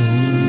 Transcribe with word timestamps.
Mm-hmm. 0.00 0.39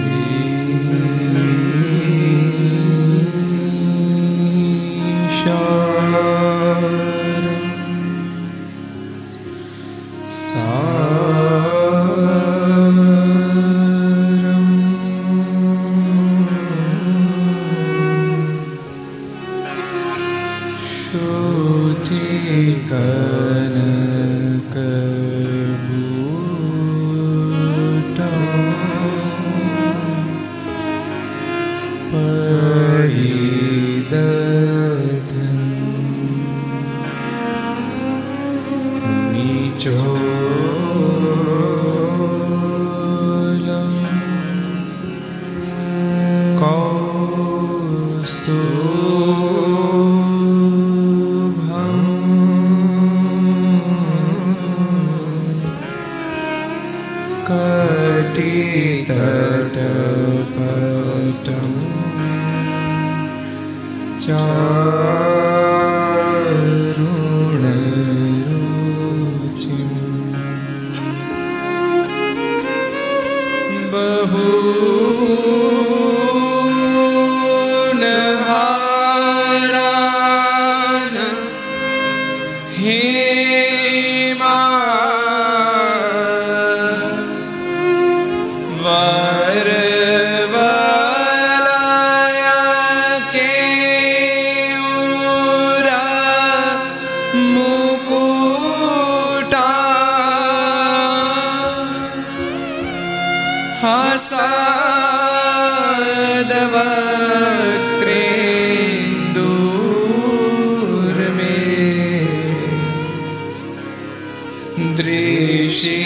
पुत्रीषि 115.02 115.97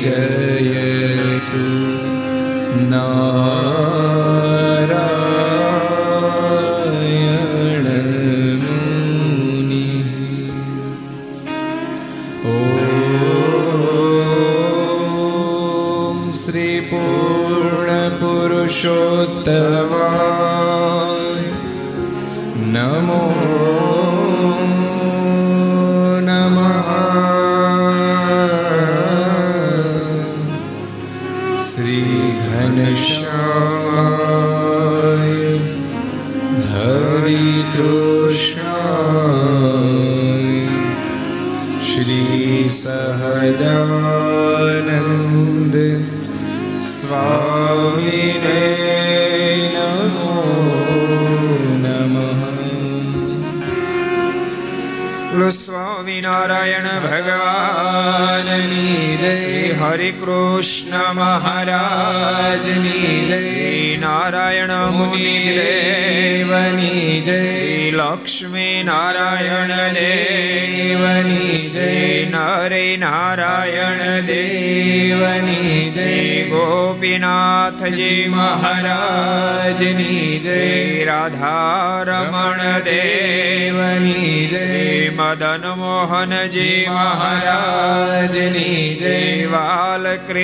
जय 0.00 0.93
કૃષ્ણ 60.24 61.12
મહારાજની 61.12 63.24
જય. 63.24 63.36
શ્રી 63.36 63.98
નારાયણ 64.00 64.90
મુનિ 64.90 65.56
દેવની 65.56 67.20
જય. 67.20 67.50
શ્રી 67.50 67.90
લક્ષ્મી 67.90 68.53
શ્રી 68.74 68.84
નારાયણ 68.84 69.72
દેવની 69.94 71.56
શ્રી 71.56 72.14
નરે 72.26 72.86
નારાયણ 72.96 74.00
દેવની 74.26 75.74
શ્રી 75.82 76.32
ગોપીનાથજી 76.50 78.22
મહારાજની 78.30 80.24
શ્રી 80.38 81.04
રાધારમણ 81.04 82.64
દેવની 82.88 84.32
શ્રી 84.48 85.04
મદન 85.12 85.64
મોહનજી 85.76 86.80
મહારાજની 86.90 88.74
શ્રી 88.88 89.46
બાલકૃષ્ણલાલ 89.54 90.34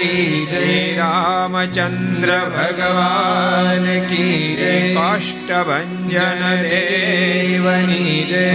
કી 0.00 0.26
શ્રી 0.46 0.80
રામચંદ્ર 0.96 2.34
ભગવાન 2.56 3.86
કી 4.08 4.32
શ્રી 4.34 4.82
કાષ્ટભંજન 4.96 6.31
ગજાનન 6.32 6.62
દેવની 6.62 8.24
જય 8.24 8.46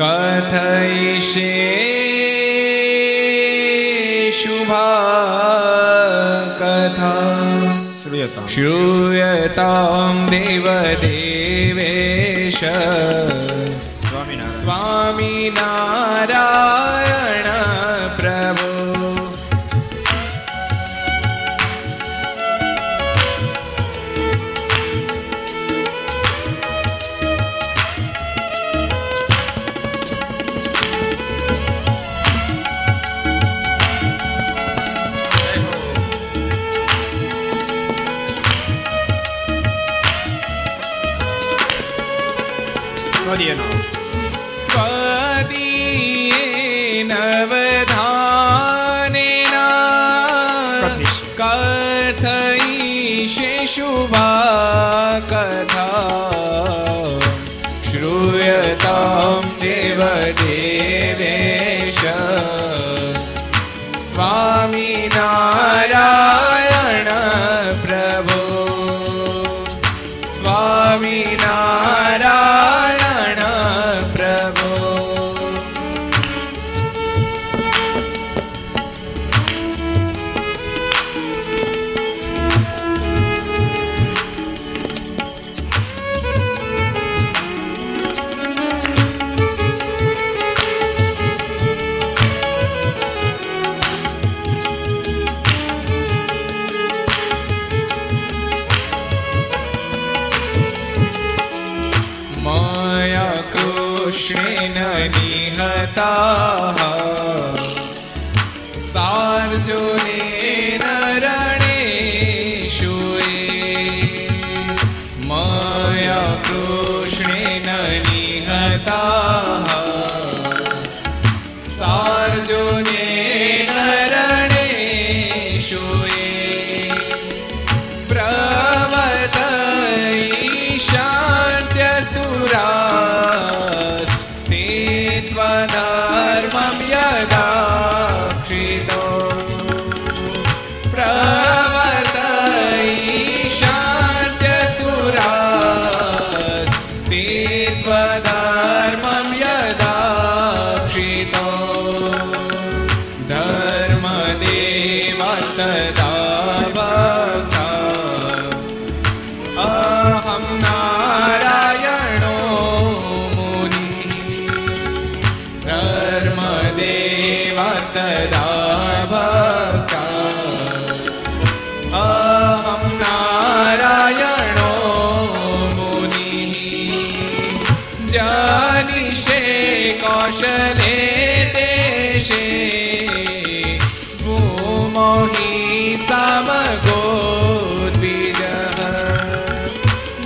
कथयिषे 0.00 1.54
शुभा 4.40 4.86
कथा 6.60 7.14
श्रूयता 7.78 8.46
श्रूयतां 8.54 10.12
देवदेवेश 10.30 11.40
स्वामिना 13.86 14.46
स्वामिनारा 14.60 16.46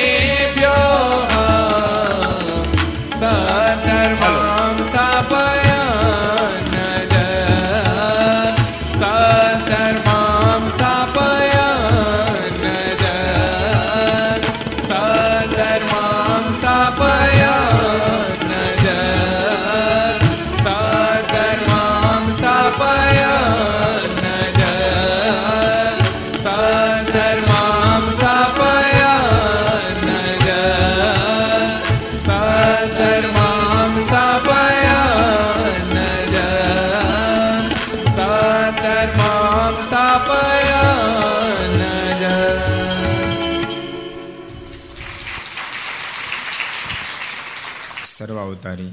અવતારી 48.65 48.93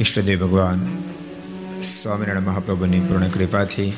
ઈષ્ટદેવ 0.00 0.38
ભગવાન, 0.42 0.80
સ્વામિનારાયણ 1.82 2.46
મહાપ્રભુની 2.46 3.00
પૂર્ણ 3.00 3.32
કૃપાથી 3.34 3.90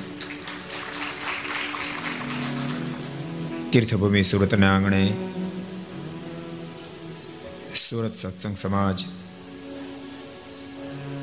તીર્થભૂમિ 3.73 4.23
સુરતના 4.23 4.73
આંગણે 4.75 5.03
સુરત 7.75 8.15
સત્સંગ 8.15 8.57
સમાજ, 8.57 8.99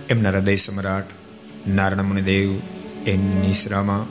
એમના 0.09 0.31
હૃદય 0.31 0.55
સમ્રાટ 0.57 1.09
નારાયણ 1.67 2.09
મુનિદેવ 2.09 2.53
એમની 3.05 3.41
નિશ્રામાં 3.41 4.05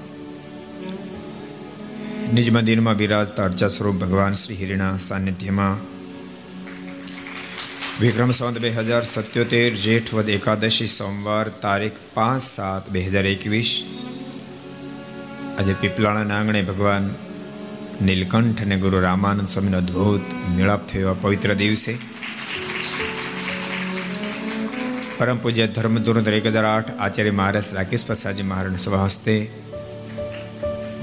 નિજ 2.34 2.48
મંદિરમાં 2.50 3.00
બિરાજતા 3.02 3.44
અર્ચા 3.44 3.68
સ્વરૂપ 3.68 3.96
ભગવાન 3.96 4.38
શ્રી 4.42 4.56
હિરિના 4.56 4.94
સાનિધ્યમાં 4.98 5.89
વિક્રમ 8.00 8.30
સંવત 8.30 8.60
બે 8.60 8.68
હજાર 8.72 9.04
સત્યોતેર 9.04 9.72
જેઠ 9.76 10.10
વદ 10.10 10.28
એકાદશી 10.32 10.86
સોમવાર 10.90 11.48
તારીખ 11.60 11.98
પાંચ 12.12 12.44
સાત 12.44 12.86
બે 12.88 13.00
હજાર 13.04 13.26
એકવીસ 13.26 13.72
આજે 15.54 15.74
પીપલાણાના 15.74 16.38
આંગણે 16.38 16.62
ભગવાન 16.64 17.10
નીલકંઠ 18.02 18.62
અને 18.64 18.76
ગુરુ 18.78 19.02
રામાનંદ 19.04 19.50
સ્વામીનો 19.52 19.80
અદ્ભુત 19.80 20.32
મેળાપ 20.54 20.86
થયો 20.86 21.10
આ 21.10 21.18
પવિત્ર 21.18 21.52
દિવસે 21.54 21.92
પરમ 25.18 25.38
પૂજ્ય 25.40 25.68
ધર્મ 25.70 26.00
ધોરણ 26.00 26.32
એક 26.32 26.48
હજાર 26.48 26.66
આઠ 26.66 26.96
આચાર્ય 26.98 27.34
મહારાજ 27.34 27.70
રાકેશ 27.74 28.06
પ્રસાદજી 28.06 28.48
મહારાજ 28.48 28.80
સભા 28.80 29.04
હસ્તે 29.04 29.36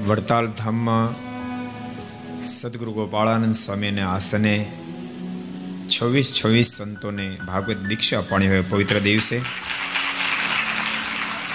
વડતાલ 0.08 0.52
ધામમાં 0.56 1.16
સદગુરુ 2.48 2.92
ગોપાળાનંદ 2.94 3.58
સ્વામીને 3.58 4.04
આસને 4.08 4.58
છવ્વીસ 5.88 6.42
છવ્વીસ 6.46 6.68
સંતોને 6.68 7.38
ભાગવત 7.48 7.78
દીક્ષા 7.78 8.18
અપાણી 8.18 8.48
હોય 8.48 8.62
પવિત્ર 8.62 9.00
દિવસે. 9.00 9.42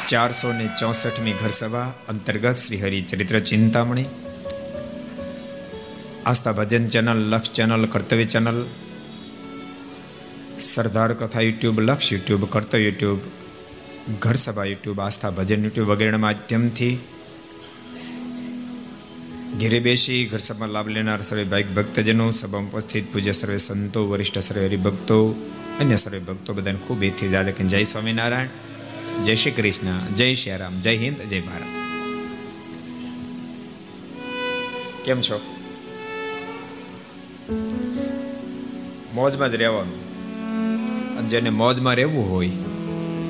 ચારસો 0.09 0.53
ને 0.53 0.69
ચોસઠમી 0.81 1.33
ઘરસભા 1.33 1.93
અંતર્ગત 2.09 2.53
Shri 2.53 2.83
Hari 2.83 3.03
Charitra 3.03 3.39
Chintamani. 3.41 4.05
Aastha 6.27 6.53
Bhajan 6.53 6.87
channel, 6.87 7.19
Laksh 7.31 7.51
channel, 7.51 7.87
Kartavya 7.87 8.25
channel. 8.25 8.67
સરદાર 10.61 11.13
કથા 11.13 11.41
YouTube, 11.41 11.81
Laksh 11.81 12.13
YouTube, 12.13 12.45
Kartavya 12.45 12.85
YouTube 12.85 13.19
ઘર 14.21 14.35
સભા 14.35 14.65
યુટ્યુબ, 14.65 15.01
આસ્થા 15.01 15.31
ભજન 15.31 15.63
યુટ્યુબ 15.63 15.89
વગેરેના 15.89 16.19
માધ્યમથી 16.19 16.99
ઘેરે 19.59 19.81
બેસી 19.81 20.27
ઘર 20.27 20.39
સભા 20.39 20.67
લાભ 20.67 20.89
લેનાર 20.89 21.23
સર્વે 21.23 21.45
ભાઈ 21.45 21.63
ભક્તજનો, 21.63 22.31
સભા 22.31 22.59
ઉપસ્થિત 22.59 23.13
પૂજ્ય 23.13 23.33
સર્વે 23.33 23.57
સંતો, 23.57 24.09
વરિષ્ઠ 24.09 24.39
સર્વે 24.39 24.67
હરિભક્તો, 24.67 25.31
અન્ય 25.81 25.97
સર્વે 25.97 26.19
ભક્તો 26.19 26.55
બધાને 26.55 26.79
ખૂબ 26.79 27.03
એથી 27.03 27.29
જાજે 27.29 27.53
જય 27.53 27.83
સ્વામિનારાયણ, 27.83 28.47
જય 29.25 29.35
શ્રી 29.35 29.51
કૃષ્ણ, 29.51 30.15
જય 30.15 30.35
શ્રી 30.35 30.57
રામ, 30.57 30.81
જય 30.81 30.97
હિન્દ, 30.97 31.17
જય 31.17 31.41
ભારત. 31.41 31.63
કેમ 35.05 35.21
છો? 35.21 35.41
મોજમાં 39.15 39.51
જ 39.51 39.55
રહેવાનું. 39.55 40.13
જેને 41.29 41.51
મોજમાં 41.51 41.95
રહેવું 41.95 42.31
હોય 42.31 42.49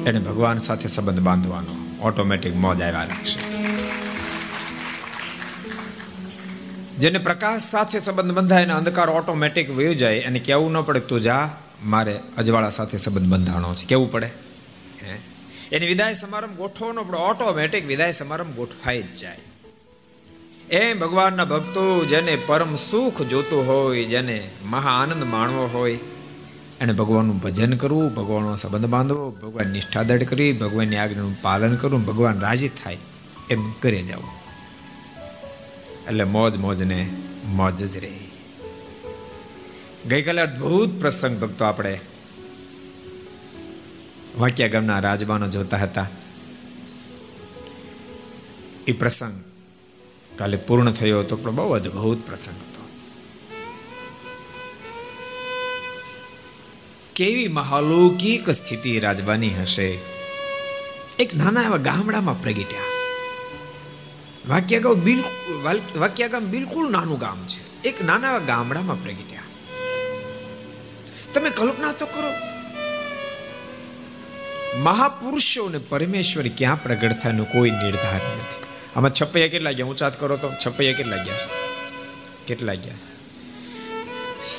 એને 0.07 0.19
ભગવાન 0.19 0.59
સાથે 0.59 0.89
સંબંધ 0.89 1.21
બાંધવાનો. 1.21 2.01
ઓટોમેટિક 2.01 2.57
મોજ 2.57 2.83
આવ્યા 2.83 3.05
રાખશે. 3.05 3.52
જેને 7.03 7.19
પ્રકાશ 7.19 7.61
સાથે 7.61 7.99
સંબંધ 7.99 8.33
બંધાય 8.33 8.63
અને 8.63 8.73
અંધકાર 8.73 9.11
ઓટોમેટિક 9.11 9.71
વયો 9.71 9.95
જાય 9.95 10.21
અને 10.21 10.39
કેવું 10.39 10.73
ન 10.73 10.81
પડે 10.81 11.01
તું 11.01 11.21
જા, 11.21 11.51
મારે 11.85 12.21
અજવાળા 12.37 12.71
સાથે 12.71 12.99
સંબંધ 12.99 13.29
બંધાણો 13.29 13.75
છે. 13.75 13.87
કેવું 13.87 14.13
પડે? 14.13 14.31
એની 15.73 15.87
વિદાય 15.87 16.15
સમારંભ 16.15 16.57
ગોઠવવાનો 16.57 17.05
પણ 17.05 17.15
ઓટોમેટિક 17.15 17.87
વિદાય 17.87 18.13
સમારંભ 18.13 18.55
ગોઠવાઈ 18.55 19.03
જ 19.03 19.17
જાય. 19.17 19.37
એમ 20.71 20.99
ભગવાનના 20.99 21.45
ભક્તો, 21.45 22.05
જેને 22.05 22.39
પરમ 22.47 22.77
સુખ 22.77 23.23
જોતું 23.23 23.67
હોય, 23.67 24.05
જેને 24.05 24.51
મહા 24.65 24.91
આનંદ 24.91 25.25
માણવો 25.25 25.67
હોય, 25.73 25.99
એને 26.81 26.93
ભગવાનનું 26.93 27.39
ભજન 27.39 27.77
કરવું, 27.77 28.15
ભગવાનનો 28.15 28.57
સંબંધ 28.57 28.87
બાંધવો, 28.87 29.31
ભગવાન 29.31 29.67
નિષ્ઠા 29.67 30.03
દળ 30.03 30.23
કરવી, 30.23 30.53
ભગવાનની 30.53 30.97
આજ્ઞાનું 30.97 31.43
પાલન 31.43 31.77
કરવું, 31.77 32.05
ભગવાન 32.05 32.41
રાજી 32.41 32.69
થાય, 32.69 32.99
એમ 33.51 33.71
કરી 33.73 34.03
જવું. 34.03 34.42
એટલે 36.09 36.25
મોજ 36.25 36.57
મોજને 36.57 37.11
મોજ 37.45 37.85
જ 37.85 37.97
રહે. 37.97 38.19
ગઈકાલે 40.09 40.43
અદભુત 40.43 41.01
પ્રસંગ 41.01 41.41
ભક્તો 41.41 41.65
આપણે 41.65 42.01
વાંક્યા 44.39 44.69
ગામના 44.69 44.99
રાજબાનો 44.99 45.49
જોતા 45.49 45.77
હતા. 45.77 46.07
એ 48.87 48.93
પ્રસંગ 48.93 49.45
કાલે 50.39 50.57
પૂર્ણ 50.57 50.93
થયો 50.93 51.21
હતો, 51.21 51.37
પણ 51.37 51.51
બહુ 51.51 51.73
અદભુત 51.73 52.27
પ્રસંગ 52.27 52.55
હતો. 52.55 52.89
કેવી 57.17 57.49
મહાલૌકિક 57.49 58.51
સ્થિતિ 58.51 59.01
રાજબાની 59.01 59.51
હશે? 59.51 59.99
એક 61.19 61.35
નાના 61.35 61.63
એવા 61.63 61.77
ગામડામાં 61.77 62.43
પ્રગટ્યા. 62.43 63.02
વાક્યગામ 64.49 64.95
બિલકુલ 64.95 65.81
વાક્યગામ 65.97 66.45
બિલકુલ 66.45 66.91
નાનું 66.91 67.19
ગામ 67.19 67.47
છે. 67.47 67.83
એક 67.83 68.05
નાના 68.05 68.39
ગામડામાં 68.39 69.03
પ્રગટ્યા. 69.03 69.43
તમે 71.35 71.51
કલ્પના 71.51 71.93
તો 71.93 72.07
કરો. 72.07 72.33
મહાપુરુષો 74.79 75.65
અને 75.65 75.79
પરમેશ્વર 75.79 76.45
ક્યાં 76.57 76.83
પ્રગટ 76.83 77.19
થાય 77.23 77.33
કોઈ 77.33 77.71
નિર્ધાર 77.71 78.15
નથી. 78.15 78.63
આમાં 78.97 79.13
છપૈયા 79.23 79.49
કેટલા 79.49 79.73
ગયા? 79.73 79.87
ઊંચાત 79.87 80.21
કરો 80.21 80.37
તો. 80.37 80.53
છપૈયા 80.67 80.93
કેટલા 80.93 81.17
ગયા 81.17 81.37
છે? 81.37 81.49
કેટલા 82.47 82.75
ગયા? 82.75 82.95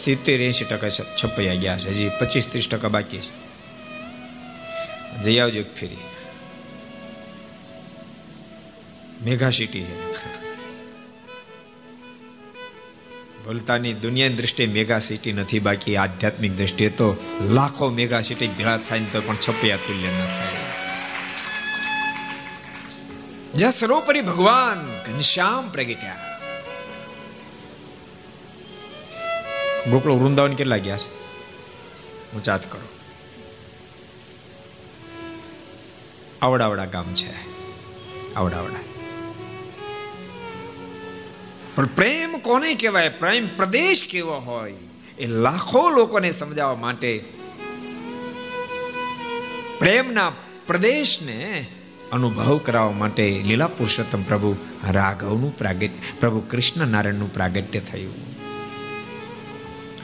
સિત્તેર 0.04 0.42
એંશી 0.42 0.66
ટકા 0.66 0.90
છપૈયા 0.90 1.54
ગયા 1.54 1.78
છે. 1.78 1.90
હજી 1.90 2.10
પચીસ 2.20 2.50
ત્રીસ 2.50 2.70
ટકા 2.70 2.88
બાકી 2.88 3.18
છે. 3.18 3.44
જઈ 5.22 5.40
આવજો 5.40 5.60
એક 5.60 5.76
ફેરી. 5.76 5.98
મેઘા 9.26 9.50
સિટી 9.50 9.84
છે 9.84 10.14
બોલતાની 13.44 13.94
દુનિયાની 13.94 14.36
દ્રષ્ટિએ 14.36 14.66
મેગા 14.66 15.00
સિટી 15.00 15.32
નથી, 15.32 15.60
બાકી 15.60 15.98
આધ્યાત્મિક 15.98 16.58
દ્રષ્ટિએ 16.58 16.90
તો 16.90 17.18
લાખો 17.50 17.90
મેગા 17.90 18.22
સિટી 18.22 18.48
ભેળા 18.48 18.78
થાય 18.78 19.00
તો 19.00 19.22
પણ 19.22 19.36
છપૈયા 19.36 19.78
તુલ્ય 19.78 20.08
ન 20.08 20.26
થાય. 20.26 20.48
જ્યાં 23.56 23.72
સર્વોપરી 23.72 24.22
ભગવાન 24.22 25.04
ઘનશ્યામ 25.04 25.70
પ્રગટ્યા. 25.70 26.40
ગોકળો 29.92 30.16
વૃંદાવન 30.18 30.54
કેટલા 30.54 30.78
ગયા 30.78 30.98
છે? 30.98 31.10
ઊંચાત 32.36 32.72
કરો. 32.72 32.88
આવડાવડા 36.42 36.86
ગામ 36.86 37.14
છે. 37.14 37.34
આવડાવડા. 38.34 38.93
પણ 41.76 41.86
પ્રેમ 41.86 42.38
કોને 42.38 42.76
કહેવાય? 42.76 43.10
પ્રેમ 43.10 43.48
પ્રદેશ 43.48 44.04
કેવો 44.10 44.34
હોય? 44.34 44.74
એ 45.20 45.26
લાખો 45.26 45.90
લોકોને 45.90 46.32
સમજાવવા 46.32 46.76
માટે 46.76 47.24
પ્રેમના 49.80 50.32
પ્રદેશને 50.68 51.66
અનુભવ 52.12 52.58
કરાવવા 52.58 52.92
માટે 52.92 53.44
લીલા 53.46 53.68
પુરુષોત્તમ 53.68 54.24
પ્રભુ 54.24 54.56
રાઘવનું 54.92 55.58
પ્રાગટ્ય, 55.58 55.90
પ્રભુ 56.20 56.40
કૃષ્ણ 56.40 56.88
નારાયણનું 56.88 57.34
પ્રાગટ્ય 57.34 57.80
થયું. 57.80 58.14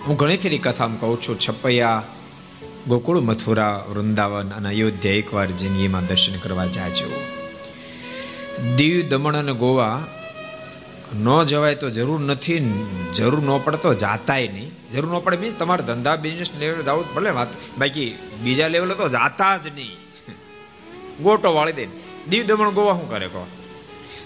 હું 0.08 0.16
ઘણી 0.16 0.38
ફેરી 0.38 0.58
કથામાં 0.58 1.00
કહું 1.00 1.22
છું, 1.22 1.40
છપૈયા, 1.40 2.04
ગોકુળ, 2.88 3.20
મથુરા, 3.20 3.86
વૃંદાવન 3.90 4.50
અને 4.50 4.70
અયોધ્યા 4.70 5.14
એકવાર 5.14 5.48
જિંદગીમાં 5.48 6.06
દર્શન 6.06 6.40
કરવા 6.40 6.66
જાજો. 6.66 7.26
દીવ 8.76 9.10
દમણ 9.10 9.36
અને 9.36 9.54
ગોવા 9.54 10.08
ન 11.16 11.44
જવાય 11.44 11.76
તો 11.76 11.90
જરૂર 11.90 12.20
નથી, 12.20 12.60
જરૂર 13.16 13.44
ન 13.44 13.64
પડે 13.64 13.78
તો 13.78 13.94
જાતાય 13.94 14.48
નહીં. 14.48 14.92
જરૂર 14.92 15.16
ન 15.16 15.20
પડે 15.20 15.38
મીન્સ 15.38 15.56
તમારા 15.56 15.86
ધંધા 15.86 16.16
બિઝનેસ 16.16 16.50
લેવલ 16.60 16.84
જાવ 16.84 17.04
ભલે, 17.16 17.30
વાત 17.30 17.48
બાકી 17.78 18.18
બીજા 18.42 18.68
લેવલે 18.68 18.96
તો 18.96 19.10
જાતા 19.10 19.58
જ 19.58 19.68
નહીં. 19.68 19.98
ગોટો 21.24 21.54
વાળી 21.54 21.72
દે. 21.72 21.88
દીવ 22.30 22.46
દમણ 22.46 22.70
ગોવા 22.70 22.94
શું 22.94 23.10
કરે 23.10 23.28
કહો? 23.28 23.48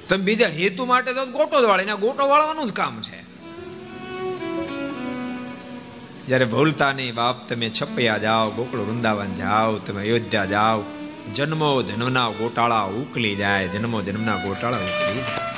તમે 0.10 0.24
બીજા 0.24 0.48
હેતુ 0.48 0.86
માટે 0.86 1.13
તો 1.13 1.25
ગોટો 1.25 1.62
જ 1.62 1.63
વાળીને 1.63 1.96
ગોટો 1.96 2.28
વાળવાનું 2.28 2.68
જ 2.68 2.74
કામ 2.74 3.02
છે. 3.02 3.24
જ્યારે 6.28 6.46
ભૂલતા 6.46 6.94
નહીં, 6.94 7.16
બાપ, 7.16 7.50
તમે 7.50 7.70
છપૈયા 7.70 8.18
જાઓ, 8.18 8.50
ગોકુળ 8.50 8.80
વૃંદાવન 8.80 9.34
જાઓ, 9.34 9.78
તમે 9.78 10.02
અયોધ્યા 10.02 10.46
જાઓ, 10.46 10.84
જન્મો 11.34 11.82
જન્મના 11.82 12.30
ગોટાળા 12.30 12.82
ઉકલી 12.82 13.36
જાય, 13.36 13.68
જન્મો 13.68 14.02
જન્મના 14.02 14.36
ગોટાળા 14.36 14.78
ઉકલી 14.78 15.22
જાય. 15.22 15.54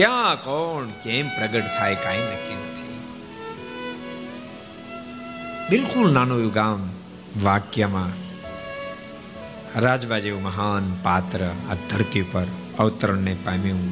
ક્યાં 0.00 0.38
કોણ 0.38 0.92
કેમ 1.02 1.26
પ્રગટ 1.30 1.66
થાય 1.70 1.96
કાંઈ 1.96 2.28
નક્કી 2.28 2.58
નથી 2.58 2.94
બિલકુલ 5.70 6.08
નાનું 6.08 6.38
એવું 6.38 6.54
ગામ 6.54 6.80
વાક્યમાં 7.44 8.14
રાજબા 9.76 10.20
જેવું 10.20 10.42
મહાન 10.42 10.88
પાત્ર 11.02 11.44
આ 11.44 11.76
ધરતી 11.84 12.24
પર 12.32 12.48
અવતરણને 12.78 13.36
પામ્યું 13.44 13.84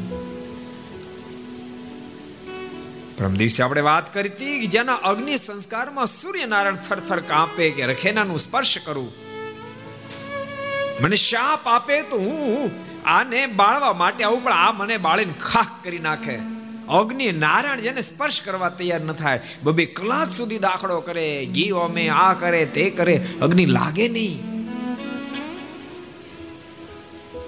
પરમ 3.17 3.35
દિવસે 3.37 3.61
આપણે 3.61 3.83
વાત 3.83 4.11
કરી 4.11 4.33
હતી 4.33 4.57
કે 4.57 4.69
જેના 4.71 4.99
અગ્નિ 5.05 5.37
સંસ્કારમાં 5.39 6.15
સૂર્યનારાયણ 6.15 6.83
થરથર 6.83 7.21
કાંપે 7.27 7.65
કે 7.71 7.83
રખેનાનું 7.87 8.45
સ્પર્શ 8.47 8.77
કરું 8.81 9.11
મને 11.01 11.19
શાપ 11.23 11.63
આપે 11.69 11.97
તો 12.11 12.17
હું 12.21 12.88
આને 13.09 13.47
બાળવા 13.47 13.93
માટે 13.93 14.25
આવું, 14.25 14.45
પણ 14.45 14.53
આ 14.53 14.73
મને 14.73 14.97
બાળીને 14.97 15.33
ખાખ 15.33 15.85
કરી 15.85 15.99
નાખે. 15.99 16.39
અગ્નિ 16.89 17.33
નારાયણ 17.33 17.81
જેને 17.81 18.01
સ્પર્શ 18.01 18.41
કરવા 18.41 18.69
તૈયાર 18.69 19.01
ન 19.01 19.13
થાય. 19.13 19.41
બબે 19.63 19.87
કલાક 19.87 20.31
સુધી 20.31 20.59
દાખલો 20.59 21.01
કરે, 21.01 21.47
ઘી 21.47 21.71
ઓમે, 21.71 22.09
આ 22.09 22.35
કરે, 22.35 22.65
તે 22.67 22.91
કરે, 22.91 23.27
અગ્નિ 23.43 23.67
લાગે 23.67 24.09
નહીં. 24.09 24.59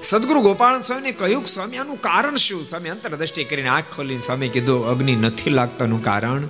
સદગુરુ 0.03 0.41
ગોપાલ 0.41 0.81
સ્વામીને 0.81 1.13
કહ્યું 1.13 1.47
સ્વામી 1.47 1.77
આનું 1.77 2.01
કારણ 2.01 2.35
શું? 2.35 2.65
સ્વામી 2.65 2.89
અંતરદ્રષ્ટિ 2.89 3.45
કરીને 3.45 3.69
આંખ 3.69 3.85
ખોલીને 3.97 4.21
સ્વામી 4.21 4.49
કીધું, 4.49 4.87
અગ્નિ 4.87 5.17
નથી 5.17 5.51
લાગતાનું 5.51 6.05
કારણ. 6.05 6.43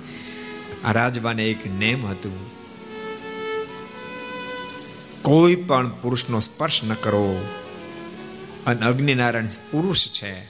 આ 0.83 0.91
રાજબાને 0.91 1.45
એક 1.45 1.65
નેમ 1.65 2.05
હતું. 2.05 2.51
કોઈ 5.21 5.55
પણ 5.55 5.89
પુરુષનો 5.89 6.39
સ્પર્શ 6.39 6.81
ન 6.83 6.93
કરો. 6.93 7.47
અને 8.65 8.85
અગ્નિનારાયણ 8.85 9.45
પુરુષ 9.45 10.07
છે. 10.07 10.45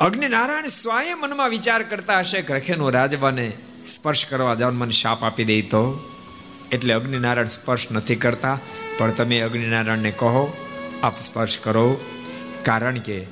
અગ્નિનારાયણ 0.00 0.66
સ્વયં 0.66 1.20
મનમાં 1.20 1.50
વિચાર 1.50 1.82
કરતા 1.82 2.18
હશે 2.18 2.42
કે 2.42 2.54
રખેનો 2.54 2.90
રાજવાને 2.90 3.52
સ્પર્શ 3.86 4.26
કરવા 4.26 4.54
જાવ 4.54 4.72
મને 4.72 4.92
શાપ 4.92 5.24
આપી 5.24 5.44
દે 5.44 5.62
તો. 5.62 6.00
એટલે 6.72 6.94
અગ્નિનારાયણ 6.94 7.46
સ્પર્શ 7.46 7.86
નથી 7.92 8.16
કરતા, 8.16 8.60
પણ 8.98 9.10
તમે 9.10 9.40
અગ્નિનારાયણને 9.40 10.10
કહો, 10.10 10.56
આપ 11.02 11.20
સ્પર્શ 11.20 11.58
કરો. 11.58 12.00
કારણ 12.62 12.98
કે 12.98 13.26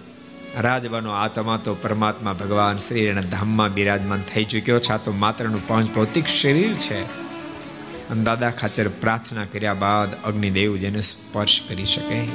રાજવાનો 0.59 1.11
આત્મા 1.11 1.57
તો 1.57 1.75
પરમાત્મા 1.75 2.33
ભગવાન 2.33 2.77
શ્રી 2.77 3.01
એના 3.01 3.21
ધામમાં 3.21 3.75
બિરાજમાન 3.75 4.23
થઈ 4.35 4.45
ચૂક્યો 4.45 4.79
છે, 4.79 4.93
આ 4.93 4.97
તો 4.97 5.13
માત્રનું 5.13 5.69
પાંચ 5.69 5.91
ભૌતિક 5.95 6.27
શરીર 6.27 6.75
છે. 6.75 7.26
અને 8.11 8.25
દાદા 8.25 8.51
ખાચર 8.51 8.89
પ્રાર્થના 8.89 9.45
કર્યા 9.45 9.75
બાદ 9.75 10.25
અગ્નિદેવ 10.25 10.77
જેને 10.77 11.01
સ્પર્શ 11.01 11.61
કરી 11.69 11.87
શકે. 11.87 12.27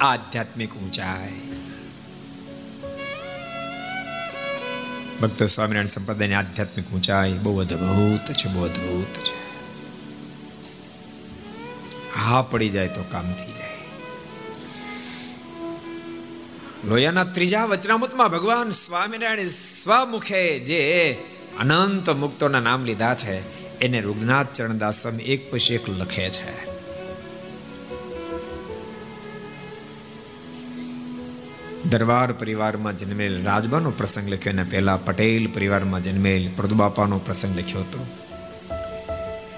આધ્યાત્મિક 0.00 0.74
ઊંચાઈ. 0.74 1.40
ભક્ત 5.22 5.42
સ્વામિનારાયણ 5.42 5.86
સંપ્રદાયની 5.86 6.34
આધ્યાત્મિક 6.34 6.90
ઊંચાઈ 6.90 7.32
બહુ 7.32 7.58
અદ્ભુત 7.58 8.32
છે, 8.32 8.48
બહુ 8.48 8.64
અદ્ભુત 8.64 9.18
છે. 9.18 9.40
હા, 12.20 12.42
પડી 12.42 12.68
જાય 12.68 12.88
તો 12.88 13.04
કામ 13.10 13.32
થઈ 13.32 13.52
જાય. 13.52 13.70
લોયાના 16.84 17.24
ત્રીજા 17.24 17.64
વચનામૃતમાં 17.64 18.28
ભગવાન 18.28 18.70
સ્વામિનારાયણ 18.70 19.46
સ્વમુખે 19.46 20.58
જે 20.58 21.12
અનંત 21.60 22.10
મુક્તોના 22.10 22.60
નામ 22.60 22.84
લીધા 22.84 23.14
છે 23.14 23.60
એને 23.80 24.00
રૂગનાથ 24.00 24.52
ચરણદાસમ 24.52 25.20
એક 25.20 25.50
પછી 25.50 25.74
એક 25.74 25.88
લખે 25.88 26.30
છે. 26.30 26.70
દરબાર 31.88 32.32
પરિવારમાં 32.32 32.98
જન્મેલ 32.98 33.44
રાજબાનો 33.44 33.90
પ્રસંગ 33.90 34.28
લખ્યો 34.28 34.52
અને 34.52 34.62
પહેલા 34.62 34.96
પટેલ 34.96 35.46
પરિવારમાં 35.46 36.02
જન્મેલ 36.02 36.50
પ્રદુબાપાનો 36.56 37.18
પ્રસંગ 37.18 37.58
લખ્યો 37.58 37.80
હતો. 37.80 38.06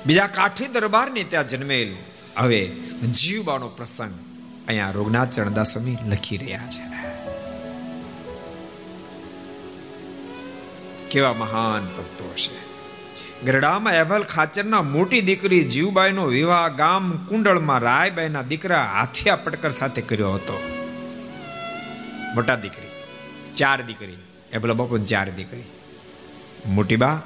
બીજા 0.06 0.26
કાઠી 0.26 0.66
દરબારની 0.66 1.24
ત્યાં 1.24 1.48
જન્મેલ 1.48 1.96
હવે 2.36 2.66
જીવબાનો 3.12 3.68
પ્રસંગ 3.68 4.14
અહીંયા 4.68 4.90
રોગનાથ 4.90 5.30
ચરણદાસ 5.30 5.72
સ્વામી 5.72 5.96
લખી 6.08 6.36
રહ્યા 6.36 6.66
છે. 6.66 6.92
કેવા 11.10 11.32
મહાન 11.32 11.84
ભક્તો 11.84 12.34
છે 12.36 12.71
ગરડામાં 13.46 13.94
એભલ 13.94 14.22
ખાચરના 14.22 14.82
મોટી 14.82 15.20
દીકરી 15.20 15.64
જીવબાઈનો 15.64 16.24
વિવાહ 16.24 16.68
ગામ 16.68 17.26
કુંડળમાં 17.28 17.78
રાયબાઈના 17.78 18.42
દીકરા 18.42 18.84
હાથિયા 18.84 19.36
પટકર 19.36 19.70
સાથે 19.70 20.02
કર્યો 20.02 20.32
હતો. 20.32 20.62
મોટા 22.34 22.56
દીકરી, 22.56 22.86
ચાર 23.56 23.82
દીકરી. 23.82 24.12
એ 24.52 24.58
પેલા 24.58 24.74
બાપુ, 24.74 24.98
ચાર 24.98 25.30
દીકરી. 25.30 25.62
મોટીબા, 26.66 27.22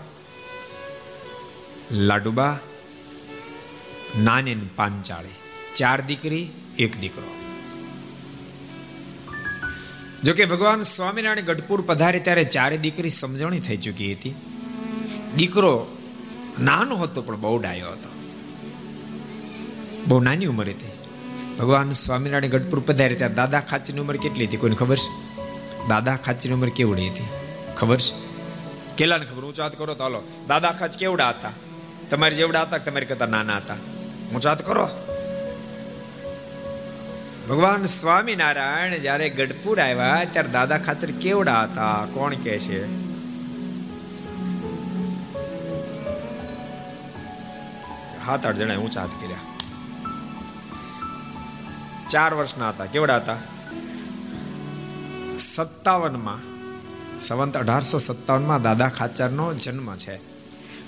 લાડુબા 1.92 2.58
નાની 4.18 4.54
પાંચાળી. 4.54 5.28
ચાર 5.76 6.00
દીકરી, 6.00 6.50
એક 6.78 7.00
દીકરો. 7.00 7.34
જો 10.24 10.34
કે 10.34 10.44
ભગવાન 10.44 10.82
સ્વામિનારાયણ 10.82 11.40
ગઢપુર 11.40 11.80
પધારે 11.80 12.20
ત્યારે 12.20 12.44
ચારે 12.44 12.76
દીકરી 12.76 13.10
સમજણી 13.10 13.60
થઈ 13.60 13.76
ચૂકી 13.76 14.12
હતી. 14.12 14.34
દીકરો 15.36 15.95
નાનો 16.60 16.96
હતો, 16.96 17.22
પણ 17.22 17.40
બહુ 17.40 17.58
ડાયો 17.58 17.90
હતો. 17.90 18.08
બહુ 20.08 20.20
નાની 20.20 20.46
ઉંમર 20.46 20.68
હતી. 20.68 20.90
ભગવાન 21.58 21.90
સ્વામિનારાયણ 21.90 22.50
ગઢપુર 22.50 22.80
પધારે 22.86 23.14
ત્યારે 23.14 23.34
દાદા 23.34 23.60
ખાચીની 23.60 24.00
ઉંમર 24.00 24.16
કેટલી 24.16 24.46
હતી? 24.46 24.56
કોઈને 24.56 24.76
ખબર 24.76 24.96
છે? 24.96 25.36
દાદા 25.88 26.16
ખાચીની 26.16 26.54
ઉંમર 26.54 26.68
કેવડી 26.68 27.08
હતી? 27.08 27.24
ખબર 27.76 27.96
છે? 27.96 28.26
કેટલાને 28.96 29.24
ખબર? 29.24 29.44
ઊંચો 29.44 29.62
હાથ 29.62 29.76
કરો 29.76 29.94
તો 29.94 30.02
હાલો. 30.02 30.22
દાદા 30.48 30.72
ખાચ 30.72 30.96
કેવડા 30.96 31.28
હતા? 31.28 31.52
તમારી 32.10 32.36
જેવડા 32.36 32.62
હતા 32.62 32.78
તમારી 32.78 33.06
કરતા 33.06 33.26
નાના 33.26 33.56
હતા? 33.56 33.74
ઊંચાત 34.34 34.66
કરો. 34.66 34.88
ભગવાન 37.48 37.84
સ્વામિનારાયણ 37.84 38.98
જ્યારે 38.98 39.30
ગઢપુર 39.30 39.80
આવ્યા 39.80 40.24
ત્યારે 40.24 40.48
દાદા 40.48 40.78
ખાચર 40.78 41.10
કેવડા 41.10 41.62
હતા? 41.62 42.06
કોણ 42.14 42.34
કહે 42.34 42.58
છે? 42.58 43.05
હાથ 48.26 48.46
આઠ 48.46 48.54
જણા 48.54 48.76
ઊંચા 48.76 49.00
હાથ 49.00 49.10
કર્યા. 49.10 49.36
ચાર 52.10 52.34
વર્ષના 52.34 52.68
હતા. 52.68 52.84
કેવડા 52.84 53.16
હતા? 53.16 53.36
સત્તાવનમાં, 55.38 56.38
સંવંત 57.20 57.56
અઢારસો 57.56 57.98
સત્તાવનમાં 57.98 58.62
દાદા 58.62 58.88
ખાચરનો 58.88 59.54
જન્મ 59.54 59.96
છે. 59.96 60.14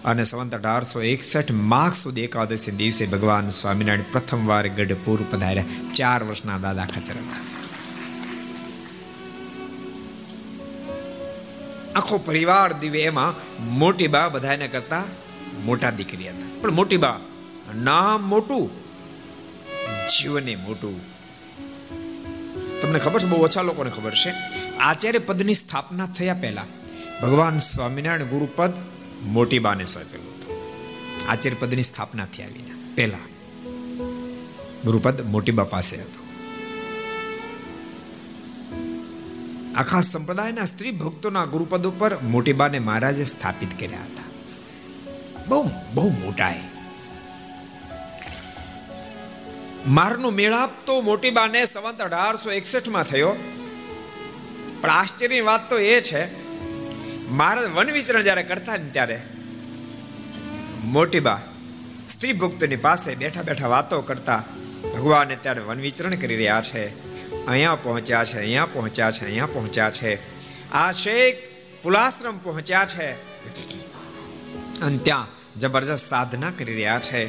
અને 0.04 0.24
સંવંત 0.24 0.54
અઢારસો 0.54 1.02
એકસઠ 1.02 1.50
માઘ 1.50 1.92
સુધી 1.92 2.20
એકાદશી 2.20 2.70
દિવસે 2.70 3.06
ભગવાન 3.06 3.50
સ્વામિનારાયણ 3.50 4.02
પ્રથમવાર 4.12 4.68
ગઢપુર 4.68 5.24
પધાર્યા. 5.30 5.64
ચાર 5.94 6.24
વર્ષના 6.24 6.58
દાદા 6.58 6.84
ખાચર 6.84 7.14
આખો 11.96 12.18
પરિવાર 12.18 12.72
દિવે 12.72 13.00
એમાં 13.00 13.34
મોટી 13.78 14.06
બા 14.06 14.28
બધાને 14.28 14.68
કરતા 14.68 15.02
મોટા 15.64 15.90
દીકરી 15.90 16.28
હતા. 16.28 16.60
પણ 16.60 16.70
મોટી 16.70 16.96
બા, 16.96 17.20
નામ 17.76 18.28
મોટું, 18.28 18.70
જીવને 20.06 20.56
મોટું. 20.56 21.00
તમને 22.80 22.98
ખબર 22.98 23.20
છે, 23.20 23.26
બહુ 23.26 23.42
ઓછા 23.42 23.62
લોકોને 23.62 23.90
ખબર 23.90 24.10
છે, 24.10 24.30
આચાર્ય 24.78 25.18
પદની 25.18 25.54
સ્થાપના 25.54 26.06
થયા 26.06 26.34
પહેલા 26.34 26.64
ભગવાન 27.22 27.58
સ્વામિનારાયણ 27.58 28.24
ગુરુપદ 28.24 28.72
મોટી 29.22 29.58
બાને 29.58 29.84
સોંપેલું 29.84 30.34
હતું. 30.34 30.56
આચાર્ય 31.30 31.56
પદની 31.60 31.82
સ્થાપના 31.82 32.24
થયા 32.24 32.46
વિના 32.46 32.78
પહેલા 32.94 33.18
ગુરુપદ 34.84 35.26
મોટી 35.26 35.52
બા 35.52 35.64
પાસે 35.64 35.96
હતું. 35.96 36.28
આખા 39.76 40.00
સંપ્રદાયના 40.00 40.64
સ્ત્રી 40.64 40.90
ભક્તોના 40.90 41.44
ગુરુપદ 41.44 41.86
ઉપર 41.86 42.18
મોટી 42.18 42.52
બાને 42.52 42.78
મહારાજે 42.78 43.24
સ્થાપિત 43.24 43.80
કર્યા 43.80 44.00
હતા. 44.00 44.17
બહુ 45.48 45.62
બહુ 45.94 46.08
મોટા 46.10 46.50
એ 46.50 46.64
મારનો 49.86 50.30
મેળાપ 50.30 50.70
તો 50.86 51.00
મોટી 51.00 51.30
બાને 51.30 51.64
સંવંત 51.64 52.00
અઢારસો 52.02 52.52
એકસઠમાં 52.52 53.02
થયો. 53.02 53.32
પણ 54.80 54.90
આશ્ચર્યની 54.90 55.40
વાત 55.40 55.70
તો 55.70 55.78
એ 55.78 56.00
છે 56.00 56.22
મહારાજ 57.28 57.68
વન 57.68 57.90
વિચરણ 57.90 58.22
જ્યારે 58.22 58.42
કરતા 58.42 58.76
ને 58.76 58.90
ત્યારે, 58.90 59.20
મોટી 60.84 61.20
બા 61.20 61.40
સ્ત્રી 62.08 62.32
ભક્તની 62.32 62.76
પાસે 62.76 63.14
બેઠા 63.14 63.42
બેઠા 63.42 63.68
વાતો 63.68 64.00
કરતા 64.00 64.42
ભગવાન 64.94 65.34
ત્યારે 65.34 65.60
વન 65.60 65.80
વિચરણ 65.80 66.14
કરી 66.14 66.36
રહ્યા 66.36 66.60
છે. 66.60 66.84
અહીંયા 67.46 67.74
પહોંચ્યા 67.74 68.24
છે, 68.24 68.38
અહીંયા 68.38 68.66
પહોંચ્યા 68.66 69.10
છે, 69.10 69.24
અહીંયા 69.24 69.46
પહોંચ્યા 69.46 69.90
છે. 69.90 70.12
આ 70.72 70.92
શેખ 70.92 71.36
પુલાશ્રમ 71.82 72.38
પહોંચ્યા 72.38 72.86
છે. 72.86 73.10
અને 74.80 74.98
ત્યાં 74.98 75.37
જબરજસ્ત 75.58 76.08
સાધના 76.08 76.50
કરી 76.50 76.74
રહ્યા 76.74 76.98
છે. 76.98 77.24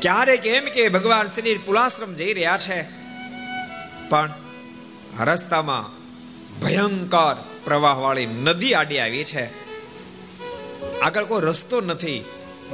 ક્યારેક 0.00 0.46
એમ 0.46 0.64
કે 0.64 0.88
ભગવાન 0.88 1.26
શ્રી 1.26 1.58
પુલાશ્રમ 1.58 2.14
જઈ 2.14 2.32
રહ્યા 2.32 2.58
છે. 2.58 2.82
પણ 4.08 4.32
રસ્તામાં 5.20 6.04
ભયંકર 6.60 7.44
પ્રવાહવાળી 7.64 8.26
નદી 8.26 8.74
આડી 8.74 8.98
આવી 8.98 9.24
છે. 9.24 9.44
આગળ 11.00 11.24
કોઈ 11.24 11.42
રસ્તો 11.42 11.80
નથી. 11.80 12.24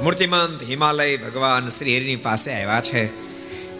મૂર્તિમંત 0.03 0.63
હિમાલય 0.63 1.17
ભગવાન 1.17 1.69
શ્રી 1.69 1.97
હરિની 1.97 2.15
પાસે 2.15 2.51
આવ્યા 2.51 2.81
છે. 2.81 3.05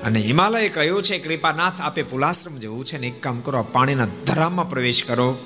અને 0.02 0.20
હિમાલય 0.20 0.70
કહ્યું 0.70 1.04
છે, 1.04 1.20
કૃપાનાથ, 1.20 1.82
આપે 1.82 2.04
પુલાશ્રમ 2.04 2.58
જવું 2.58 2.86
છે 2.86 2.98
ને 2.98 3.08
એક 3.08 3.24
કામ 3.24 3.40
કરો 3.40 3.64
પાણીના 3.64 4.06
ધરામાં 4.06 4.70
પ્રવેશ 4.70 5.04
કરો. 5.04 5.40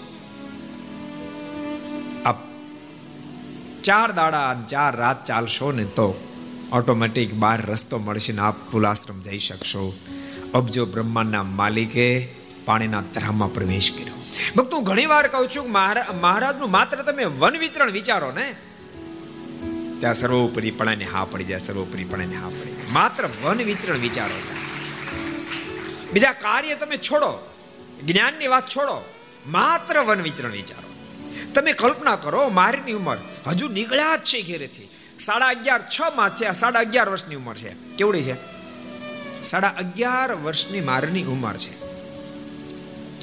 ચાર 3.85 4.09
દાડા 4.11 4.47
ચાર 4.67 4.93
રાત 4.95 5.25
ચાલશો 5.25 5.71
ને 5.71 5.85
તો 5.97 6.07
ઓટોમેટિક 6.71 7.33
બહાર 7.33 7.59
રસ્તો 7.61 7.97
મળશે 7.99 8.33
ને 8.33 8.41
આપ 8.41 8.57
પુલાશ્રમ 8.71 9.17
જઈ 9.21 9.39
શકશો. 9.39 9.83
અબજો 10.53 10.85
બ્રહ્માંડના 10.85 11.43
માલિકે 11.43 12.07
પાણીના 12.65 13.01
ધરામાં 13.13 13.51
પ્રવેશ 13.53 13.89
કર્યો. 13.91 14.15
ભક્તો 14.57 14.79
ઘણી 14.81 15.05
વાર 15.05 15.27
કહું 15.27 15.47
છું 15.47 15.67
મહારાજનું 16.21 16.71
માત્ર 16.71 16.97
તમે 17.01 17.25
વન 17.41 17.57
વિચરણ 17.59 17.91
વિચારો 17.91 18.31
ને, 18.31 18.47
ત્યાં 19.99 20.15
સર્વોપરીપણાને 20.15 21.05
હા 21.05 21.25
પડી 21.25 21.43
જાય 21.43 21.59
સર્વોપરીપણાને 21.59 22.35
હા 22.35 22.49
પડી 22.49 22.73
જાય. 22.73 22.93
માત્ર 22.93 23.29
વન 23.43 23.59
વિચરણ 23.63 23.97
વિચારો. 23.97 24.39
બીજા 26.13 26.33
કાર્ય 26.41 26.75
તમે 26.75 26.97
છોડો, 26.97 27.31
જ્ઞાનની 28.05 28.47
વાત 28.47 28.65
છોડો, 28.69 28.97
માત્ર 29.47 30.03
વન 30.03 30.21
વિચરણ 30.21 30.51
વિચારો. 30.51 30.89
તમે 31.53 31.71
કલ્પના 31.73 32.15
કરો, 32.15 32.41
મારીની 32.49 32.93
ઉંમર 32.93 33.17
હજુ 33.47 33.67
નીકળ્યા 33.67 34.15
જ 34.15 34.21
છે 34.21 34.41
ઘેરેથી. 34.41 34.89
સાડા 35.19 35.47
અગિયાર 35.47 35.81
છ 35.81 36.15
માસ 36.15 36.33
થયા, 36.33 36.51
સાડા 36.51 36.79
અગિયાર 36.79 37.09
વર્ષની 37.09 37.35
ઉંમર 37.35 37.55
છે. 37.55 37.73
કેવડી 37.73 38.23
છે? 38.23 38.35
સાડા 39.43 39.67
અગિયાર 39.67 40.35
વર્ષની 40.35 40.81
મારની 40.81 41.23
ઉંમર 41.23 41.57
છે. 41.57 41.85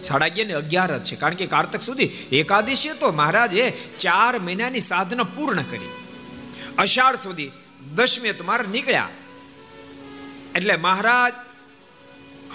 સાડા 0.02 0.26
અગિયાર 0.26 0.48
ને 0.48 0.54
અગિયાર 0.54 0.98
જ 0.98 1.02
છે. 1.02 1.16
કારણ 1.16 1.34
કે 1.34 1.46
કારતક 1.46 1.80
સુધી 1.80 2.04
એકાદશી 2.32 2.90
તો 3.00 3.12
મહારાજે 3.12 3.72
ચાર 3.98 4.38
મહિનાની 4.38 4.80
સાધના 4.80 5.24
પૂર્ણ 5.24 5.62
કરી. 5.62 5.90
અષાઢ 6.78 7.16
સુધી 7.16 7.50
દશમે 7.94 8.32
તો 8.32 8.44
મારે 8.44 8.66
નીકળ્યા. 8.66 9.08
એટલે 10.54 10.76
મહારાજ 10.76 11.32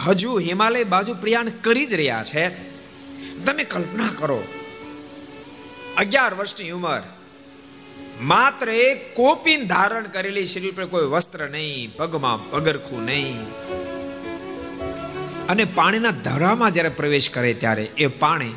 હજુ 0.08 0.40
હિમાલય 0.40 0.84
બાજુ 0.84 1.14
પ્રયાણ 1.14 1.50
કરી 1.50 1.86
જ 1.86 1.94
રહ્યા 1.94 2.24
છે. 2.24 2.50
તમે 3.46 3.64
કલ્પના 3.64 4.10
કરો, 4.18 4.44
અગિયાર 5.98 6.34
વર્ષની 6.34 6.72
ઉંમર 6.72 7.02
માત્ર 8.22 8.70
એક 8.70 9.16
કોપીન 9.16 9.68
ધારણ 9.68 10.04
કરેલી 10.04 10.46
શરીર 10.46 10.74
પર 10.76 10.86
કોઈ 10.86 11.06
વસ્ત્ર 11.06 11.50
નહીં, 11.50 11.96
પગમાં 11.98 12.50
પગરખું 12.50 13.06
નહીં. 13.06 13.48
અને 15.48 15.66
પાણીના 15.66 16.12
ધરામાં 16.12 16.72
જ્યારે 16.72 16.90
પ્રવેશ 16.90 17.30
કરે 17.30 17.54
ત્યારે 17.54 17.84
એ 17.84 18.08
પાણી 18.08 18.54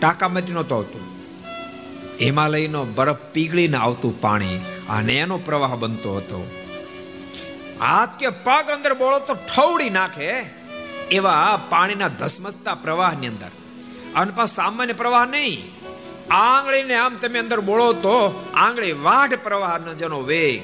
ટાંકામાંથી 0.00 0.52
નહોતું 0.52 0.78
આવતું. 0.78 1.00
હિમાલયનો 2.20 2.84
બરફ 2.84 3.16
પીગળીને 3.16 3.76
આવતું 3.76 4.20
પાણી 4.20 4.60
અને 4.88 5.18
એનો 5.18 5.38
પ્રવાહ 5.38 5.76
બનતો 5.76 6.16
હતો. 6.16 6.50
હાથ 7.80 8.18
કે 8.18 8.28
પગ 8.28 8.70
અંદર 8.70 8.94
બોળો 8.94 9.18
તો 9.18 9.34
ઠવડી 9.34 9.90
નાખે 9.90 10.32
એવા 11.10 11.60
પાણીના 11.68 12.08
ધસમસતા 12.08 12.74
પ્રવાહની 12.74 13.26
અંદર. 13.26 13.48
અને 14.14 14.46
સામાન્ય 14.46 14.92
પ્રવાહ 14.92 15.26
નહીં. 15.26 15.85
આંગળીને 16.30 16.94
આમ 16.94 17.16
તમે 17.16 17.38
અંદર 17.38 17.60
બોળો 17.60 17.92
તો 17.92 18.44
આંગળી 18.54 18.92
વાઢ 18.92 19.34
પ્રવાહનો 19.34 19.94
જેનો 19.94 20.22
વેગ 20.22 20.62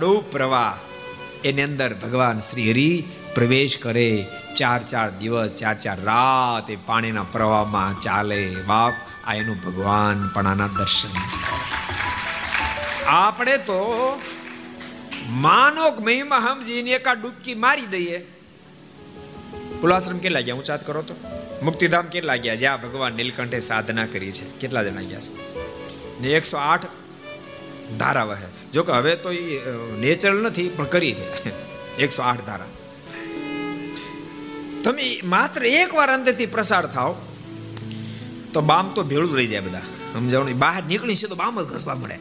ડૂબ 0.00 0.24
પ્રવાહ, 0.32 0.78
એની 1.44 1.62
અંદર 1.62 1.94
ભગવાન 1.94 2.38
શ્રી 2.38 2.70
હરિ 2.70 3.04
પ્રવેશ 3.34 3.78
કરે. 3.82 4.26
ચાર 4.56 4.82
ચાર 4.82 5.10
દિવસ, 5.10 5.50
ચાર 5.50 5.74
ચાર 5.74 6.00
રાત 6.00 6.70
એ 6.70 6.76
પાણીના 6.76 7.22
પ્રવાહમાં 7.22 8.00
ચાલે. 8.00 8.56
બાપ, 8.66 8.92
આ 9.26 9.34
એનું 9.34 9.56
ભગવાન 9.64 10.30
પણ 10.34 10.46
આના 10.46 10.66
દર્શન 10.66 11.08
છે. 11.08 13.04
આપણે 13.06 13.56
તો 13.58 14.20
માનો 15.28 15.90
મહિમા 15.90 16.40
સમજીને 16.40 16.90
એકા 16.90 17.12
ડૂબકી 17.12 17.54
મારી 17.54 17.86
દઈએ. 17.86 18.18
પુલાશ્રમ 19.80 20.18
કેટલા 20.18 20.40
ગયા? 20.40 20.54
હું 20.54 20.64
ચાત 20.64 20.86
કરો 20.86 21.02
તો. 21.02 21.14
મુક્તિધામ 21.64 22.06
કેટલા 22.06 22.36
ગયા 22.36 22.54
જ્યાં 22.54 22.82
ભગવાન 22.82 23.12
નીલકંઠે 23.12 23.60
સાધના 23.60 24.06
કરી 24.06 24.32
છે. 24.32 24.58
કેટલા 24.58 24.82
જણા 24.82 25.00
ગયા 25.00 25.20
છે? 25.20 25.60
ને 26.20 26.28
એકસો 26.28 26.56
આઠ 26.56 26.86
ધારા 27.98 28.24
વહે. 28.24 28.72
જો 28.72 28.82
કે 28.82 28.92
હવે 28.92 29.16
તો 29.16 29.32
એ 29.32 29.60
નેચરલ 29.98 30.42
નથી, 30.42 30.68
પણ 30.68 30.84
કરી 30.84 31.14
છે. 31.14 31.48
એકસો 31.98 32.22
આઠ 32.22 32.44
ધારા. 32.46 32.66
તમે 34.84 35.20
માત્ર 35.24 35.66
એક 35.66 35.94
વાર 35.94 36.10
અંદરથી 36.10 36.46
પ્રસાર 36.46 36.86
થાવ 36.86 37.16
તો 38.52 38.60
બામ 38.60 38.88
તો 38.88 39.02
ભેળું 39.02 39.36
રહી 39.36 39.46
જાય 39.46 39.60
બધા. 39.60 39.82
સમજાવணும் 40.12 40.58
બહાર 40.58 40.82
નીકળી 40.84 41.16
છે 41.16 41.26
તો 41.26 41.34
બામ 41.34 41.62
જ 41.62 41.64
ઘસવા 41.64 41.94
મળે 41.94 42.18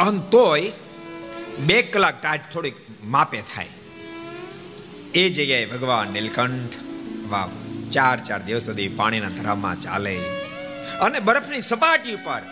અન 0.00 0.20
તોય 0.20 0.72
બે 1.58 1.82
કલાક 1.82 2.22
ટાટ 2.22 2.52
થોડીક 2.52 2.74
માપે 3.04 3.42
થાય. 3.54 3.68
એ 5.14 5.28
જગ્યાએ 5.28 5.66
ભગવાન 5.66 6.08
નીલકંઠ 6.08 6.70
વાવ. 7.32 7.50
ચાર 7.90 8.16
ચાર 8.20 8.40
દિવસ 8.42 8.62
સુધી 8.62 8.88
પાણીના 8.88 9.28
ધરામાં 9.28 9.80
ચાલે. 9.80 10.16
અને 11.00 11.20
બરફની 11.20 11.60
સપાટી 11.60 12.14
ઉપર 12.14 12.42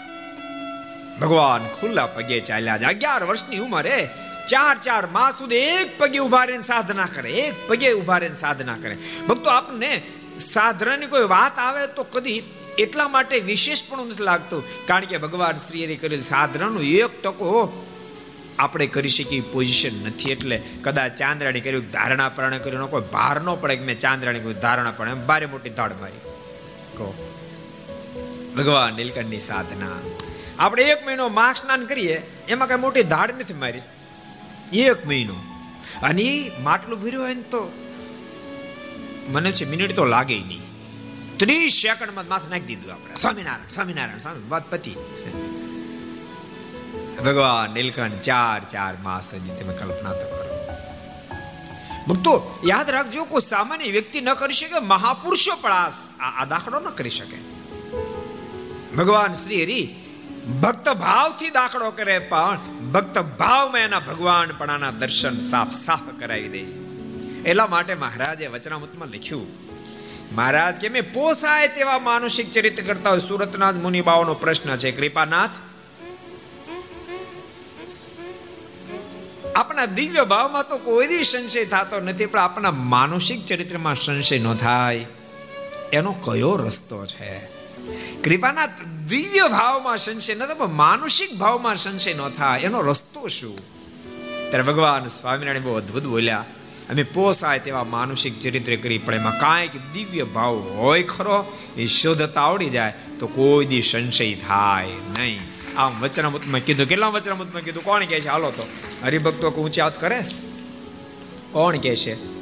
ભગવાન 1.20 1.62
ખુલ્લા 1.80 2.06
પગે 2.06 2.40
ચાલ્યા 2.40 2.78
છે 2.78 2.84
અગિયાર 2.84 3.24
વર્ષની 3.24 3.58
ઉંમરે 3.58 4.08
ચાર 4.48 4.76
ચાર 4.78 5.06
માસ 5.06 5.38
સુધી 5.38 5.56
એક 5.56 5.98
પગે 5.98 6.18
ઊભા 6.18 6.44
રહીને 6.44 6.62
સાધના 6.62 7.06
કરે. 7.06 7.30
એક 7.30 7.54
પગે 7.68 7.92
ઊભા 7.92 8.18
રહીને 8.18 8.34
સાધના 8.34 8.76
કરે. 8.82 8.96
ભક્તો, 9.28 9.50
આપને 9.50 10.02
સાધનાની 10.40 11.06
કોઈ 11.06 11.24
વાત 11.24 11.58
આવે 11.58 11.86
તો 11.86 12.02
કદી 12.02 12.42
એટલા 12.78 13.08
માટે 13.08 13.40
વિશેષ 13.40 13.82
પણ 13.88 14.06
નથી 14.06 14.22
લાગતું. 14.22 14.86
કારણ 14.86 15.04
કે 15.04 15.18
ભગવાન 15.18 15.56
શ્રી 15.56 15.84
હરિ 15.84 15.96
કરેલ 15.96 16.20
સાધનાનો 16.20 16.80
એક 16.80 17.22
ટકો 17.22 17.50
આપણે 18.60 18.86
કરી 18.86 19.08
શકીએ 19.08 19.40
પોઝિશન 19.40 20.04
નથી. 20.04 20.30
એટલે 20.30 20.62
કદાચ 20.82 21.12
ચાંદ્રાણી 21.12 21.60
કર્યું, 21.60 21.90
ધારણા 21.90 22.28
પ્રાણે 22.28 22.58
કર્યું 22.58 22.90
કોઈ 22.90 23.02
ભાર 23.12 23.40
ન 23.40 23.54
પડે 23.54 23.76
કે 23.76 23.84
મેં 23.84 23.98
ચાંદ્રાણી 23.98 24.38
કર્યું 24.38 24.54
ધારણા 24.54 24.90
પણ 24.90 25.08
એમ 25.08 25.26
ભારે 25.26 25.46
મોટી 25.46 25.70
ધાડ 25.70 25.92
મારી. 26.00 26.18
કહો. 26.96 27.36
ભગવાન 28.56 28.94
નીલકંઠની 28.94 29.40
સાધના. 29.40 29.98
આપણે 30.58 30.82
એક 30.82 31.06
મહિનો 31.06 31.28
માઘ 31.28 31.56
સ્નાન 31.56 31.84
કરીએ, 31.84 32.22
એમાં 32.48 32.68
કઈ 32.68 32.76
મોટી 32.76 33.02
ધાડ 33.02 33.30
નથી 33.30 33.54
મારી. 33.54 33.80
એક 34.78 35.06
મહિનો. 35.06 35.34
અને 36.02 36.50
માટલું 36.60 37.00
ભર્યું 37.00 37.22
હોય 37.22 37.34
ને 37.34 37.42
તો 37.42 37.72
મને 39.28 39.52
છે 39.52 39.64
મિનિટ 39.64 39.96
તો 39.96 40.04
લાગે 40.04 40.38
નહીં. 40.38 40.62
ત્રીસ 41.36 41.72
સેકન્ડમાં 41.72 42.28
માથે 42.28 42.50
નાખી 42.50 42.60
દીધું 42.60 42.92
આપણે. 42.92 43.14
સ્વામિનારાયણ 43.14 43.68
સ્વામિનારાયણ 43.68 44.18
સ્વામી 44.18 44.48
વાત 44.48 44.70
પતિ. 44.70 44.90
ભગવાન 47.20 47.70
નીલકંઠ 47.70 48.20
ચાર 48.20 48.60
ચાર 48.68 48.94
માસ 49.02 49.30
સુધી 49.30 49.56
તમે 49.58 49.74
કલ્પના 49.76 50.12
તો 50.12 50.26
કરો. 50.28 50.46
ભક્તો, 52.08 52.32
યાદ 52.66 52.88
રાખજો 52.90 53.24
કોઈ 53.24 53.46
સામાન્ય 53.48 53.92
વ્યક્તિ 53.92 54.20
ન 54.20 54.34
કરી 54.34 54.52
શકે, 54.52 54.78
મહાપુરુષો 54.86 55.54
પણ 55.56 55.72
આ 56.20 56.44
દાખલો 56.44 56.78
ન 56.80 56.88
કરી 56.90 57.10
શકે. 57.10 57.38
ભગવાન 58.96 59.32
શ્રી 59.34 59.62
હરિ 59.64 59.80
ભક્ત 60.60 60.86
ભાવથી 60.98 61.50
દાખલો 61.50 61.90
કરે 61.90 62.18
પણ 62.18 62.58
ભક્ત 62.92 63.18
ભાવમાં 63.38 63.80
એના 63.80 64.00
ભગવાન 64.00 64.48
પણાના 64.58 64.90
દર્શન 64.90 65.40
સાફ 65.40 65.72
સાફ 65.76 66.06
કરાવી 66.18 66.48
દે. 66.48 66.62
એટલા 67.48 67.66
માટે 67.66 67.94
મહારાજે 67.94 68.46
વચનામૃતમાં 68.46 69.08
લખ્યું, 69.08 69.46
મહારાજ, 70.34 70.74
કે 70.74 70.88
મેં 70.88 71.12
પોસાય 71.12 71.68
તેવા 71.68 71.98
માનસિક 71.98 72.52
ચરિત્ર 72.52 72.82
કરતા 72.82 73.10
હોય 73.10 73.18
સુરતનાથ 73.18 73.74
મુનિબાઓનો 73.74 74.34
પ્રશ્ન 74.34 74.76
છે. 74.76 74.90
કૃપાનાથ 74.90 75.54
આપણા 79.60 79.86
દિવ્ય 79.86 80.24
ભાવમાં 80.24 80.68
તો 80.68 80.78
કોઈ 80.78 81.22
સંશય 81.22 81.64
થતો 81.64 82.00
નથી, 82.00 82.26
પણ 82.26 82.38
આપણા 82.38 82.70
માનસિક 82.70 83.46
ચરિત્રમાં 83.46 83.94
સંશય 83.94 84.38
ન 84.38 84.54
થાય. 84.54 85.06
એનો 85.92 86.12
કયો 86.12 86.56
રસ્તો 86.56 87.06
છે? 87.06 87.60
કૃપાના 88.22 88.66
દિવ્ય 89.06 89.48
ભાવમાં 89.48 89.98
સંશય 89.98 90.34
ન 90.34 90.46
પણ 90.46 90.72
માનસિક 90.72 91.34
ભાવમાં 91.34 91.76
સંશય 91.76 92.14
ન 92.14 92.28
થાય. 92.28 92.60
એનો 92.60 92.80
રસ્તો 92.80 93.28
શું? 93.28 93.56
ત્યારે 94.50 94.62
ભગવાન 94.62 95.08
સ્વામિનારાયણ 95.08 95.62
બહુ 95.62 95.74
અદ્ભુત 95.74 96.04
બોલ્યા, 96.04 96.44
અમે 96.90 97.02
પોસાય 97.02 97.58
તેવા 97.58 97.84
માનસિક 97.84 98.40
ચરિત્ર 98.40 98.76
કરી, 98.76 98.98
પણ 98.98 99.14
એમાં 99.14 99.38
કાંઈક 99.38 99.92
દિવ્ય 99.92 100.24
ભાવ 100.24 100.54
હોય 100.56 101.02
ખરો, 101.02 101.38
એ 101.76 101.86
શોધતા 101.86 102.40
આવડી 102.40 102.70
જાય, 102.70 102.94
તો 103.18 103.26
કોઈ 103.26 103.64
દી 103.64 103.82
સંશય 103.82 104.34
થાય 104.34 104.86
નહીં. 105.18 105.49
આમ 105.76 106.00
વચનામૃતમાં 106.00 106.60
કીધું. 106.60 106.86
કેટલા 106.86 107.08
વચનામૃતમાં 107.08 107.62
કીધું? 107.62 107.84
કોણ 107.84 108.04
કહે 108.04 108.20
છે? 108.20 108.28
હાલો 108.28 108.50
તો. 108.50 108.66
હરિભક્તો 109.04 109.50
ઊંચી 109.50 109.80
હાથ 109.80 110.00
કરે? 110.00 110.20
કોણ 111.52 111.78
કહે 111.78 111.96
છે? 111.96 112.40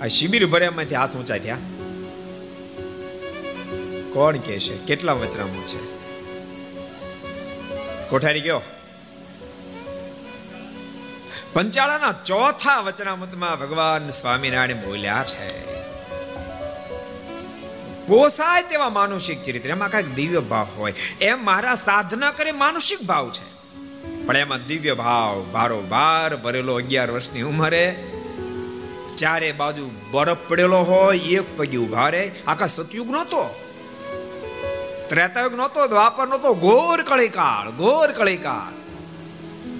આ 0.00 0.06
શિબિર 0.06 0.46
ભર્યામાંથી 0.46 0.94
હાથ 0.94 1.16
ઊંચા 1.16 1.38
થયા. 1.38 1.56
કોણ 4.12 4.36
કહે 4.36 4.58
છે? 4.58 4.78
કેટલા 4.78 5.12
વચનામૃત 5.12 5.64
છે? 5.64 5.98
કોઠારી 8.10 8.40
ગયો 8.40 8.60
પંચાળાના 11.52 12.12
ચોથા 12.12 12.80
વચનામૃતમાં 12.80 13.58
ભગવાન 13.58 14.08
સ્વામિનારાયણ 14.08 14.76
બોલ્યા 14.76 15.24
છે. 15.24 15.77
પોસાય 18.08 18.62
તેવા 18.62 18.88
માનુષિક 18.88 19.42
ચરિત્ર. 19.42 19.68
એમાં 19.68 19.90
કંઈક 19.90 20.14
દિવ્ય 20.14 20.40
ભાવ 20.40 20.68
હોય. 20.76 20.94
એમ 21.20 21.44
મારા 21.44 21.74
સાધના 21.74 22.30
કરે 22.30 22.52
માનુષિક 22.52 23.00
ભાવ 23.02 23.30
છે. 23.30 23.48
પણ 24.26 24.36
એમાં 24.36 24.66
દિવ્ય 24.66 24.94
ભાવ 24.94 25.44
બારો 25.52 25.80
બાર 25.82 26.36
ભરેલો 26.36 26.74
અગિયાર 26.74 27.10
વર્ષની 27.10 27.42
ઉંમરે 27.42 27.84
ચારે 29.16 29.52
બાજુ 29.52 29.90
બરફ 30.10 30.36
પડેલો 30.48 30.80
હોય, 30.80 31.18
એક 31.18 31.56
પગી 31.56 31.76
ઊભા 31.76 32.08
રે 32.08 32.32
આખા 32.46 32.66
સતયુગ 32.66 33.10
નહોતો. 33.10 33.42
ત્રેતાયુગ 35.08 35.54
નહોતો 35.54 35.86
દ્વાપર 35.86 36.28
નહોતો. 36.28 36.54
ઘોર 36.54 37.02
કળીકાળ 37.02 37.70
ઘોર 37.70 38.12
કળીકાળ. 38.12 38.72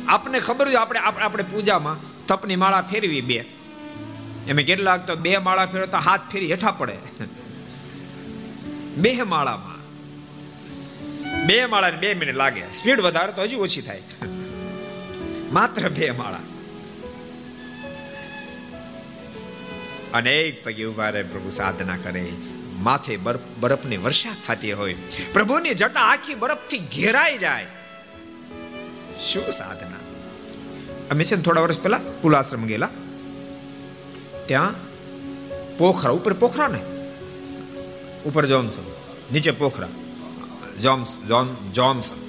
આપને 0.09 0.41
ખબર 0.41 0.69
છે 0.69 0.75
આપણે 0.75 1.01
આપણે 1.01 1.43
પૂજામાં 1.43 1.97
તપની 2.27 2.57
માળા 2.57 2.83
ફેરવી 2.83 3.21
બે. 3.21 3.39
એમ 4.49 4.57
કેટલાક 4.57 5.07
તો 5.07 5.17
બે 5.17 5.39
માળા 5.39 5.67
ફેરવો 5.67 5.87
તો 5.87 5.99
હાથ 5.99 6.21
ફેરી 6.33 6.51
હેઠા 6.53 6.71
પડે. 6.71 6.97
બે 8.99 9.23
માળામાં 9.23 9.79
બે 11.47 11.67
માળા 11.67 11.91
બે 11.91 12.15
મિનિટ 12.15 12.35
લાગે. 12.35 12.61
સ્પીડ 12.61 13.01
વધારે 13.01 13.33
તો 13.33 13.43
હજી 13.43 13.57
ઓછી 13.57 13.81
થાય. 13.81 14.03
માત્ર 15.53 15.89
બે 15.89 16.11
માળા. 16.11 16.39
અનેક 20.15 20.65
પગે 20.65 20.85
ઊભા 20.85 21.11
રહે 21.11 21.23
પ્રભુ 21.23 21.49
સાધના 21.49 21.97
કરે. 21.97 22.27
માથે 22.79 23.17
બરફ, 23.17 23.41
બરફની 23.61 23.97
વર્ષા 23.97 24.29
થતી 24.47 24.73
હોય. 24.73 24.95
પ્રભુની 25.33 25.75
જટા 25.75 26.01
આખી 26.01 26.35
બરફથી 26.35 26.79
ઘેરાઈ 26.79 27.39
જાય. 27.39 27.67
શું 29.33 29.51
સાધના? 29.51 29.97
અમે 31.11 31.25
છે 31.25 31.37
ને 31.37 31.43
થોડા 31.43 31.61
વર્ષ 31.61 31.81
પહેલા 31.81 32.01
કુલાશ્રમ 32.21 32.65
ગયેલા. 32.65 32.89
ત્યાં 34.47 34.75
પોખરા, 35.79 36.11
ઉપર 36.11 36.33
પોખરા 36.33 36.69
ને 36.69 36.98
ઉપર 38.25 38.47
જોમસન 38.47 38.83
નીચે 39.33 39.51
પોખરા. 39.51 39.89
જોમ્સ 40.83 41.17
જોમ 41.17 41.73
જોમસન 41.73 42.29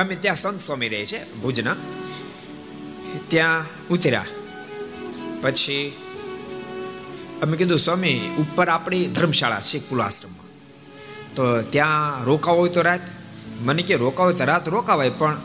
અમે 0.00 0.14
ત્યાં 0.14 0.36
સંત 0.36 0.60
સ્વામી 0.60 0.88
રહે 0.88 1.04
છે, 1.04 1.34
ભુજના. 1.34 1.76
ત્યાં 3.28 3.64
ઉતર્યા. 3.90 4.24
પછી 5.42 5.92
અમે 7.42 7.56
કીધું, 7.56 7.78
સ્વામી, 7.78 8.20
ઉપર 8.38 8.68
આપણી 8.68 9.06
ધર્મશાળા 9.06 9.60
છે 9.60 9.78
કુલાશ્રમમાં. 9.78 10.46
તો 11.34 11.62
ત્યાં 11.62 12.24
રોકાવો 12.24 12.58
હોય 12.58 12.68
તો 12.68 12.82
રાત. 12.82 13.00
મને 13.60 13.82
કે, 13.82 13.96
રોકાવો 13.96 14.32
તો 14.32 14.44
રાત 14.44 14.68
રોકાવાય, 14.68 15.10
પણ 15.10 15.40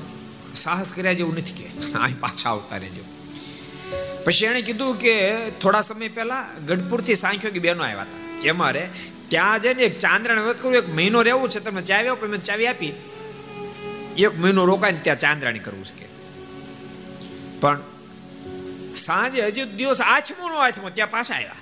સાહસ 0.56 0.94
કર્યા 0.94 1.14
જેવું 1.14 1.34
નથી 1.34 1.52
કે. 1.52 1.94
અહીં 1.94 2.20
પાછા 2.20 2.50
આવતા 2.50 2.78
રહેજો. 2.78 3.04
પછી 4.24 4.46
એણે 4.46 4.62
કીધું 4.62 5.00
કે, 5.00 5.50
થોડા 5.50 5.82
સમય 5.82 6.08
પહેલા 6.08 6.50
ગઢપુરથી 6.68 7.16
સાંખ્યોગી 7.16 7.60
બહેનો 7.60 7.84
આવ્યા 7.84 8.02
હતા. 8.02 8.42
કે 8.42 8.50
અમારે 8.50 8.90
ત્યાં 9.30 9.62
જઈને 9.62 9.84
એક 9.84 10.00
ચાંદ્રણ 10.00 10.42
વખત 10.42 10.60
કરવું 10.62 10.76
એક 10.76 10.90
મહિનો 10.96 11.22
રહેવું 11.22 11.50
છે 11.50 11.60
તમે 11.60 11.82
ચાવી 11.82 12.08
આપો, 12.08 12.28
મેં 12.28 12.42
ચાવી 12.42 12.68
આપી. 12.68 12.94
એક 14.18 14.40
મહિનો 14.40 14.66
રોકાઈને 14.66 15.00
ત્યાં 15.00 15.20
ચાંદ્રાણી 15.20 15.60
કરવું 15.60 15.86
છે 15.86 16.08
પણ 17.60 17.82
સાંજે 18.96 19.42
હજી 19.48 19.64
દિવસ 19.64 20.02
આઠમો 20.02 20.50
નો 20.50 20.58
આઠમો 20.58 20.90
ત્યાં 20.90 21.12
પાછા 21.12 21.36
આવ્યા. 21.36 21.56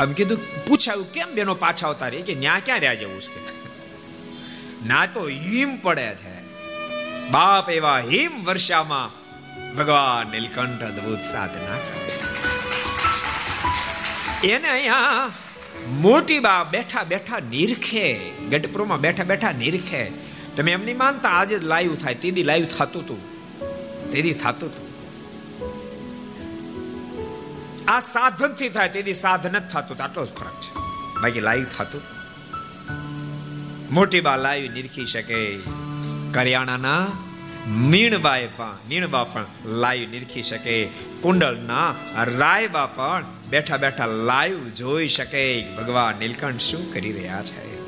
આમ 0.00 0.12
કીધું, 0.12 0.64
પૂછાયું, 0.64 1.12
કેમ 1.12 1.34
બેનો 1.34 1.54
પાછા 1.54 1.86
આવતા 1.86 2.08
રહી? 2.08 2.22
કે 2.22 2.34
ન્યા 2.34 2.60
ક્યાં 2.64 2.78
રહ્યા 2.78 2.94
જવું 2.94 3.20
છે 3.20 3.40
ના 4.86 5.06
તો 5.06 5.28
હિમ 5.28 5.76
પડે 5.76 6.14
છે. 6.14 6.34
બાપ 7.30 7.70
એવા 7.70 7.98
હિમ 8.00 8.44
વર્ષામાં 8.44 9.10
ભગવાન 9.76 10.30
નીલકંઠ 10.30 10.82
અદભુત 10.82 11.20
સાધના 11.20 11.78
એને 14.44 14.68
અહીંયા 14.68 15.30
મોટી 15.86 16.38
બા 16.38 16.64
બેઠા 16.64 17.04
બેઠા 17.04 17.38
નિરખે. 17.38 18.18
ગઢપુરમાં 18.50 19.00
બેઠા 19.00 19.24
બેઠા 19.24 19.52
નિરખે. 19.52 20.04
તમે 20.56 20.72
એમ 20.72 20.84
નહીં 20.84 20.96
માનતા, 20.96 21.28
આજે 21.28 21.58
જ 21.58 21.64
લાઈવ 21.64 21.94
થાય. 21.94 22.14
તેદી 22.14 22.42
લાઈવ 22.42 22.66
થતું 22.66 23.02
હતું 23.02 23.20
તેદી 24.10 24.32
થતું 24.32 24.68
હતું 24.68 24.88
આ 27.88 28.00
સાધનથી 28.00 28.68
થાય 28.68 28.88
તેદી 28.88 29.14
સાધન 29.14 29.58
જ 29.58 29.68
થતું 29.68 30.02
આટલો 30.02 30.26
જ 30.26 30.32
ફરક 30.32 30.60
છે. 30.60 30.74
બાકી 31.22 31.40
લાઈવ 31.40 31.64
થતું 31.64 32.02
મોટી 33.90 34.20
બા 34.20 34.36
લાઈવ 34.36 34.72
નિરખી 34.72 35.04
શકે. 35.04 35.58
કરિયાણાના 36.34 37.06
મીણબાએ 37.66 38.46
પણ, 38.46 38.76
મીણબા 38.88 39.24
પણ 39.24 39.46
લાઈવ 39.64 40.10
નિરખી 40.10 40.42
શકે. 40.42 40.84
કુંડલના 41.20 41.94
રાયબા 42.24 42.86
પણ 42.86 43.24
બેઠા 43.50 43.76
બેઠા 43.76 44.06
લાઈવ 44.06 44.68
જોઈ 44.68 45.08
શકે 45.08 45.64
ભગવાન 45.76 46.16
નીલકંઠ 46.18 46.60
શું 46.60 46.94
કરી 46.94 47.12
રહ્યા 47.12 47.42
છે? 47.42 47.78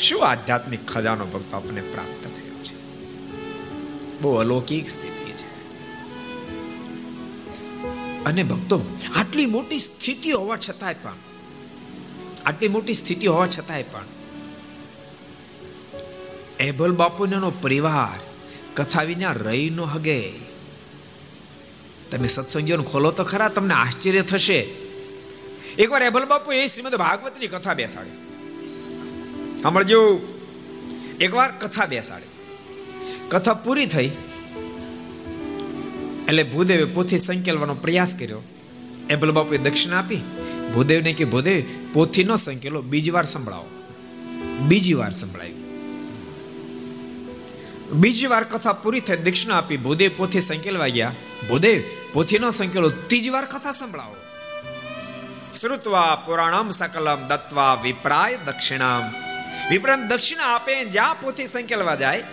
શું 0.00 0.28
આધ્યાત્મિક 0.28 0.86
ખજાનો 0.86 1.24
ભક્તો 1.24 1.56
આપણને 1.56 1.80
પ્રાપ્ત 1.80 2.24
થયો 2.24 2.64
છે? 2.64 2.74
બહુ 4.20 4.34
અલૌકિક 4.34 4.88
સ્થિતિ 4.88 5.32
છે. 5.32 5.56
અને 8.24 8.42
ભક્તો, 8.42 8.98
આટલી 9.16 9.46
મોટી 9.46 9.78
સ્થિતિ 9.78 10.30
હોવા 10.30 10.56
છતાંય 10.56 10.94
પણ, 10.94 11.14
આટલી 12.46 12.68
મોટી 12.68 12.94
સ્થિતિ 12.94 13.26
હોવા 13.26 13.46
છતાંય 13.46 13.82
પણ, 13.82 14.04
એબલ 16.60 16.92
બાપુનો 16.92 17.50
પરિવાર 17.50 18.20
કથા 18.74 19.02
વિના 19.02 19.32
રહી 19.32 19.70
ન 19.70 19.80
હગે. 19.80 20.45
તમે 22.10 22.28
સત્સંગીઓને 22.28 22.84
ખોલો 22.84 23.10
તો 23.10 23.24
ખરા 23.24 23.48
તમને 23.48 23.74
આશ્ચર્ય 23.74 24.22
થશે. 24.22 24.66
એકવાર 25.78 26.02
એભલ 26.02 26.24
બાપુ 26.24 26.52
એ 26.52 26.66
શ્રીમદ 26.66 26.94
ભાગવતની 26.94 27.46
કથા 27.46 27.74
બેસાડી. 27.74 28.10
સાંભળજો. 29.60 30.20
એકવાર 31.20 31.52
કથા 31.52 31.86
બેસાડી. 31.86 32.26
કથા 33.28 33.54
પૂરી 33.54 33.86
થઈ. 33.86 34.10
એટલે 36.28 36.42
ભૂદેવે 36.42 36.84
પોથી 36.84 37.18
સંકેલવાનો 37.18 37.74
પ્રયાસ 37.74 38.14
કર્યો. 38.14 38.42
એભલ 39.10 39.32
બાપુએ 39.32 39.58
દક્ષિણા 39.58 39.98
આપી. 39.98 40.16
ભૂદેવને 40.74 41.12
કે, 41.12 41.24
ભૂદેવ 41.24 41.62
પોથી 41.92 42.24
ન 42.24 42.36
સંકેલો 42.36 42.82
બીજી 42.82 43.10
વાર 43.10 43.24
સંભળાવો. 43.24 43.66
બીજી 44.60 44.94
વાર 44.94 45.12
સંભળાવી. 45.12 45.52
બીજી 47.92 48.26
વાર 48.26 48.44
કથા 48.44 48.72
પૂરી 48.72 49.00
થઈ, 49.00 49.16
દક્ષિણા 49.16 49.54
આપી. 49.54 49.76
ભૂદેવ 49.76 50.10
પોથી 50.16 50.40
સંકેલવા 50.40 50.86
ગયા. 50.86 51.14
ભૂદેવ 51.42 51.80
પોથી 52.12 52.38
નો 52.38 52.50
સંકેલો 52.50 52.88
ત્રીજી 53.02 53.30
વાર 53.30 53.46
કથા 53.46 53.72
સંભળાવો 53.72 54.16
શ્રુત્વા 55.52 56.10
પુરાણમ 56.18 56.70
સકલમ 56.70 57.20
દત્વા 57.28 57.72
વિપ્રાય 57.82 58.42
દક્ષિણામ 58.46 59.04
વિપ્રામ 59.70 60.08
દક્ષિણા 60.08 60.50
આપે 60.52 60.74
જ્યાં 60.88 61.16
પોથી 61.16 61.46
સંકેલવા 61.46 61.96
જાય 61.96 62.24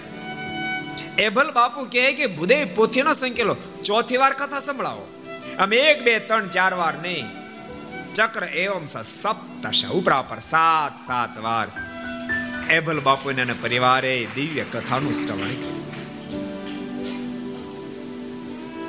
એભલ 1.17 1.51
બાપુ 1.51 1.85
કહે 1.87 2.05
કે 2.13 2.27
ભૂદેવ 2.29 2.65
પોથીનો 2.75 3.13
સંકેલો 3.13 3.55
ચોથી 3.83 4.17
વાર 4.17 4.33
કથા 4.33 4.59
સંભળાવો 4.59 5.05
અમે 5.57 5.79
એક 5.83 6.03
બે 6.03 6.13
ત્રણ 6.21 6.49
ચાર 6.49 6.73
વાર 6.73 6.95
નહીં 6.97 7.27
ચક્ર 8.13 8.45
એવમ 8.57 8.85
સપ્તશ 8.87 9.83
ઉપરા 9.91 10.23
પર 10.23 10.41
સાત 10.43 10.95
સાત 11.07 11.37
વાર 11.39 11.67
એભલ 12.69 12.99
બાપુને 13.01 13.41
અને 13.41 13.55
પરિવારે 13.61 14.15
દિવ્ય 14.35 14.65
કથાનું 14.65 15.15
શ્રવણ 15.15 15.82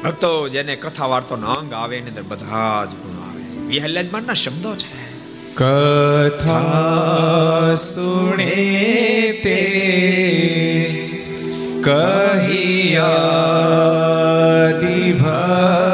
ભક્તો 0.04 0.48
જેને 0.48 0.76
કથા 0.76 1.06
વાર્તો 1.06 1.34
અંગ 1.34 1.72
આવે, 1.72 1.96
એની 1.96 2.08
અંદર 2.08 2.22
બધા 2.22 2.84
જ 2.84 2.88
ગુણો 2.88 3.22
આવે. 3.22 3.66
વિહલ્યાજમાનના 3.66 4.34
શબ્દો 4.34 4.74
છે. 4.74 5.04
કથા 5.54 7.74
સુણે 7.74 9.40
તે 9.44 9.60
કહિયા 11.84 14.80
ભક્તિ 14.80 15.93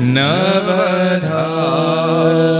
નવધાની 0.00 2.55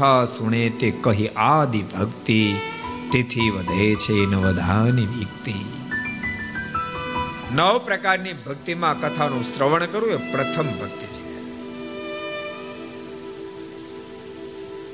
કથા 0.00 0.24
સુણે 0.24 0.70
તે 0.70 0.90
કહી 0.90 1.28
આદિ 1.28 1.82
ભક્તિ. 1.82 2.54
તેથી 3.12 3.50
વધે 3.50 3.94
છે 3.94 4.12
નવધાની 4.12 5.06
વિક્તિ. 5.06 5.54
નવ 7.52 7.78
પ્રકારની 7.78 8.32
ભક્તિમાં 8.32 9.00
કથાનું 9.00 9.44
શ્રવણ 9.44 9.86
કરવું 9.86 10.10
એ 10.10 10.16
પ્રથમ 10.16 10.62
ભક્તિ 10.62 11.06
છે. 11.06 11.42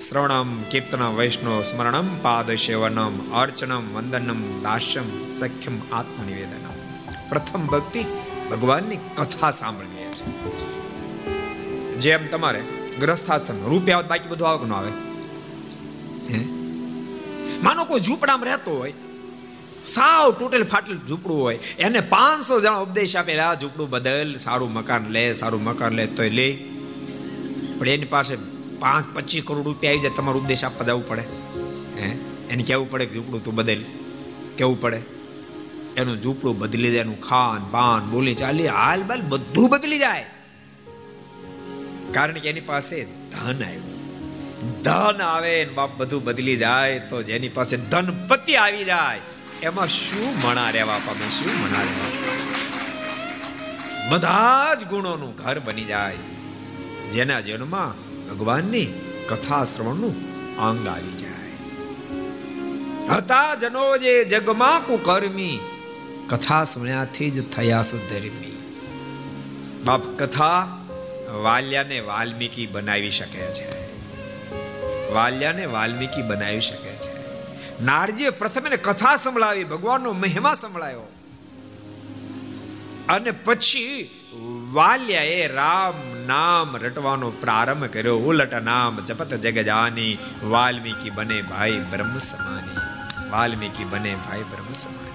શ્રવણમ 0.01 0.63
કીર્તન 0.63 1.03
વૈષ્ણવ 1.03 1.63
સ્મરણમ 1.63 2.07
પાદ 2.23 2.51
સેવનમ 2.51 3.35
અર્ચનમ, 3.35 3.95
વંદનમ, 3.95 4.63
દાસ્યમ, 4.63 5.35
સખ્યમ, 5.35 5.81
આત્મનિવેદનમ. 5.93 6.73
પ્રથમ 7.29 7.67
ભક્તિ 7.67 8.05
ભગવાનની 8.51 8.97
કથા 8.97 9.51
સાંભળવી 9.51 10.05
છે. 10.05 10.47
જેમ 11.99 12.27
તમારે 12.27 12.65
ગ્રસ્થાશ્રમ 13.01 13.69
રૂપિયા 13.69 13.99
આવે 13.99 14.09
બાકી 14.09 14.29
બધું 14.29 14.49
આવક 14.49 14.67
ન 14.69 14.73
આવે. 14.73 14.91
હે? 16.33 16.45
માનો 17.63 17.85
કોઈ 17.85 18.01
ઝૂંપડામાં 18.01 18.47
રહેતો 18.47 18.79
હોય, 18.79 18.93
સાવ 19.87 20.33
તૂટેલ 20.33 20.65
ફાટેલ 20.65 20.99
ઝૂંપડું 21.09 21.41
હોય, 21.41 21.59
એને 21.79 22.01
પાંચસો 22.01 22.61
જણા 22.61 22.77
ઉપદેશ 22.77 23.17
આપેલા 23.17 23.55
ઝૂંપડું 23.55 23.91
બદલ, 23.91 24.37
સારું 24.37 24.73
મકાન 24.73 25.07
લે, 25.09 25.33
સારું 25.33 25.65
મકાન 25.65 25.93
લે 25.93 26.07
તો 26.07 26.23
લે. 26.23 26.65
પણ 27.79 27.89
એની 27.89 28.05
પાસે 28.05 28.37
પાંચ 28.81 29.17
પચીસ 29.17 29.45
કરોડ 29.47 29.65
રૂપિયા 29.65 29.91
આવી 29.91 29.99
જાય, 29.99 30.11
તમારો 30.17 30.39
ઉપદેશ 30.39 30.65
આપવા 30.65 30.87
જવું 30.87 31.09
પડે. 31.09 31.23
હે? 32.01 32.09
એને 32.51 32.63
કહેવું 32.63 32.91
પડે 32.91 33.07
કે 33.07 33.15
ઝૂંપડું 33.15 33.45
તું 33.45 33.55
બદલ. 33.55 33.83
કેવું 34.59 34.81
પડે. 34.81 35.03
એનું 35.97 36.23
ઝૂંપડું 36.23 36.59
બદલી 36.59 36.91
જાય 36.91 37.01
એનું 37.01 37.21
ખાન 37.21 37.67
પાન 37.71 38.11
બોલી, 38.11 38.35
ચાલી, 38.35 38.69
હાલ 38.69 39.03
બાલ 39.03 39.23
બધું 39.23 39.69
બદલી 39.69 39.99
જાય. 39.99 40.36
કારણ 42.17 42.33
કે 42.33 42.49
એની 42.49 42.61
પાસે 42.61 43.05
ધન 43.05 43.65
આવ્યું. 43.65 43.97
ધન 44.83 45.23
આવે 45.23 45.65
બાપ 45.65 45.97
બધું 45.97 46.25
બદલી 46.25 46.57
જાય 46.57 46.99
તો 46.99 47.23
જેની 47.23 47.49
પાસે 47.49 47.77
ધનપતિ 47.77 48.55
આવી 48.55 48.85
જાય. 48.85 49.21
એમાં 49.63 49.89
શું 49.89 50.49
મણા 50.49 50.71
રહેવા 50.71 50.99
પામે 50.99 51.29
શું 51.31 51.53
મણા 51.59 51.83
રહેવા 51.83 52.37
બધા 54.11 54.75
જ 54.75 54.85
ગુણોનું 54.85 55.37
ઘર 55.37 55.59
બની 55.59 55.85
જાય. 55.85 56.17
જેના 57.13 57.41
જીવનમાં 57.41 57.93
ભગવાનની 58.29 58.87
કથા 59.29 59.65
શ્રવણનું 59.65 60.15
અંગ 60.57 60.89
આવી 60.89 61.13
જાય. 61.13 61.51
હતા 63.17 63.55
જનો 63.55 63.97
જે 63.97 64.25
જગમાં 64.25 64.87
કુકર્મી, 64.87 65.61
કથા 66.29 66.65
સુણ્યાથી 66.65 67.31
જ 67.31 67.51
થયા 67.51 67.83
સુધર્મી. 67.83 68.57
બાપ 69.85 70.03
કથા 70.07 70.83
વાલ્યાને 71.31 72.01
વાલ્મીકી 72.01 72.67
બનાવી 72.67 73.11
શકે 73.11 73.41
છે. 73.41 73.87
વાલ્યાને 75.13 75.67
વાલ્મીકી 75.67 76.23
બનાવી 76.23 76.61
શકે 76.61 76.97
છે. 76.97 77.17
નારજીએ 77.85 78.31
પ્રથમ 78.31 78.67
એને 78.67 78.77
કથા 78.77 79.17
સંભળાવી, 79.17 79.65
ભગવાનનો 79.65 80.13
મહિમા 80.13 80.55
સંભળાયો. 80.55 81.13
અને 83.09 83.31
પછી 83.31 84.11
વાલ્યાએ 84.73 85.47
રામ 85.47 86.27
નામ 86.27 86.77
રટવાનો 86.77 87.31
પ્રારંભ 87.31 87.85
કર્યો. 87.85 88.17
ઉલટ 88.17 88.55
નામ 88.55 89.05
જપત 89.05 89.35
જગજાની, 89.35 90.19
વાલ્મીકી 90.43 91.11
બને 91.11 91.43
ભાઈ 91.43 91.79
બ્રહ્મ 91.79 92.19
સમાની 92.19 92.77
વાલ્મીકી 93.31 93.85
બને 93.85 94.15
ભાઈ 94.15 94.43
બ્રહ્મ 94.43 94.73
સમાની 94.75 95.07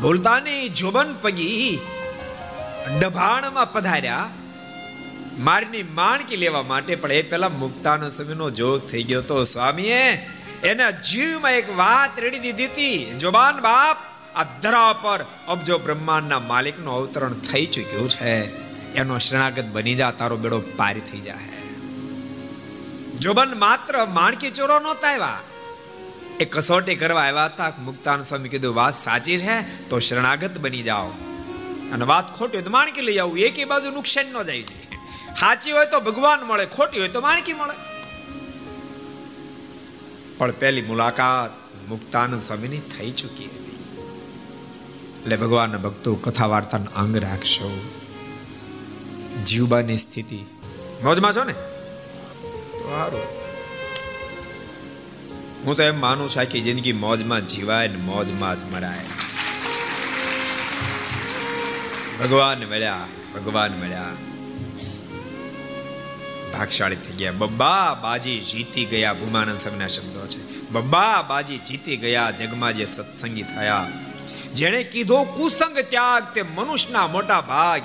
બોલતાની 0.00 0.68
જોબન 0.68 1.14
પગી 1.22 1.78
ડભાણમાં 3.00 3.72
પધાર્યા. 3.72 4.30
મારની 5.38 5.82
માણકી 5.82 6.36
લેવા 6.36 6.62
માટે 6.62 6.94
પણ 6.94 7.12
એ 7.12 7.22
પેલા 7.22 7.48
મુક્તાનો 7.48 8.10
સમયનો 8.10 8.50
જોગ 8.50 8.86
થઈ 8.86 9.02
ગયો 9.02 9.22
તો 9.22 9.44
સ્વામીએ 9.44 10.12
એના 10.64 10.90
જીવમાં 10.90 11.52
એક 11.52 11.76
વાત 11.76 12.18
રેડી 12.18 12.38
દીધી 12.38 12.66
હતી. 12.66 13.18
જોબાન 13.18 13.60
બાપ, 13.60 13.96
આ 14.36 14.44
ધરા 14.44 14.92
પર 14.92 15.24
અબજો 15.48 15.78
બ્રહ્માંડના 15.78 16.38
માલિકનું 16.38 16.94
અવતરણ 16.94 17.32
થઈ 17.32 17.66
ચૂક્યું 17.66 18.08
છે. 18.08 18.34
એનો 18.94 19.18
શરણાગત 19.18 19.64
બની 19.64 19.94
જા, 19.94 20.10
તારો 20.10 20.36
બેડો 20.36 20.58
પારી 20.76 21.00
થઈ 21.00 21.20
જાય 21.20 21.48
જોબન 23.18 23.58
માત્ર 23.58 24.06
માણકી 24.06 24.50
ચોરો 24.50 24.78
નહોતા 24.78 25.08
આવ્યા. 25.08 25.40
એ 26.40 26.44
કસોટી 26.44 26.94
કરવા 26.94 27.22
આવ્યા 27.22 27.44
હતા. 27.44 27.72
મુક્તાન 27.78 28.22
સ્વામી 28.22 28.48
કીધું, 28.48 28.74
વાત 28.74 28.96
સાચી 28.96 29.36
છે, 29.36 29.88
તો 29.88 29.98
શરણાગત 29.98 30.58
બની 30.58 30.82
જાઓ. 30.82 31.10
અને 31.92 32.04
વાત 32.04 32.38
ખોટી 32.38 32.56
હોય 32.56 32.62
તો 32.62 32.70
માણકી 32.70 33.00
લઈ 33.00 33.18
આવું. 33.18 33.38
એકી 33.38 33.64
બાજુ 33.64 33.90
નુકસાન 33.90 34.26
ન 34.26 34.42
જાય. 34.42 34.62
સાચી 35.40 35.72
હોય 35.72 35.86
તો 35.86 36.00
ભગવાન 36.00 36.42
મળે, 36.42 36.66
ખોટી 36.66 36.98
હોય 36.98 37.08
તો 37.08 37.20
માણકી 37.20 37.52
મળે. 37.52 37.76
પણ 40.38 40.52
પહેલી 40.52 40.82
મુલાકાત 40.82 41.50
મુક્તાનંદ 41.88 42.40
સ્વામીની 42.40 42.78
થઈ 42.78 43.10
ચૂકી 43.10 43.44
હતી. 43.44 43.78
એટલે 45.22 45.36
ભગવાનના 45.36 45.78
ભક્તો 45.78 46.14
કથા 46.14 46.46
વાર્તાનો 46.46 46.86
અંગ 46.96 47.16
રાખશો. 47.16 47.80
જીવબાની 49.46 49.96
સ્થિતિ. 49.96 50.38
મોજમાં 51.02 51.32
છો 51.32 51.44
ને? 51.44 51.54
હું 55.64 55.76
તો 55.76 55.82
એમ 55.82 56.00
માનું 56.00 56.30
છું, 56.30 56.40
આખી 56.40 56.60
જિંદગી 56.60 56.92
મોજમાં 56.92 57.46
જીવાય 57.46 57.88
ને 57.88 57.96
મોજમાં 57.96 58.60
જ 58.60 58.72
મરાય. 58.72 59.27
ભગવાન 62.20 62.58
મળ્યા 62.58 63.06
ભગવાન 63.34 63.70
મળ્યા. 63.70 64.04
ભાગશાળી 66.52 66.96
થઈ 66.96 67.14
ગયા. 67.14 67.32
બબ્બા, 67.32 67.94
બાજી 68.02 68.40
જીતી 68.40 68.84
ગયા, 68.84 69.12
ભૂમાનંદ 69.12 69.58
સ્વામીના 69.58 69.88
શબ્દો 69.88 70.26
છે. 70.26 70.70
બબ્બા, 70.70 71.22
બાજી 71.22 71.58
જીતી 71.58 71.96
ગયા, 71.96 72.30
જગમાં 72.30 72.76
જે 72.76 72.84
સત્સંગી 72.84 73.42
થયા. 73.42 73.86
જેણે 74.54 74.82
કીધો, 74.82 75.24
કુસંગ 75.24 75.78
ત્યાગ 75.78 76.34
તે 76.34 76.42
મનુષ્યના 76.42 77.06
મોટા 77.06 77.40
ભાગ. 77.40 77.82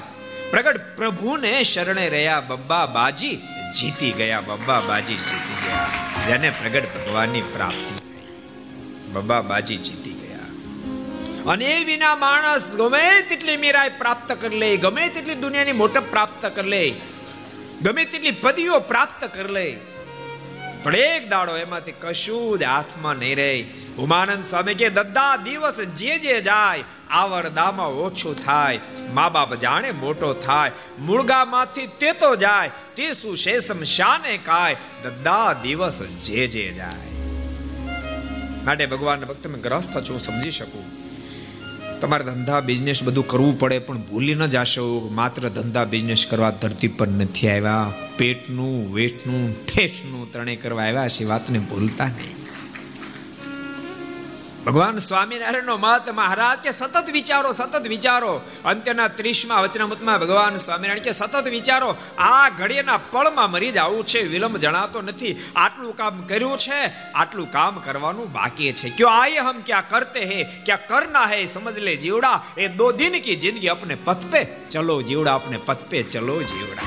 પ્રગટ 0.52 0.98
પ્રભુને 0.98 1.64
શરણે 1.64 2.10
રહ્યા 2.10 2.40
બબ્બા, 2.40 2.86
બાજી 2.86 3.36
જીતી 3.80 4.12
ગયા, 4.12 4.42
બબ્બા, 4.42 4.80
બાજી 4.80 5.14
જીતી 5.14 5.68
ગયા. 5.68 5.90
જેને 6.28 6.50
પ્રગટ 6.50 6.84
ભગવાનની 6.84 7.42
પ્રાપ્તિ 7.42 7.96
થઈ. 7.96 8.28
બબ્બા, 9.12 9.42
બાજી 9.42 9.78
જીતી 9.78 10.13
અને 11.48 11.66
એ 11.66 11.84
વિના 11.84 12.16
માણસ 12.16 12.74
ગમે 12.74 13.22
તેટલી 13.22 13.58
મીરાય 13.58 13.90
પ્રાપ્ત 13.90 14.34
કરી 14.34 14.58
લે, 14.58 14.78
ગમે 14.78 15.08
તેટલી 15.08 15.36
દુનિયાની 15.36 15.72
મોટપ 15.72 16.04
પ્રાપ્ત 16.10 16.46
કરી 16.46 16.70
લે, 16.70 16.94
ગમે 17.82 18.06
તેટલી 18.06 18.32
પદવીઓ 18.32 18.80
પ્રાપ્ત 18.80 19.26
કરી 19.36 19.54
લે. 19.54 19.78
પણ 20.84 20.96
એક 20.96 21.30
દાડો 21.30 21.58
એમાંથી 21.58 21.92
કશું 21.92 22.60
જ 22.60 22.64
હાથમાં 22.64 23.16
નહીં 23.16 23.36
રહે. 23.36 23.66
ઉમાનંદ 23.98 24.44
સ્વામી 24.44 24.74
કે 24.74 24.90
દદ્દા, 24.90 25.38
દિવસ 25.38 25.82
જે 25.82 26.18
જે 26.18 26.42
જાય, 26.42 26.84
આવરદામાં 27.10 27.88
ઓછું 27.88 28.46
થાય. 28.46 28.80
મા 29.14 29.30
બાપ 29.30 29.56
જાણે 29.56 29.92
મોટો 29.92 30.34
થાય. 30.34 30.72
મુળગામાંથી 31.00 31.88
તે 31.88 32.12
તો 32.12 32.36
જાય, 32.36 32.72
તે 32.96 33.12
શું 33.12 33.38
શેષમ 33.38 33.84
શાને 33.84 34.38
કાય? 34.38 34.76
દદ્દા, 35.04 35.54
દિવસ 35.54 36.02
જે 36.02 36.48
જે 36.48 36.72
જાય. 36.72 37.14
માટે 38.64 38.86
ભગવાનના 38.86 39.26
ભક્ત 39.26 39.48
મેં 39.48 39.62
ગ્રસ્ત 39.62 40.10
છું 40.10 40.20
સમજી 40.20 40.52
શકું. 40.52 41.03
તમારે 42.04 42.24
ધંધા 42.24 42.60
બિઝનેસ 42.60 43.04
બધું 43.04 43.28
કરવું 43.28 43.60
પડે, 43.60 43.80
પણ 43.80 43.98
ભૂલી 43.98 44.36
ન 44.36 44.46
જાશો 44.46 45.10
માત્ર 45.12 45.50
ધંધા 45.50 45.84
બિઝનેસ 45.84 46.26
કરવા 46.30 46.50
ધરતી 46.50 46.88
પર 46.88 47.08
નથી 47.08 47.48
આવ્યા. 47.48 47.94
પેટનું, 48.18 48.96
વેટનું, 48.96 49.66
ઠેઠનું 49.66 50.32
ત્રણેય 50.32 50.56
કરવા 50.56 50.84
આવ્યા 50.84 51.08
છે, 51.08 51.24
વાતને 51.24 51.60
ભૂલતા 51.60 52.06
નહીં. 52.06 52.36
ભગવાન 54.66 54.98
સ્વામિનારાયણનો 54.98 55.78
મત, 55.78 56.10
મહારાજ 56.10 56.60
કે 56.60 56.72
સતત 56.72 57.10
વિચારો 57.10 57.52
સતત 57.52 57.88
વિચારો. 57.88 58.42
અંત્યના 58.66 59.08
ત્રીસમાં 59.08 59.62
વચનામૃતમાં 59.62 60.20
ભગવાન 60.20 60.58
સ્વામિનારાયણ 60.58 61.04
કે 61.04 61.12
સતત 61.12 61.48
વિચારો, 61.48 61.96
આ 62.18 62.50
ઘડીના 62.50 62.98
પળમાં 62.98 63.52
મરી 63.52 63.72
જવું 63.72 64.06
છે, 64.06 64.22
વિલંબ 64.28 64.58
જણાતો 64.58 65.02
નથી. 65.02 65.36
આટલું 65.56 65.98
કામ 65.98 66.22
કર્યું 66.22 66.58
છે, 66.58 67.12
આટલું 67.12 67.52
કામ 67.52 67.80
કરવાનું 67.80 68.32
બાકી 68.32 68.72
છે. 68.72 68.90
ક્યો 68.90 69.08
આયે 69.08 69.38
હમ 69.38 69.62
ક્યાં 69.66 69.90
કરતે 69.90 70.26
હે, 70.26 70.44
ક્યાં 70.44 70.88
કરના 70.88 71.26
હે 71.26 71.46
સમજ 71.46 71.80
લે 71.80 71.96
જીવડા. 71.96 72.44
એ 72.58 72.68
દો 72.68 72.92
દિન 72.92 73.22
કી 73.22 73.36
જિંદગી 73.36 73.68
અપને 73.68 73.96
પથ 73.96 74.26
પે 74.32 74.46
ચલો 74.70 75.02
જીવડા, 75.02 75.36
અપને 75.36 75.58
પથ 75.66 75.78
પે 75.90 76.04
ચલો 76.04 76.44
જીવડા. 76.44 76.84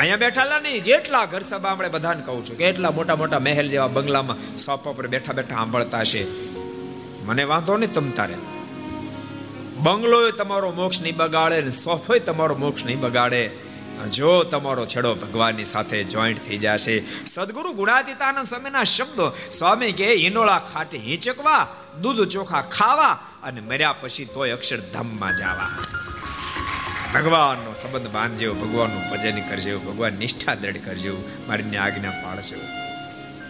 અહીંયા 0.00 0.22
બેઠાલા 0.24 0.60
નહીં, 0.64 0.82
જેટલા 0.88 1.26
ઘર 1.32 1.44
સભા 1.50 1.70
આપણે 1.72 1.88
બધાને 1.94 2.22
કહું 2.26 2.42
છું 2.48 2.56
કે 2.58 2.64
એટલા 2.70 2.92
મોટા 2.98 3.16
મોટા 3.22 3.40
મહેલ 3.46 3.68
જેવા 3.72 3.94
બંગલામાં 3.96 4.42
સોફા 4.64 4.92
પર 4.98 5.06
બેઠા 5.14 5.34
બેઠા 5.38 5.58
સાંભળતા 5.60 6.04
છે 6.10 6.22
મને 7.26 7.44
વાંધો 7.52 7.78
નહીં 7.82 7.94
તમ 7.96 8.10
તારે. 8.18 8.36
બંગલો 9.86 10.20
તમારો 10.40 10.70
મોક્ષ 10.80 11.00
નહીં 11.04 11.18
બગાડે 11.22 11.58
ને 11.68 11.72
સોફોય 11.84 12.26
તમારો 12.28 12.54
મોક્ષ 12.64 12.86
નહીં 12.88 13.02
બગાડે. 13.06 13.42
જો 14.16 14.32
તમારો 14.52 14.84
છેડો 14.92 15.10
ભગવાનની 15.22 15.68
સાથે 15.72 15.96
જોઈન્ટ 16.12 16.40
થઈ 16.46 16.58
જશે. 16.64 16.94
સદગુરુ 17.34 17.70
ગુણાતીતાનંદ 17.80 18.50
સમયના 18.52 18.86
શબ્દો, 18.94 19.26
સ્વામી 19.58 19.92
કે 20.00 20.06
હિંડોળા 20.24 20.60
ખાટી 20.70 21.02
હિંચકવા, 21.08 21.62
દૂધ 22.02 22.22
ચોખા 22.34 22.64
ખાવા 22.76 23.14
અને 23.46 23.60
મર્યા 23.70 23.98
પછી 24.02 24.28
તોય 24.34 24.54
અક્ષરધામમાં 24.58 25.34
જવા. 25.40 25.70
ભગવાનનો 27.14 27.74
સંબંધ 27.74 28.08
બાંધજો 28.08 28.54
ભગવાનનું 28.54 29.10
ભજન 29.10 29.40
કરજો, 29.40 29.78
ભગવાન 29.78 30.12
નિષ્ઠા 30.12 30.54
દ્રઢ 30.54 30.76
કરજો 30.84 31.28
મારી 31.48 31.76
આજ્ઞા 31.76 32.10
પાડજો 32.10 32.56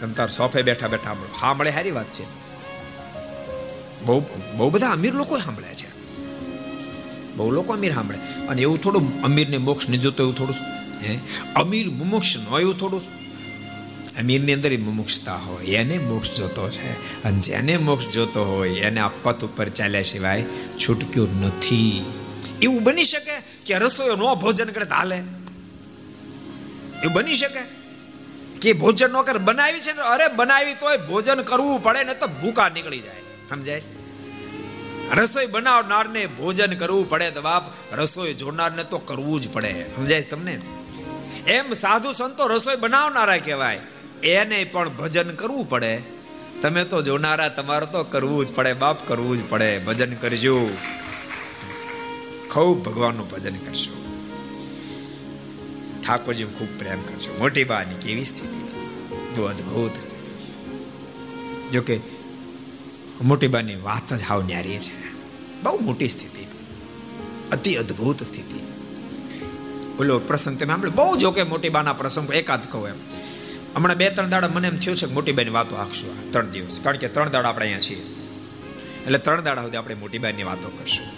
તમ 0.00 0.12
તાર 0.12 0.28
સોફે 0.28 0.62
બેઠા 0.62 0.88
બેઠા 0.88 1.04
સાંભળો 1.04 1.28
સાંભળે 1.40 1.70
સારી 1.70 1.90
વાત 1.90 2.06
છે. 2.06 2.24
બહુ 4.04 4.22
બહુ 4.56 4.70
બધા 4.70 4.88
અમીર 4.88 5.14
લોકો 5.14 5.38
સાંભળે 5.38 5.74
છે. 5.74 5.88
બહુ 7.36 7.50
લોકો 7.50 7.72
અમીર 7.72 7.94
સાંભળે 7.94 8.46
અને 8.46 8.62
એવું 8.62 8.82
થોડું 8.82 9.22
અમીરને 9.22 9.56
મોક્ષ 9.56 9.88
નહીં 9.88 10.00
જોતો 10.00 10.22
એવું 10.22 10.34
થોડું, 10.34 10.54
હે? 11.04 11.18
અમીર 11.56 11.90
મુમુક્ષ 11.90 12.36
ન 12.36 12.60
એવું 12.60 12.78
થોડું. 12.78 13.02
અમીરની 14.18 14.52
અંદર 14.52 14.78
મુમુક્ષતા 14.78 15.36
હોય, 15.36 15.64
એને 15.64 15.98
મોક્ષ 15.98 16.36
જોતો 16.36 16.70
છે. 16.70 17.22
અને 17.22 17.38
જેને 17.38 17.76
મોક્ષ 17.76 18.06
જોતો 18.06 18.44
હોય, 18.44 18.70
એને 18.70 19.00
આ 19.00 19.08
પથ 19.22 19.44
ઉપર 19.44 19.68
ચાલ્યા 19.68 20.02
સિવાય 20.02 20.44
છૂટક્યો 20.88 21.26
નથી. 21.40 22.04
એવું 22.62 22.82
બની 22.82 23.04
શકે 23.04 23.40
કે 23.66 23.78
રસોઈ 23.78 24.16
નો 24.16 24.34
ભોજન 24.34 24.68
કરે 24.68 24.84
હાલે? 24.84 25.16
એવું 25.16 27.12
બની 27.12 27.34
શકે 27.34 27.78
કે 28.60 28.72
ભોજન 28.72 29.10
નો 29.10 29.22
કરે, 29.22 29.38
બનાવી 29.38 29.80
છે 29.80 29.92
અરે 29.92 30.28
બનાવી 30.28 30.74
તોય 30.74 30.96
ભોજન 30.96 31.42
કરવું 31.42 31.82
પડે 31.82 32.04
ને 32.04 32.14
તો 32.14 32.26
ભૂકા 32.26 32.68
નીકળી 32.68 33.00
જાય. 33.00 33.14
સમજાય 33.48 33.80
છે? 33.80 34.08
રસોઈ 35.14 35.46
બનાવનારને 35.46 36.26
ભોજન 36.26 36.74
કરવું 36.74 37.08
પડે 37.08 37.30
તો 37.30 37.42
બાપ 37.42 37.62
રસોઈ 37.92 38.34
જોનારને 38.34 38.84
તો 38.84 38.98
કરવું 38.98 39.40
જ 39.40 39.52
પડે. 39.52 39.72
સમજાય 39.96 40.22
તમને? 40.22 40.60
એમ 41.46 41.72
સાધુ 41.72 42.12
સંતો 42.12 42.46
રસોઈ 42.46 42.76
બનાવનારા 42.76 43.36
કહેવાય. 43.36 43.80
એને 44.22 44.64
પણ 44.64 44.88
ભજન 44.88 45.34
કરવું 45.34 45.68
પડે. 45.68 46.02
તમે 46.62 46.84
તો 46.84 47.02
જોનારા, 47.02 47.48
તમારે 47.48 47.86
તો 47.86 48.04
કરવું 48.04 48.46
જ 48.46 48.52
પડે, 48.52 48.72
બાપ 48.72 49.08
કરવું 49.08 49.38
જ 49.38 49.50
પડે. 49.50 49.78
ભજન 49.78 50.14
કરજો. 50.14 50.70
ખૂબ 52.50 52.84
ભગવાનનું 52.84 53.30
ભજન 53.30 53.54
કરશો. 53.54 54.04
ઠાકોરજી 56.06 56.44
ખૂબ 56.44 56.78
પ્રેમ 56.78 57.02
કરશો. 57.02 57.36
મોટી 57.38 57.64
બાની 57.64 57.94
કેવી 57.94 58.24
સ્થિતિ? 58.24 58.80
બહુ 59.36 59.44
અદભુત 59.44 59.94
સ્થિતિ. 59.94 60.52
જોકે 61.70 62.00
મોટી 63.22 63.46
બાની 63.46 63.76
વાત 63.76 64.14
જ 64.14 64.22
હાવ 64.22 64.42
ન્યારી 64.42 64.78
છે. 64.78 65.14
બહુ 65.62 65.78
મોટી 65.78 66.08
સ્થિતિ. 66.08 66.46
અતિ 67.52 67.74
અદ્ભુત 67.74 68.22
સ્થિતિ. 68.22 68.60
ઓલો 70.00 70.18
પ્રસંગ 70.18 70.58
તમે 70.58 70.72
આપણે 70.72 70.90
બહુ 70.90 71.16
જો 71.16 71.30
કે 71.30 71.42
મોટી 71.42 71.68
બાના 71.68 71.92
પ્રસંગ 71.92 72.30
એકાદ 72.30 72.72
કહો 72.72 72.88
એમ. 72.88 72.94
હમણાં 73.74 73.96
બે, 73.96 74.10
ત્રણ 74.10 74.28
દાડા 74.28 74.48
મને 74.48 74.68
એમ 74.68 74.78
થયું 74.78 74.96
છે 74.96 75.06
મોટી 75.06 75.32
બાની 75.32 75.50
વાતો 75.50 75.76
આખશું 75.76 76.32
ત્રણ 76.32 76.48
દિવસ. 76.48 76.80
કારણ 76.82 76.96
કે 76.96 77.08
ત્રણ 77.08 77.30
દાડા 77.30 77.48
આપણે 77.48 77.64
અહીંયા 77.64 77.80
છીએ. 77.80 77.98
એટલે 79.02 79.18
ત્રણ 79.18 79.42
દાડા 79.42 79.62
સુધી 79.62 79.76
આપણે 79.76 79.94
મોટી 79.94 80.18
બાની 80.18 80.42
વાતો 80.42 80.68
કરશું. 80.68 81.17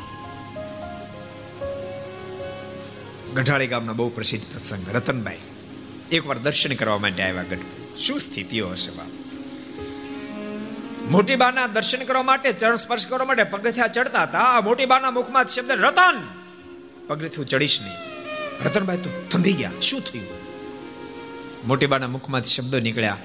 ગઢાળી 3.34 3.66
ગામના 3.66 3.92
બહુ 3.92 4.08
પ્રસિદ્ધ 4.08 4.44
પ્રસંગ 4.44 4.96
રતનભાઈ 4.96 5.38
એકવાર 6.12 6.38
દર્શન 6.38 6.74
કરવા 6.74 6.98
માટે 6.98 7.22
આવ્યા 7.22 7.42
ગઢ. 7.42 7.58
શું 7.98 8.20
સ્થિતિઓ 8.20 8.68
હશે 8.68 8.90
બાપ? 8.90 9.06
મોટી 11.10 11.36
બાના 11.36 11.66
દર્શન 11.66 12.04
કરવા 12.04 12.22
માટે, 12.22 12.52
ચરણ 12.52 12.76
સ્પર્શ 12.76 13.06
કરવા 13.06 13.24
માટે 13.24 13.42
પગથિયા 13.42 13.86
ચડતા 13.86 14.22
હતા. 14.22 14.60
મોટી 14.60 14.86
બાના 14.86 15.10
મુખમાં 15.10 15.46
શબ્દ 15.46 15.70
રતન. 15.70 16.28
પગથિયું 17.06 17.46
ચડીશ 17.46 17.80
નહીં. 17.82 17.94
રતનભાઈ 18.66 18.96
તો 18.96 19.10
થંભી 19.30 19.52
ગયા. 19.52 19.70
શું 19.80 20.00
થયું? 20.00 20.26
મોટી 21.66 21.86
બાના 21.86 22.06
મુખમાં 22.08 22.42
શબ્દો 22.42 22.80
નીકળ્યા. 22.80 23.16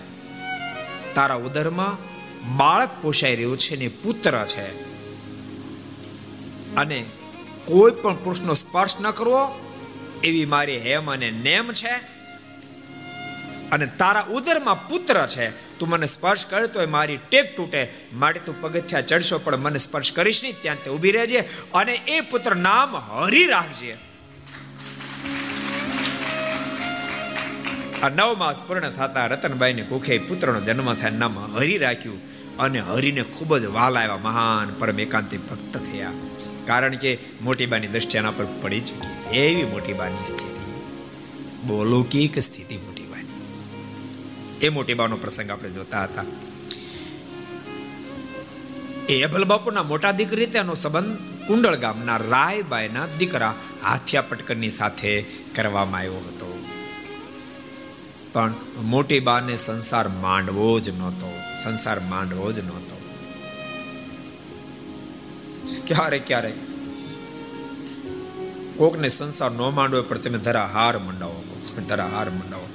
તારા 1.16 1.36
ઉદરમાં 1.36 1.98
બાળક 2.58 2.90
પોષાઈ 3.02 3.36
રહ્યું 3.36 3.58
છે 3.58 3.76
ને 3.76 3.88
પુત્ર 3.88 4.46
છે. 4.46 4.96
અને 6.76 7.06
કોઈ 7.66 7.92
પણ 7.92 8.16
પુરુષનો 8.16 8.54
સ્પર્શ 8.54 8.96
ન 9.02 9.12
કરવો 9.12 9.65
એવી 10.26 10.46
મારી 10.46 10.78
હેમ 10.78 11.12
અને 11.12 11.30
નેમ 11.32 11.68
છે 11.74 11.94
અને 13.72 13.86
તારા 13.98 14.26
ઉદરમાં 14.32 14.88
પુત્ર 14.88 15.18
છે. 15.28 15.48
તું 15.80 15.90
મને 15.90 16.08
સ્પર્શ 16.08 16.46
કરે 16.46 16.68
તો 16.68 16.88
મારી 16.88 17.18
ટેક 17.30 17.48
તૂટે. 17.58 17.82
માટે 18.14 18.40
તું 18.40 18.56
પગથિયા 18.62 19.02
ચડશો, 19.02 19.38
પણ 19.40 19.58
મને 19.58 19.78
સ્પર્શ 19.78 20.12
કરીશ 20.12 20.44
નહીં. 20.44 20.56
ત્યાં 20.62 20.84
તે 20.84 20.90
ઊભી 20.90 21.12
રહેજે 21.12 21.40
અને 21.74 21.94
એ 22.08 22.20
પુત્ર 22.22 22.56
નામ 22.56 22.96
હરી 22.96 23.48
રાખજે. 23.48 23.96
આ 28.04 28.10
નવ 28.10 28.32
માસ 28.38 28.64
પૂર્ણ 28.68 28.90
થતા 28.90 29.26
રતનબાઈને 29.26 29.82
કુખે 29.82 30.18
પુત્રનો 30.18 30.62
જન્મ 30.62 30.94
થાય, 30.94 31.12
નામ 31.12 31.36
હરી 31.56 31.78
રાખ્યું. 31.78 32.22
અને 32.58 32.80
હરિને 32.80 33.24
ખૂબ 33.36 33.58
જ 33.58 33.66
વાલા 33.66 34.00
આવ્યા, 34.00 34.18
મહાન 34.18 34.74
પરમ 34.80 35.00
એકાંતિક 35.00 35.42
ભક્ત 35.50 35.78
થયા. 35.78 36.12
કારણ 36.66 36.96
કે 36.96 37.18
મોટીબાની 37.42 37.88
દ્રષ્ટિ 37.88 38.18
એના 38.18 38.32
પર 38.32 38.46
પડી 38.62 38.82
ચૂકી 38.82 39.38
એવી 39.38 39.64
મોટીબાની 39.64 40.16
સ્થિતિ. 40.16 40.46
બહુ 41.68 41.84
લૌકિક 41.84 42.40
સ્થિતિ 42.40 42.78
મોટીબાની 42.78 43.26
એ 44.62 44.70
મોટીબાનો 44.70 45.18
પ્રસંગ 45.18 45.52
આપણે 45.52 45.70
જોતા 45.70 46.04
હતા. 46.04 46.24
એ 49.10 49.24
અભલ 49.24 49.46
બાપુના 49.46 49.84
મોટા 49.84 50.12
દીકરી 50.12 50.46
તેનો 50.46 50.76
સંબંધ 50.76 51.18
કુંડળ 51.48 51.76
ગામના 51.76 52.18
રાયબાઈના 52.18 53.08
દીકરા 53.20 53.56
હાથિયા 53.84 54.22
પટકરની 54.22 54.70
સાથે 54.70 55.26
કરવામાં 55.56 56.00
આવ્યો 56.00 56.14
હતો. 56.14 56.66
પણ 58.34 58.54
મોટી 58.82 59.20
બાને 59.20 59.58
સંસાર 59.58 60.08
માંડવો 60.08 60.80
જ 60.80 60.90
નહોતો. 60.90 61.34
સંસાર 61.64 62.00
માંડવો 62.00 62.52
જ 62.52 62.60
નહોતો. 62.60 62.95
ક્યારેક 65.88 66.28
ક્યારેક 66.28 66.54
કોકને 68.78 69.10
સંસાર 69.10 69.52
ન 69.52 69.58
માંડવો 69.58 70.02
પણ 70.02 70.18
તમે 70.18 70.38
ધરા 70.38 70.66
હાર 70.66 70.98
મંડાવો. 70.98 71.44
ધરા 71.90 72.08
હાર 72.08 72.30
મંડાવો. 72.30 72.68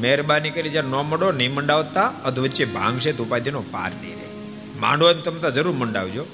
મહેરબાની 0.00 0.50
કરી 0.50 0.70
જ્યારે 0.70 0.88
ન 0.88 0.90
મંડો 0.90 1.32
નહીં 1.32 1.54
મંડાવતા 1.54 2.06
અધવચ્ચે 2.06 2.64
ભાંગશે 2.64 3.12
તો 3.12 3.24
ઉપાધિનો 3.24 3.60
પાર 3.60 3.90
નહીં 3.90 4.14
રહે. 4.14 4.26
માંડવો 4.80 5.12
તમે 5.12 5.40
તો 5.40 5.50
જરૂર 5.50 5.74
મંડાવજો. 5.74 6.24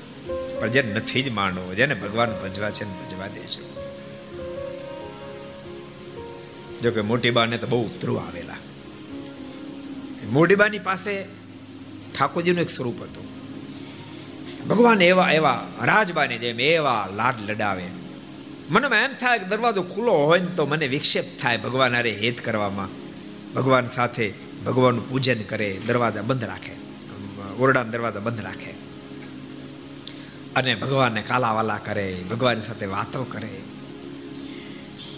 પણ 0.61 0.69
જે 0.69 0.83
નથી 0.83 1.23
જ 1.23 1.31
માંડવો, 1.31 1.75
જેને 1.75 1.95
ભગવાન 1.95 2.33
ભજવા 2.43 2.71
છે 2.71 2.85
ને 2.85 2.91
ભજવા 2.91 3.27
દેજો. 3.27 3.73
જો 6.83 6.91
કે 6.91 7.01
મોટી 7.01 7.31
બાને 7.31 7.59
તો 7.59 7.67
બહુ 7.67 7.85
ઉતરું 7.85 8.21
આવેલા. 8.21 8.55
મોટી 10.31 10.55
બાની 10.55 10.79
પાસે 10.79 11.23
ઠાકોરજીનું 12.19 12.61
એક 12.61 12.71
સ્વરૂપ 12.71 13.03
હતું. 13.03 13.22
ભગવાન 14.69 15.03
એવા 15.03 15.31
એવા 15.31 15.67
રાજબાની 15.83 16.39
જેમ 16.39 16.61
એવા 16.61 17.09
લાડ 17.17 17.35
લડાવે. 17.51 17.85
મને 18.71 18.97
એમ 18.97 19.13
થાય 19.13 19.39
કે 19.39 19.45
દરવાજો 19.45 19.83
ખુલ્લો 19.83 20.13
હોય 20.13 20.41
ને 20.41 20.47
તો 20.47 20.67
મને 20.67 20.89
વિક્ષેપ 20.89 21.25
થાય 21.41 21.57
ભગવાન 21.57 21.97
અરે 21.97 22.11
હેત 22.11 22.41
કરવામાં. 22.41 22.89
ભગવાન 23.55 23.87
સાથે 23.87 24.35
ભગવાનનું 24.67 25.11
પૂજન 25.11 25.43
કરે, 25.43 25.81
દરવાજા 25.87 26.23
બંધ 26.23 26.45
રાખે. 26.45 26.73
ઓરડાના 27.59 27.91
દરવાજા 27.91 28.21
બંધ 28.21 28.41
રાખે. 28.41 28.75
અને 30.57 30.75
ભગવાનને 30.75 31.23
કાલાવાલા 31.23 31.79
કરે 31.79 32.25
ભગવાન 32.31 32.61
સાથે 32.61 32.87
વાતો 32.87 33.25
કરે. 33.25 33.61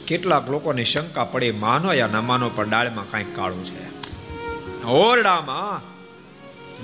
કેટલાક 0.06 0.50
લોકોને 0.50 0.84
શંકા 0.84 1.24
પડે, 1.24 1.50
માનો 1.50 1.92
યા 1.92 2.06
ન 2.06 2.16
માનો, 2.16 2.48
પણ 2.48 2.70
ડાળમાં 2.70 3.10
કાંઈક 3.10 3.36
કાળું 3.36 3.64
છે. 3.64 3.94
ઓરડામાં 4.84 5.94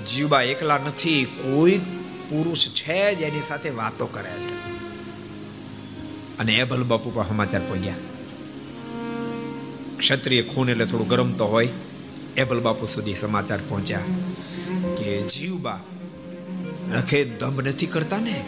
જીવબા 0.05 0.41
એકલા 0.41 0.77
નથી, 0.77 1.25
કોઈ 1.25 1.81
પુરુષ 2.31 2.67
છે 2.67 3.15
જ 3.15 3.21
એની 3.21 3.41
સાથે 3.41 3.69
વાતો 3.69 4.05
કરે 4.05 4.31
છે. 4.31 4.71
અને 6.37 6.53
એ 6.53 6.63
ભલ 6.63 6.83
બાપુ 6.83 7.09
પણ 7.09 7.27
સમાચાર 7.27 7.61
પહોંચ્યા. 7.61 7.93
ક્ષત્રિય 9.97 10.41
ખૂન 10.41 10.69
એટલે 10.69 10.85
થોડું 10.85 11.07
ગરમ 11.07 11.33
તો 11.33 11.45
હોય. 11.45 11.69
એબલ 12.37 12.59
બાપુ 12.59 12.85
સુધી 12.85 13.13
સમાચાર 13.13 13.59
પહોંચ્યા 13.69 13.99
કે 14.97 15.21
જીવબા 15.21 15.79
રખે 16.91 17.23
દમ 17.23 17.61
નથી 17.61 17.85
કરતા 17.85 18.19
ને? 18.19 18.45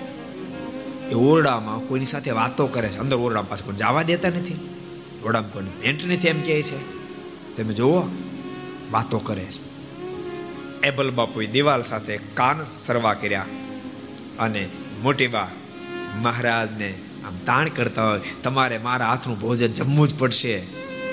એ 1.11 1.13
ઓરડામાં 1.13 1.79
કોઈની 1.79 2.05
સાથે 2.05 2.31
વાતો 2.31 2.67
કરે 2.67 2.89
છે. 2.89 2.97
અંદર 2.97 3.17
ઓરડા 3.17 3.41
પાસે 3.41 3.63
કોઈ 3.63 3.75
જવા 3.75 4.03
દેતા 4.03 4.29
નથી. 4.29 4.69
ઓરડામાં 5.25 5.51
કોઈ 5.51 5.63
પેન્ટ 5.63 6.05
નથી 6.05 6.27
એમ 6.27 6.41
કહે 6.41 6.61
છે. 6.61 7.03
તમે 7.57 7.73
જુઓ, 7.73 8.01
વાતો 8.91 9.19
કરે 9.19 9.45
છે. 9.45 9.73
એબલ 10.81 11.11
બાપુએ 11.11 11.45
દિવાલ 11.45 11.81
સાથે 11.81 12.17
કાન 12.17 12.65
સરવા 12.65 13.13
કર્યા. 13.13 13.45
અને 14.39 14.61
મોટી 15.01 15.27
બા 15.27 15.49
મહારાજને 16.21 16.89
આમ 17.25 17.35
તાણ 17.45 17.69
કરતા 17.69 18.07
હોય, 18.09 18.21
તમારે 18.43 18.77
મારા 18.77 19.09
હાથનું 19.09 19.39
ભોજન 19.39 19.73
જમવું 19.73 20.07
જ 20.07 20.13
પડશે 20.19 20.55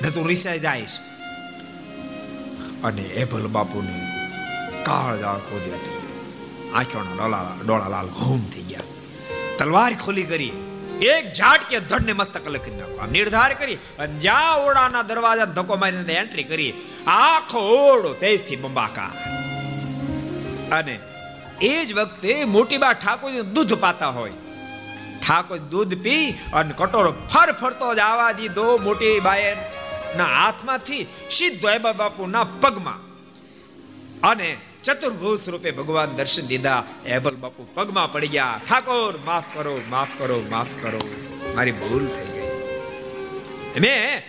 ને 0.03 0.11
તું 0.11 0.27
રિસાઈ 0.27 0.59
જાઈશ. 0.59 0.97
અને 2.85 3.03
એ 3.03 3.25
ભલ 3.25 3.47
બાપુને 3.49 3.97
કાળ 4.85 5.19
જાળ 5.19 5.41
ખોદી 5.49 5.75
હતી. 5.77 5.99
આંખોના 6.75 7.15
ડોળા 7.15 7.57
ડોળા 7.65 7.89
લાલ 7.89 8.11
ઘૂમ 8.19 8.43
થઈ 8.55 8.67
ગયા. 8.69 8.89
તલવાર 9.59 9.93
ખોલી 9.95 10.23
કરી, 10.23 10.53
એક 11.01 11.25
ઝાટ 11.35 11.63
કે 11.71 11.81
ધડને 11.81 12.13
મસ્તક 12.13 12.47
લખી 12.49 12.77
નાખો. 12.79 12.97
આમ 13.03 13.11
નિર્ધાર 13.11 13.53
કરી, 13.55 13.79
અને 13.99 14.19
જ્યાં 14.19 14.59
ઓરડાના 14.59 15.03
દરવાજા 15.03 15.45
ધક્કો 15.45 15.77
મારીને 15.77 16.13
એન્ટ્રી 16.13 16.45
કરી, 16.45 16.73
આખો 17.07 17.59
ઓરડો 17.59 18.15
તેજથી 18.15 18.57
બંબાકા 18.57 19.13
અને 20.73 20.95
એ 21.63 21.85
જ 21.85 21.93
વખતે 21.93 22.45
મોટી 22.45 22.77
બા 22.77 22.93
ઠાકોરજી 22.93 23.41
દૂધ 23.41 23.75
પાતા 23.75 24.09
હોય. 24.09 24.33
ઠાકોર 25.29 25.59
દૂધ 25.59 25.95
પી 25.95 26.31
અને 26.31 26.75
કટોરો 26.77 27.13
ફર 27.13 27.53
ફરતો 27.53 27.95
જ 27.95 27.99
આવા 27.99 28.33
દીધો 28.33 28.79
મોટી 28.79 29.21
બાએ. 29.21 29.55
ના 30.17 30.25
હાથમાંથી 30.25 31.07
સીધો 31.31 31.71
એબા 31.71 31.93
બાપુના 31.93 32.45
પગમાં. 32.45 33.11
અને 34.21 34.57
ચતુર્ભુજ 34.83 35.49
રૂપે 35.49 35.71
ભગવાન 35.71 36.09
દર્શન 36.11 36.47
દીધા. 36.47 36.85
એબલ 37.07 37.37
બાપુ 37.37 37.67
પગમાં 37.75 38.13
પડી 38.13 38.29
ગયા. 38.29 38.61
ઠાકોર, 38.69 39.19
માફ 39.25 39.45
કરો 39.55 39.81
માફ 39.89 40.09
કરો 40.19 40.45
માફ 40.51 40.83
કરો. 40.83 41.01
મારી 41.55 41.73
ભૂલ 41.73 42.07
થઈ 42.07 42.25
ગઈ. 42.25 42.51
મેં 43.81 44.23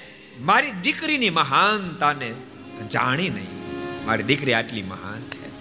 મારી 0.45 0.71
દીકરીની 0.71 1.29
મહાનતાને 1.29 2.33
જાણી 2.91 3.29
નહીં. 3.29 3.47
મારી 4.05 4.23
દીકરી 4.23 4.53
આટલી 4.53 4.81
મહાન 4.81 5.21
છે. 5.21 5.51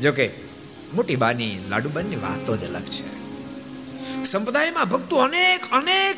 જોકે 0.00 0.45
મોટી 0.94 1.16
બાની 1.16 1.58
લાડુબાની 1.68 2.16
વાતો 2.16 2.56
જ 2.56 2.64
અલગ 2.64 2.82
છે. 2.82 3.04
સંપ્રદાયમાં 4.24 4.88
ભક્તો 4.88 5.16
અનેક 5.16 5.70
અનેક 5.72 6.16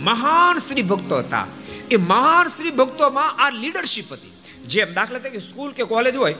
મહાન 0.00 0.58
શ્રી 0.58 0.82
ભક્તો 0.82 1.16
હતા. 1.16 1.46
એ 1.90 1.96
મહાન 1.96 2.48
શ્રી 2.48 2.70
ભક્તોમાં 2.70 3.36
આ 3.38 3.50
લીડરશિપ 3.50 4.12
હતી. 4.12 4.32
જેમ 4.66 4.94
દાખલા 4.94 5.18
તરીકે 5.18 5.38
સ્કૂલ 5.38 5.72
કે 5.72 5.84
કોલેજ 5.84 6.16
હોય, 6.16 6.34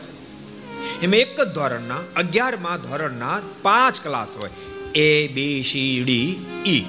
એમાં 1.03 1.17
એક 1.17 1.41
જ 1.41 1.55
ધોરણના, 1.55 1.97
અગિયારમાં 2.17 2.81
ધોરણના 2.81 3.41
પાંચ 3.63 4.01
ક્લાસ 4.03 4.37
હોય. 4.37 4.51
એ 4.95 5.29
બી 5.29 5.63
સી 5.63 6.03
ડી 6.05 6.47
ઈ 6.67 6.85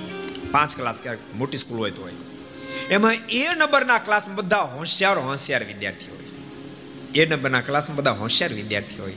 પાંચ 0.52 0.76
ક્લાસ 0.76 1.02
ક્યાંક 1.02 1.20
મોટી 1.36 1.58
સ્કૂલ 1.58 1.78
હોય 1.78 1.92
તો 1.92 2.02
હોય. 2.02 2.14
એમાં 2.90 3.14
એ 3.14 3.56
નંબરના 3.56 3.98
ક્લાસમાં 3.98 4.36
બધા 4.36 4.58
હોશિયાર 4.58 5.18
હોશિયાર 5.18 5.64
વિદ્યાર્થી 5.64 6.12
હોય. 6.12 7.22
એ 7.22 7.26
નંબરના 7.26 7.62
ક્લાસમાં 7.62 7.96
બધા 7.96 8.12
હોશિયાર 8.12 8.54
વિદ્યાર્થી 8.54 9.02
હોય. 9.02 9.14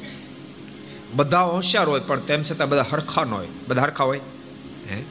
બધા 1.12 1.40
હોશિયાર 1.40 1.88
હોય, 1.88 2.00
પણ 2.00 2.20
તેમ 2.20 2.42
છતાં 2.42 2.68
બધા 2.68 2.84
હરખા 2.92 3.24
ન 3.24 3.30
હોય. 3.30 3.48
બધા 3.68 3.82
હરખા 3.82 4.04
હોય? 4.04 4.20
હે? 4.90 5.02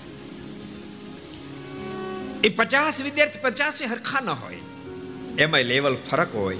એ 2.43 2.49
પચાસ 2.49 3.01
વિદ્યાર્થી 3.01 3.39
પચાસ 3.39 3.83
હરખા 3.83 4.19
ન 4.19 4.29
હોય. 4.29 4.57
એમાં 5.37 5.59
લેવલ 5.59 5.97
ફરક 6.11 6.35
હોય. 6.35 6.57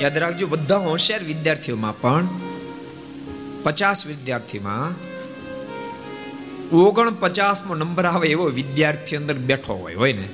યાદ 0.00 0.18
રાખજો, 0.18 0.46
બધા 0.46 0.76
હોશિયાર 0.76 1.22
વિદ્યાર્થીઓમાં 1.22 2.00
પણ 2.00 2.28
પચાસ 3.62 4.06
વિદ્યાર્થીમાં 4.06 5.14
ઓગણ 6.76 7.14
પચાસમો 7.14 7.74
નંબર 7.74 8.04
આવે 8.04 8.28
એવો 8.28 8.44
વિદ્યાર્થી 8.44 9.16
અંદર 9.16 9.34
બેઠો 9.34 9.74
હોય 9.74 9.94
હોય 9.94 10.12
ને? 10.12 10.28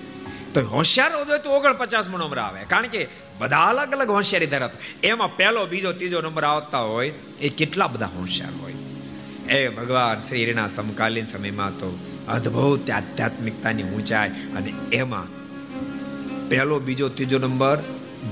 તો 0.54 0.60
હોશિયાર 0.60 1.14
હોય 1.14 1.38
તો 1.38 1.50
ઓગણ 1.50 1.72
પચાસમો 1.72 2.18
નંબર 2.18 2.38
આવે. 2.38 2.64
કારણ 2.64 2.86
કે 2.86 3.08
બધા 3.40 3.58
અલગ 3.58 3.92
અલગ 3.92 4.10
હોશિયારી 4.10 4.46
ધરાવતા 4.46 5.06
એમાં 5.06 5.36
પહેલો, 5.36 5.66
બીજો, 5.66 5.92
ત્રીજો 5.92 6.20
નંબર 6.20 6.44
આવતા 6.44 6.78
હોય, 6.78 7.08
એ 7.40 7.48
કેટલા 7.48 7.86
બધા 7.86 8.06
હોશિયાર 8.06 8.52
હોય. 8.60 8.72
એ 9.54 9.68
ભગવાન 9.68 10.20
શ્રીના 10.20 10.66
સમકાલીન 10.66 11.24
સમયમાં 11.24 11.70
તો 11.70 11.98
અદ્ભુત 12.28 12.90
આધ્યાત્મિકતાની 12.90 13.82
ઊંચાઈ 13.82 14.28
અને 14.28 14.74
એમાં 14.92 15.26
પહેલો, 16.48 16.78
બીજો, 16.78 17.08
ત્રીજો 17.08 17.38
નંબર 17.38 17.78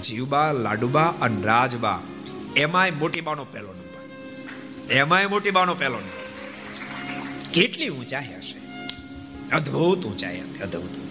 જીવબા, 0.03 0.53
લાડુબા 0.53 1.15
અને 1.21 1.43
રાજબા. 1.43 2.01
એમાંય 2.57 2.91
મોટી 2.91 3.21
બાનો 3.21 3.45
પહેલો 3.45 3.73
નંબર. 3.73 4.93
એમાંય 4.93 5.27
મોટી 5.27 5.51
બાનો 5.51 5.75
પહેલો 5.75 5.99
નંબર. 5.99 6.29
કેટલી 7.55 7.89
ઊંચાઈ 7.89 8.25
હશે? 8.25 8.59
અદ્ભુત 9.57 10.07
ઊંચાઈ 10.07 10.41
હતી, 10.41 10.63
અદ્ભુત 10.63 11.08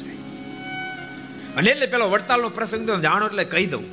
અને 1.58 1.70
એટલે 1.70 1.86
પેલો 1.86 2.10
વડતાલનો 2.10 2.50
પ્રસંગ 2.50 2.88
તો 2.88 3.00
જાણો 3.00 3.28
એટલે 3.28 3.44
કહી 3.44 3.66
દઉં 3.66 3.86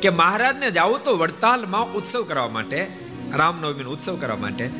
કે 0.00 0.10
મહારાજને 0.10 0.70
જાવું 0.70 1.04
તો 1.04 1.16
વડતાલમાં 1.16 1.92
ઉત્સવ 1.92 2.22
કરવા 2.22 2.48
માટે, 2.48 2.86
રામનવમીનો 3.34 3.90
ઉત્સવ 3.90 4.16
કરવા 4.16 4.36
માટે. 4.36 4.70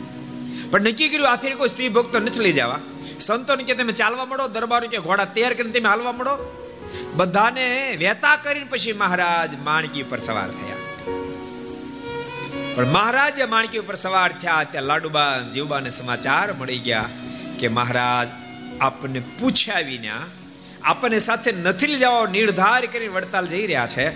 પણ 0.71 0.81
નક્કી 0.81 1.09
કર્યું 1.09 1.31
આ 1.31 1.37
ફેરી 1.37 1.55
કોઈ 1.55 1.69
સ્ત્રી 1.69 1.89
ભક્તો 1.89 2.19
નથી 2.19 2.41
લઈ 2.41 2.53
જવા. 2.53 2.79
સંતોને 3.21 3.65
કે 3.65 3.75
તમે 3.75 3.93
ચાલવા 3.93 4.25
મળો, 4.25 4.49
દરબાર 4.49 4.87
કે 4.87 4.99
ઘોડા 4.99 5.25
તૈયાર 5.25 5.55
કરીને 5.55 5.71
તમે 5.71 5.89
હાલવા 5.89 6.13
મળો. 6.13 6.63
બધાને 7.15 7.97
વેતા 7.99 8.37
કરીને 8.37 8.65
પછી 8.65 8.93
મહારાજ 8.93 9.51
માણકી 9.65 10.03
ઉપર 10.03 10.19
સવાર 10.19 10.49
થયા. 10.49 10.77
પણ 12.75 12.87
મહારાજ 12.93 13.41
માણકી 13.41 13.79
ઉપર 13.79 13.95
સવાર 13.95 14.33
થયા, 14.33 14.65
ત્યાં 14.65 14.85
લાડુબા 14.85 15.39
જીવબાને 15.39 15.91
સમાચાર 15.91 16.53
મળી 16.53 16.79
ગયા 16.79 17.09
કે 17.59 17.69
મહારાજ 17.69 18.29
આપને 18.81 19.21
પૂછ્યા 19.21 19.81
વિના 19.81 20.23
આપણને 20.87 21.19
સાથે 21.19 21.53
નથી 21.53 21.87
લઈ 21.87 21.99
જવા, 21.99 22.27
નિર્ધાર 22.27 22.87
કરીને 22.87 23.09
વડતાલ 23.09 23.47
જઈ 23.47 23.67
રહ્યા 23.67 23.87
છે. 23.87 24.11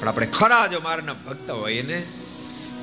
પણ 0.00 0.08
આપણે 0.08 0.26
ખરા 0.26 0.66
જો 0.66 0.80
મારાના 0.80 1.12
ભક્ત 1.12 1.50
હોય 1.50 1.82
ને? 1.82 2.02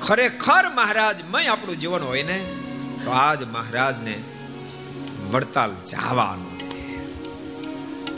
ખરેખર 0.02 0.68
મહારાજમય 0.68 1.46
આપણું 1.46 1.78
જીવન 1.78 2.02
હોય 2.02 2.22
ને? 2.22 2.44
તો 3.04 3.10
આજ 3.10 3.42
મહારાજને 3.42 4.18
વડતાલ 5.30 5.72
જવાનું 5.86 6.60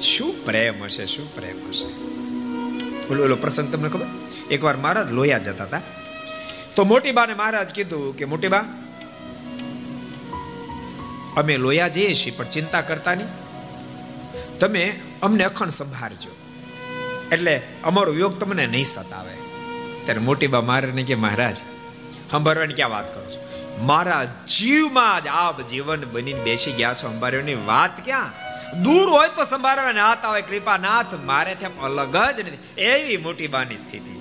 શું 0.00 0.44
પ્રેમ 0.44 0.84
હશે, 0.84 1.06
શું 1.06 1.34
પ્રેમ 1.34 1.68
હશે? 1.68 1.86
ઓલો 3.12 3.24
ઓલો 3.24 3.36
પ્રસંગ 3.36 3.72
તમને 3.72 3.88
ખબર? 3.88 4.06
એકવાર 4.50 4.76
મહારાજ 4.76 5.12
લોયા 5.12 5.38
જતા 5.38 5.64
હતા. 5.64 5.80
તો 6.76 6.84
મોટી 6.84 7.12
બાને 7.12 7.34
મહારાજ 7.34 7.68
કીધું 7.68 8.16
કે 8.16 8.24
મોટી 8.24 8.48
બા 8.48 8.64
અમે 11.36 11.56
લોયા 11.56 11.88
જઈએ 11.88 12.14
છીએ, 12.14 12.36
પણ 12.36 12.44
ચિંતા 12.44 12.80
કરતા 12.80 13.14
નહીં. 13.14 13.41
તમે 14.62 15.00
અમને 15.22 15.44
અખંડ 15.44 15.70
સંભાળજો. 15.70 16.36
એટલે 17.32 17.62
અમારો 17.84 18.14
યોગ 18.14 18.38
તમને 18.38 18.66
નહીં 18.66 18.84
સતાવે. 18.84 19.34
ત્યારે 20.04 20.20
મોટી 20.20 20.46
બા 20.46 20.60
મારે 20.60 21.02
કે, 21.02 21.14
મહારાજ, 21.14 21.56
સંભાળવાની 22.30 22.74
ક્યાં 22.74 22.90
વાત 22.90 23.14
કરો 23.14 23.24
છો? 23.24 23.40
મારા 23.82 24.24
જીવમાં 24.24 25.24
જ 25.24 25.26
આપ 25.26 25.60
જીવન 25.60 26.04
બનીને 26.12 26.40
બેસી 26.40 26.72
ગયા 26.72 26.94
છો. 26.94 27.08
અંબારીઓની 27.08 27.54
વાત 27.54 28.04
ક્યાં? 28.04 28.30
દૂર 28.82 29.08
હોય 29.08 29.28
તો 29.28 29.44
સંભાળવા 29.44 29.92
નાથ 29.92 30.24
આવે 30.24 30.42
કૃપાનાથ 30.42 31.14
મારે 31.14 31.54
ત્યાં 31.54 31.80
અલગ 31.80 32.16
જ 32.16 32.40
નથી. 32.40 32.80
એવી 32.82 33.16
મોટી 33.16 33.46
બાની 33.46 33.76
સ્થિતિ. 33.76 34.16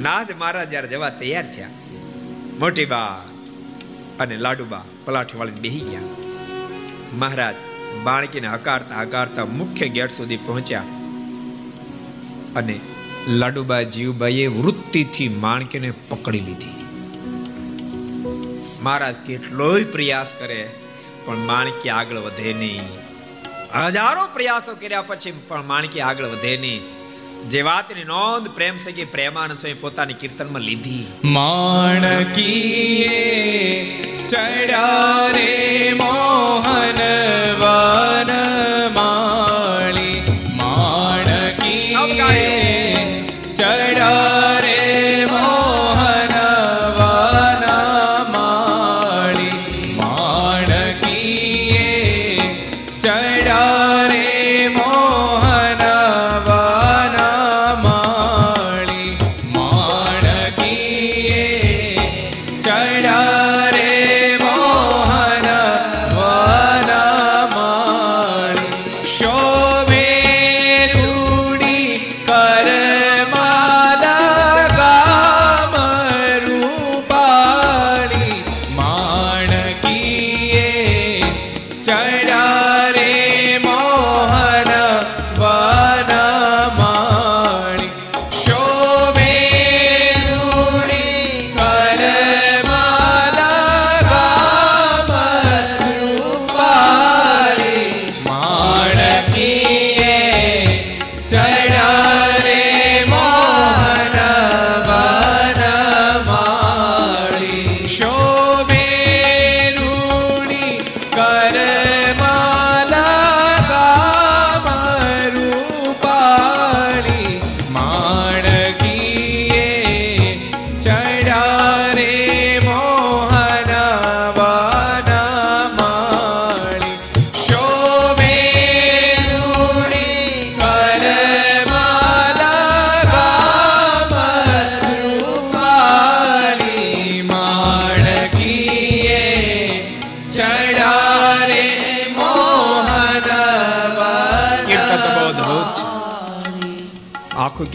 નાથ 0.00 0.34
મહારાજ 0.36 0.70
જ્યારે 0.70 0.88
જવા 0.88 1.10
તૈયાર 1.10 1.54
થયા, 1.54 1.68
મોટી 2.58 2.84
બા 2.84 3.06
અને 4.20 4.36
લાડુબા 4.36 4.84
પલાઠી 5.04 5.38
વાળીને 5.38 5.60
બેહી 5.60 5.80
ગયા. 5.80 6.00
મહારાજ 7.12 7.54
બાળકીને 8.02 8.48
હકારતા 8.48 9.00
હકારતા 9.00 9.44
મુખ્ય 9.44 9.88
ગેટ 9.88 10.10
સુધી 10.10 10.36
પહોંચ્યા. 10.36 10.82
અને 12.56 12.80
લાડુબા 13.28 13.82
જીવબાઈએ 13.82 14.46
વૃત્તિથી 14.46 15.28
માણકીને 15.28 15.92
પકડી 16.08 16.40
લીધી. 16.40 16.86
મહારાજ 18.82 19.16
કેટલોય 19.16 19.84
પ્રયાસ 19.84 20.34
કરે, 20.34 20.70
પણ 21.24 21.36
માણકી 21.36 21.88
આગળ 21.88 22.16
વધે 22.16 22.52
નહીં. 22.52 22.80
હજારો 23.84 24.26
પ્રયાસો 24.26 24.74
કર્યા 24.74 25.02
પછી 25.02 25.32
પણ 25.48 25.64
માણકી 25.64 26.00
આગળ 26.00 26.24
વધે 26.24 26.56
નહીં. 26.56 26.95
જે 27.44 27.60
વાતની 27.62 28.04
નોંધ 28.04 28.48
પ્રેમ 28.50 28.76
સગી 28.76 29.06
પ્રેમાનંદ 29.06 29.58
સ્વામી 29.58 29.80
પોતાની 29.80 30.14
કીર્તનમાં 30.14 30.64
લીધી 30.64 31.04
માણકીએ 31.36 33.20
ચડ્યા 34.28 35.26
રે 35.28 35.50
મોહન 35.94 37.00
વન 37.60 38.32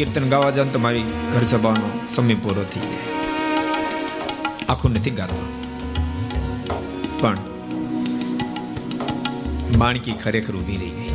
કીર્તન 0.02 0.30
ગાવા 0.30 0.50
જાવ 0.50 0.66
તો 0.66 0.80
મારી 0.80 1.04
ઘર 1.04 1.42
સભાનો 1.42 2.00
સમય 2.08 2.36
પૂરો 2.36 2.64
થઈ 2.64 2.82
જાય. 2.82 3.00
આખું 4.70 4.92
નથી 4.92 5.12
ગાતો. 5.12 5.54
પણ 7.20 7.38
માણકી 9.78 10.12
ખરેખર 10.12 10.54
ઊભી 10.56 10.78
રહી 10.78 10.90
ગઈ. 10.90 11.10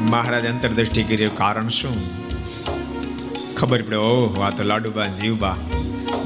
મહારાજ 0.00 0.46
અંતરદ્રષ્ટિ 0.46 1.02
કર્યો, 1.02 1.30
કારણ 1.34 1.68
શું? 1.68 1.96
ખબર 3.54 3.82
પડે, 3.82 3.96
ઓહ, 3.96 4.46
આ 4.46 4.50
તો 4.50 4.62
લાડુબા, 4.62 5.06
જીવબા 5.06 5.56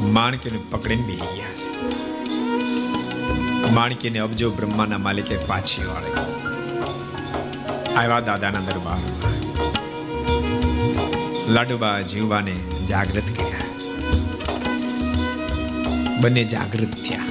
માણકીને 0.01 0.59
પકડીને 0.71 1.03
બેહી 1.03 1.19
ગયા 1.19 1.53
છે. 1.53 1.69
માણકીને 3.71 4.19
અબજો 4.19 4.51
બ્રહ્માના 4.51 4.99
માલિકે 4.99 5.37
પાછી 5.37 5.87
વાળી. 5.87 6.13
આવ્યા 7.95 8.21
દાદાના 8.21 8.61
દરબારમાં. 8.61 9.40
લાડુબા 11.51 12.01
જીવવાને 12.01 12.55
જાગૃત 12.89 13.29
કર્યા. 13.37 13.65
બંને 16.21 16.45
જાગૃત 16.45 16.93
થયા. 17.05 17.25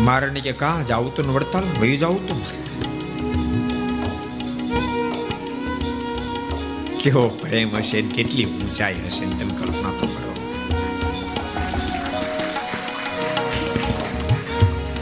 મારને 0.00 0.40
કે 0.40 0.52
કા 0.52 0.82
જાવું 0.82 1.14
તો 1.14 1.22
વડતાલ 1.32 1.64
વયું 1.80 1.98
જાવ 1.98 2.14
તો 2.14 2.36
કેવો 7.02 7.28
પ્રેમ 7.28 7.76
હશે 7.76 8.02
કેટલી 8.02 8.44
ઊંચાઈ 8.44 8.94
હશે 9.06 9.24
તમે 9.24 9.54
કલ્પના 9.58 9.92
તો 10.00 10.06
કરો. 10.06 10.32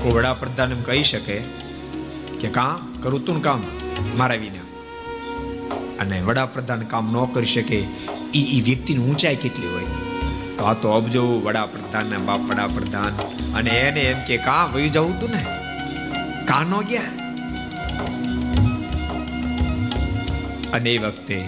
કોઈ 0.03 0.13
વડાપ્રધાન 0.13 0.73
એમ 0.73 0.83
કહી 0.83 1.03
શકે 1.03 1.39
કે, 2.41 2.49
કા, 2.49 2.79
કરું 3.03 3.25
તું 3.25 3.43
કામ 3.43 3.63
મારા 4.19 4.35
વિના 4.35 4.62
અને 6.03 6.21
વડાપ્રધાન 6.21 6.85
કામ 6.93 7.11
ન 7.13 7.33
કરી 7.35 7.47
શકે 7.47 7.79
એ 8.35 8.43
એ 8.59 8.61
વ્યક્તિની 8.61 9.09
ઊંચાઈ 9.11 9.37
કેટલી 9.37 9.73
હોય? 9.73 9.89
તો 10.59 10.65
આ 10.65 10.75
તો 10.75 10.93
અબજો 10.93 11.25
વડાપ્રધાન 11.41 12.07
ને 12.07 12.19
બાપ 12.29 12.41
વડાપ્રધાન, 12.41 13.19
અને 13.55 13.71
એને 13.81 14.01
એમ 14.03 14.23
કે, 14.29 14.37
કા 14.37 14.63
વહી 14.75 14.89
જવું 14.89 15.19
તું 15.21 15.31
ને? 15.31 15.43
કા 16.47 16.63
નો 16.65 16.81
ગયા? 16.93 17.11
અને 20.73 20.91
એ 20.93 20.99
વખતે 20.99 21.39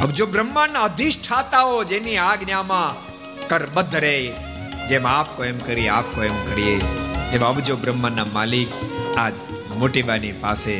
અબજો 0.00 0.26
બ્રહ્માંડના 0.26 0.80
અધિષ્ઠાતાઓ 0.80 1.84
જેની 1.84 2.16
આજ્ઞામાં 2.16 3.02
કરબદ્ધ 3.48 3.96
રહે, 3.96 4.16
જેમ 4.88 5.06
આપ 5.06 5.36
કો 5.36 5.44
એમ 5.44 5.58
કરીએ 5.58 5.88
આપ 5.88 6.14
કો 6.14 6.24
એમ 6.24 6.38
કરીએ, 6.50 6.76
એવા 7.32 7.48
અબજો 7.48 7.76
બ્રહ્માંડના 7.76 8.28
માલિક 8.32 8.68
આજ 9.18 9.34
મોટીબાની 9.76 10.32
પાસે 10.32 10.74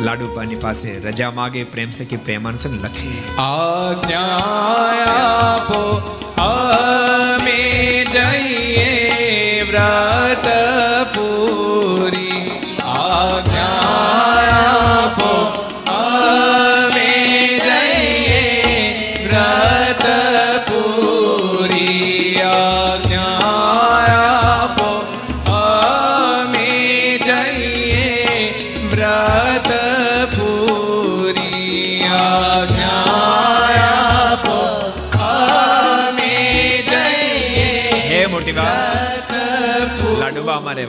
લાડુબાની 0.00 0.54
પાસે 0.54 0.98
રજા 0.98 1.30
માગે 1.30 1.64
પ્રેમ 1.64 1.90
સખી 1.90 2.16
પ્રેમાનસન 2.16 2.80
લખે. 2.82 3.12
આજ્ઞા 3.42 4.36
આપો 5.06 5.80
અમે 6.36 8.06
જઈએ 8.12 9.62
વ્રત 9.62 10.46
પૂરી. 11.16 12.17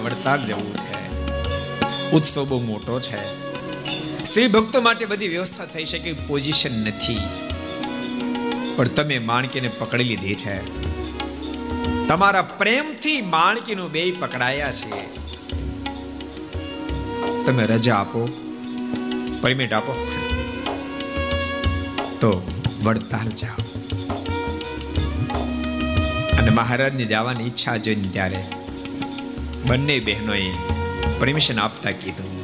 વડતાલ 0.09 0.41
જવું 0.41 0.75
છે. 0.75 1.11
ઉત્સવ 2.11 2.59
મોટો 2.59 2.99
છે. 2.99 3.49
સ્ત્રી 4.23 4.47
ભક્તો 4.47 4.81
માટે 4.81 5.05
બધી 5.05 5.27
વ્યવસ્થા 5.27 5.65
થઈ 5.65 5.85
શકે 5.85 6.13
પોઝિશન 6.13 6.87
નથી. 6.87 7.19
પણ 8.75 8.87
તમે 8.87 9.19
માણકીને 9.19 9.67
પકડી 9.67 10.03
લીધી 10.03 10.35
છે. 10.35 10.65
તમારા 12.07 12.41
પ્રેમથી 12.41 13.21
માણકીનું 13.21 13.91
બે 13.91 14.11
પકડાયા 14.11 14.71
છે. 14.71 15.15
તમે 17.45 17.65
રજા 17.65 17.95
આપો. 17.95 18.29
પરમિટ 19.41 19.73
આપો. 19.73 20.07
તો 22.19 22.61
વડતાલ 22.83 23.29
જાઓ. 23.29 23.63
અને 26.37 26.49
મહારાજને 26.49 27.05
જવાની 27.05 27.43
ઈચ્છા 27.43 27.77
જોઈને 27.77 28.07
ત્યારે 28.07 28.43
બંને 29.67 29.99
બહેનોએ 29.99 30.49
પરમિશન 31.19 31.59
આપતા 31.59 31.91
કીધું. 31.91 32.39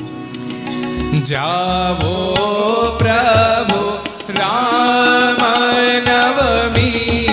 જાવો 1.24 2.36
પ્રભુ 3.00 3.98
રામ 4.38 5.42
નવમી 6.04 7.25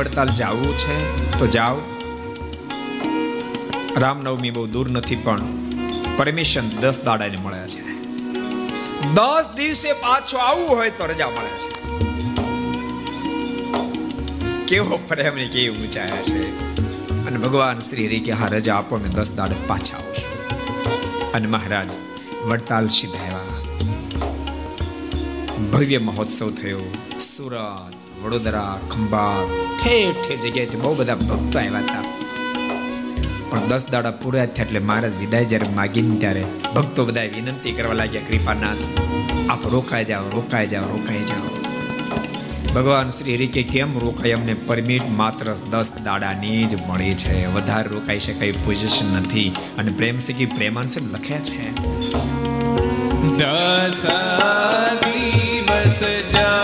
વડતાલ 0.00 0.28
જાવું 0.28 0.78
છે, 0.78 1.20
તો 1.38 1.46
જાઓ. 1.46 1.76
રામનવમી 3.96 4.50
બહુ 4.50 4.66
દૂર 4.66 4.90
નથી, 4.90 5.16
પણ 5.16 5.40
પરમિશન 6.16 6.68
દસ 6.68 7.02
દાડાને 7.02 7.36
મળે 7.36 7.68
છે. 7.68 7.80
દસ 9.14 9.48
દિવસે 9.56 9.92
પાછો 9.92 10.38
આવવું 10.38 10.68
હોય 10.68 10.90
તો 10.90 11.06
રજા 11.06 11.26
મળે 11.26 11.58
છે. 11.58 11.82
કેવો 14.66 15.00
પ્રેમ 15.08 15.36
ને 15.36 15.44
કેવી 15.44 15.68
ઊંચાયા 15.68 16.22
છે. 16.22 16.70
અને 17.26 17.38
ભગવાન 17.38 17.78
શ્રી 17.78 18.06
હરિ 18.06 18.20
કે 18.20 18.32
હા, 18.32 18.46
રજા 18.46 18.76
આપો 18.76 18.96
મેં 18.96 19.12
દસ 19.12 19.32
દાડે 19.32 19.56
પાછા 19.66 19.96
આવશું. 19.96 21.32
અને 21.32 21.46
મહારાજ, 21.46 21.88
વડતાલ 22.44 22.88
સીધા 22.88 23.40
ભવ્ય 25.72 25.98
મહોત્સવ 25.98 26.50
થયો. 26.50 26.80
સુરત. 27.20 27.99
વડોદરા, 28.22 28.80
ખંભાત, 28.90 29.48
ઠેર 29.82 30.12
ઠેર 30.12 30.36
જગ્યાએથી 30.40 30.76
બહુ 30.76 30.94
બધા 30.94 31.14
ભક્તો 31.14 31.58
આવ્યા 31.58 31.78
હતા. 31.78 32.04
પણ 33.50 33.68
દસ 33.68 33.86
દાડા 33.86 34.10
પૂરા 34.10 34.46
થયા 34.46 34.64
એટલે 34.64 34.78
મહારાજ 34.78 35.16
વિદાય 35.16 35.44
જ્યારે 35.44 35.68
માગીને 35.68 36.16
ત્યારે 36.16 36.44
ભક્તો 36.74 37.04
બધા 37.04 37.22
વિનંતી 37.22 37.72
કરવા 37.72 37.94
લાગ્યા, 37.94 38.22
કૃપાનાથ, 38.28 38.76
આપ 39.50 39.66
રોકાઈ 39.66 40.04
જાઓ 40.04 40.22
રોકાઈ 40.22 40.66
જાઓ 40.66 40.82
રોકાઈ 40.82 41.24
જાઓ. 41.24 41.60
ભગવાન 42.74 43.08
શ્રી 43.08 43.34
હરિ 43.34 43.46
કે 43.46 43.62
કેમ 43.62 43.98
રોકાય? 43.98 44.32
અમને 44.32 44.54
પરમિટ 44.54 45.08
માત્ર 45.08 45.54
દસ 45.70 45.92
દાડાની 46.04 46.64
જ 46.64 46.74
મળી 46.88 47.14
છે. 47.14 47.46
વધારે 47.46 47.90
રોકાઈ 47.90 48.20
શકાય 48.20 48.52
પોઝિશન 48.52 49.16
નથી. 49.16 49.52
અને 49.78 49.90
પ્રેમ 49.90 50.18
સખી 50.18 50.46
પ્રેમાંશ 50.46 50.98
લખ્યા 50.98 51.40
છે. 51.40 51.74
દસ 53.36 54.06
દિવસ 55.04 56.00
જમી 56.30 56.59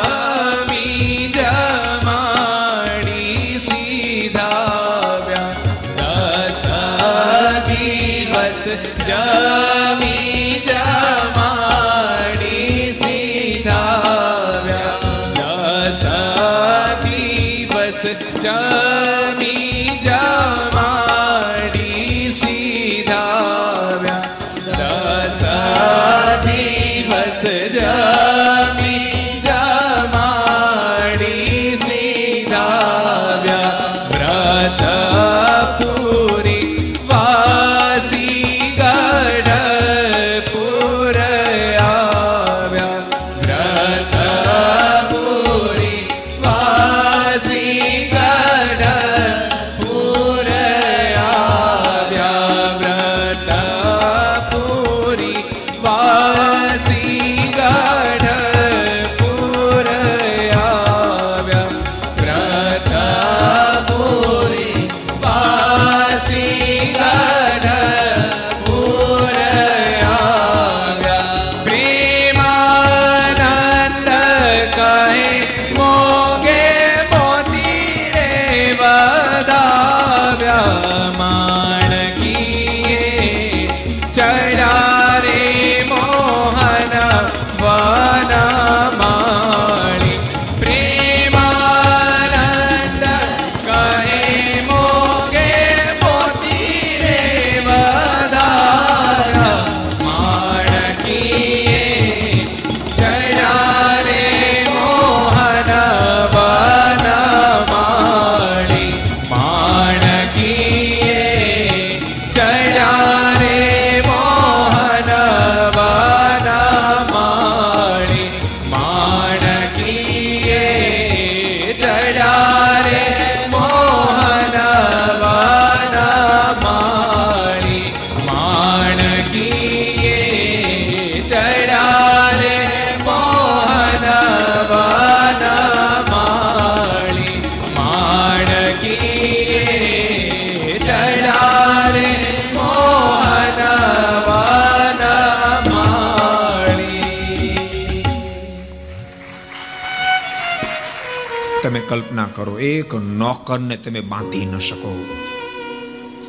કલ્પના 151.97 152.29
કરો, 152.35 152.59
એક 152.59 152.95
નોકરને 152.95 153.77
તમે 153.77 154.01
બાંધી 154.01 154.47
ન 154.47 154.59
શકો. 154.59 155.17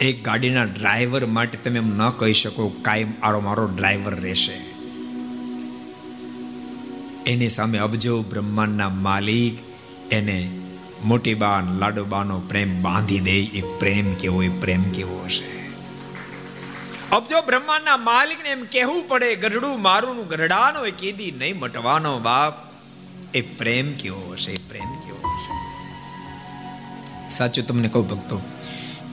એક 0.02 0.24
ગાડીના 0.24 0.64
ડ્રાઈવર 0.64 1.26
માટે 1.26 1.58
તમે 1.58 1.80
એમ 1.80 1.98
ન 1.98 2.10
કહી 2.10 2.34
શકો, 2.34 2.68
કાયમ 2.82 3.14
આરો 3.24 3.40
મારો 3.40 3.66
ડ્રાઈવર 3.66 4.16
રહેશે. 4.16 4.54
એની 7.32 7.50
સામે 7.50 7.78
અબજો 7.78 8.22
બ્રહ્માંડના 8.22 8.90
માલિક 8.90 9.58
એને 10.12 10.38
મોટી 11.06 11.34
બા 11.34 11.60
લાડોબાનો 11.80 12.40
પ્રેમ 12.40 12.82
બાંધી 12.82 13.20
દે, 13.20 13.38
એ 13.40 13.62
પ્રેમ 13.80 14.14
કેવો, 14.14 14.44
એ 14.44 14.50
પ્રેમ 14.50 14.84
કેવો 14.84 15.22
હશે. 15.26 15.52
અબજો 17.12 17.42
બ્રહ્માંડના 17.46 17.98
માલિકને 17.98 18.50
એમ 18.50 18.64
કહેવું 18.72 19.08
પડે 19.08 19.36
ગરડું 19.36 19.82
મારું 19.82 20.28
ગઢડાનો, 20.28 20.86
એ 20.86 20.92
કીધી 20.92 21.32
નહીં 21.32 21.60
મટવાનો 21.60 22.20
બાપ, 22.20 22.54
એ 23.36 23.42
પ્રેમ 23.42 23.94
કેવો 23.94 24.32
હશે? 24.32 24.57
સાચું 27.38 27.68
તમને 27.68 27.88
કહું 27.88 28.06
ભક્તો, 28.10 28.38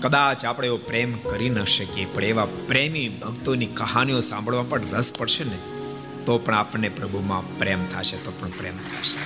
કદાચ 0.00 0.44
આપણે 0.44 0.66
એવો 0.66 0.78
પ્રેમ 0.88 1.12
કરી 1.30 1.48
ન 1.48 1.64
શકીએ, 1.66 2.04
પણ 2.04 2.24
એવા 2.24 2.46
પ્રેમી 2.68 3.08
ભક્તોની 3.22 3.70
કહાનીઓ 3.74 4.20
સાંભળવા 4.20 4.66
પણ 4.68 4.92
રસ 4.92 5.12
પડશે 5.18 5.44
ને, 5.44 5.58
તો 6.26 6.38
પણ 6.38 6.54
આપણને 6.54 6.88
પ્રભુમાં 6.88 7.50
પ્રેમ 7.58 7.80
થશે, 7.86 8.16
તો 8.16 8.30
પણ 8.40 8.50
પ્રેમ 8.50 8.76
થશે. 8.92 9.16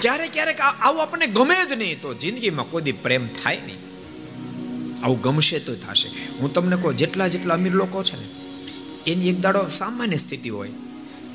ક્યારેક 0.00 0.32
ક્યારેક 0.32 0.60
આવું 0.60 1.02
આપણને 1.02 1.26
ગમે 1.26 1.58
જ 1.70 1.72
નહીં, 1.72 2.00
તો 2.00 2.14
જિંદગીમાં 2.14 2.70
કોઈ 2.70 2.92
પ્રેમ 3.04 3.28
થાય 3.42 3.60
નહીં. 3.66 3.80
આવું 5.04 5.20
ગમશે 5.20 5.58
તો 5.58 5.74
થશે. 5.74 6.08
હું 6.40 6.52
તમને 6.52 6.76
કહું, 6.76 6.96
જેટલા 6.96 7.28
જેટલા 7.28 7.54
અમીર 7.54 7.74
લોકો 7.74 8.02
છે 8.02 8.16
ને, 8.16 8.26
એની 9.06 9.28
એક 9.28 9.40
દાડો 9.40 9.62
સામાન્ય 9.74 10.16
સ્થિતિ 10.16 10.50
હોય, 10.50 10.72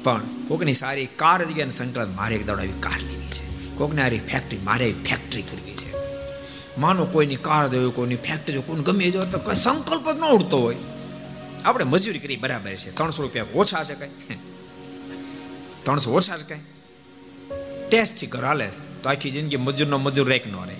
પણ 0.03 0.21
કોકની 0.47 0.73
સારી 0.73 1.07
કાર 1.15 1.39
જગ્યાને 1.45 1.71
સંકલન 1.71 2.15
મારે 2.15 2.35
એક 2.35 2.45
દાડો 2.45 2.59
આવી 2.59 2.81
કાર 2.81 2.99
લીધી 3.01 3.31
છે. 3.37 3.45
કોકને 3.77 4.01
આરી 4.01 4.19
ફેક્ટરી 4.31 4.57
મારે 4.63 4.87
ફેક્ટરી 5.05 5.41
કરવી 5.41 5.72
માનો 6.77 7.05
કોઈની 7.05 7.35
કાર 7.35 7.67
જોયું 7.69 7.95
કોઈની 7.95 8.15
ફેક્ટરી 8.15 8.61
કોઈને 8.61 8.83
ગમે 8.83 9.11
જો 9.11 9.25
તો 9.25 9.37
કોઈ 9.37 9.55
સંકલ્પ 9.55 10.11
જ 10.11 10.17
ન 10.17 10.23
ઉડતો 10.23 10.57
હોય. 10.57 10.75
આપણે 11.65 11.83
મજૂરી 11.83 12.19
કરી 12.19 12.35
બરાબર 12.35 12.75
છે. 12.75 12.95
ત્રણસો 12.95 13.21
રૂપિયા 13.21 13.45
ઓછા 13.55 13.83
છે 13.83 13.95
કઈ. 13.95 14.09
ત્રણસો 15.83 16.11
ઓછા 16.11 16.37
છે 16.37 16.53
કઈ. 16.53 16.59
ટેસ્ટથી 17.89 18.27
ઘર 18.27 18.45
હાલે 18.45 18.67
તો 19.03 19.09
આખી 19.09 19.31
જિંદગી 19.31 19.57
મજૂરનો 19.57 19.97
મજૂર 19.97 20.27
રેક 20.27 20.47
નો 20.47 20.63
રહે. 20.63 20.75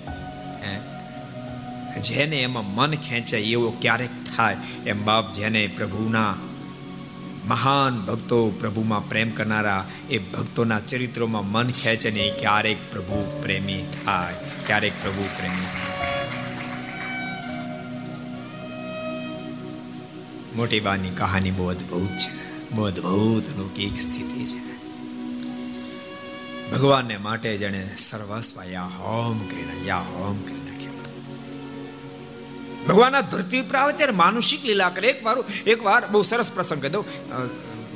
જેને 2.00 2.42
એમાં 2.42 2.76
મન 2.76 2.96
ખેંચાય, 2.96 3.42
એવો 3.42 3.78
ક્યારેક 3.82 4.10
થાય. 4.38 4.58
એમ 4.86 5.06
બાપ 5.06 5.34
જેને 5.34 5.68
પ્રભુના 5.68 6.36
મહાન 7.46 8.02
ભક્તો 8.02 8.50
પ્રભુમાં 8.50 9.10
પ્રેમ 9.10 9.32
કરનારા 9.32 9.86
એ 10.10 10.18
ભક્તોના 10.18 10.80
ચરિત્રોમાં 10.80 11.52
મન 11.52 11.72
ખેંચે 11.72 12.12
ને 12.12 12.34
ક્યારેક 12.40 12.92
પ્રભુ 12.92 13.42
પ્રેમી 13.44 13.84
થાય, 14.06 14.34
ક્યારેક 14.68 14.94
પ્રભુ 15.02 15.24
પ્રેમી 15.38 15.72
મોટી 20.56 20.80
બાની 20.80 21.10
કહાની 21.10 21.52
બહુ 21.52 21.68
અદભુત 21.68 22.10
છે, 22.10 22.32
બહુ 22.76 22.84
અદભુત 22.84 23.54
અલૌકિક 23.54 24.00
સ્થિતિ 24.00 24.46
છે. 24.46 24.74
ભગવાનને 26.72 27.18
માટે 27.18 27.58
જેને 27.58 27.96
સર્વસ્વ 27.98 28.64
યા 28.64 28.84
હોમ 28.84 29.40
કરીને 29.48 29.86
યા 29.86 29.98
હોમ 29.98 30.42
કરીને 30.42 30.73
ભગવાન 32.88 33.16
ધરતી 33.32 33.62
ઉપર 33.62 33.76
આવે 33.76 33.94
ત્યારે 33.94 34.16
માનુષિક 34.22 34.62
લીલા 34.66 34.92
કરે. 34.96 35.08
એક 35.10 35.20
વાર 35.26 35.38
એક 35.66 35.80
વાર 35.84 36.02
બહુ 36.08 36.22
સરસ 36.22 36.50
પ્રસંગ 36.52 36.86
દઉં. 36.88 37.06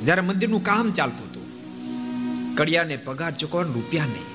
જ્યારે 0.04 0.22
મંદિરનું 0.22 0.62
કામ 0.64 0.86
ચાલતું 0.92 1.26
હતું, 1.28 1.46
કડિયાને 2.54 2.96
પગાર 3.06 3.32
ચૂકવવાનો 3.34 3.72
રૂપિયા 3.72 4.06
નહીં. 4.06 4.28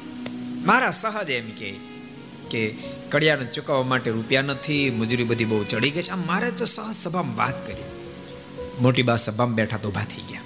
મારા 0.66 0.92
સહજ 0.92 1.30
એમ 1.32 1.50
કે 1.60 1.70
કે 2.52 2.62
કડિયાને 3.10 3.46
ચૂકવવા 3.46 3.88
માટે 3.92 4.10
રૂપિયા 4.12 4.42
નથી, 4.44 4.84
મજૂરી 4.92 5.24
બધી 5.24 5.46
બહુ 5.46 5.64
ચડી 5.64 5.92
ગઈ 5.92 6.02
છે. 6.02 6.12
આમ 6.12 6.24
મારે 6.28 6.52
તો 6.52 6.66
સહજ 6.66 6.96
સભામાં 6.96 7.38
વાત 7.38 7.58
કરી. 7.68 7.90
મોટી 8.82 9.06
બા 9.10 9.20
સભામાં 9.26 9.56
બેઠા 9.56 9.82
તો 9.84 9.90
ઊભા 9.90 10.08
થઈ 10.14 10.26
ગયા. 10.30 10.46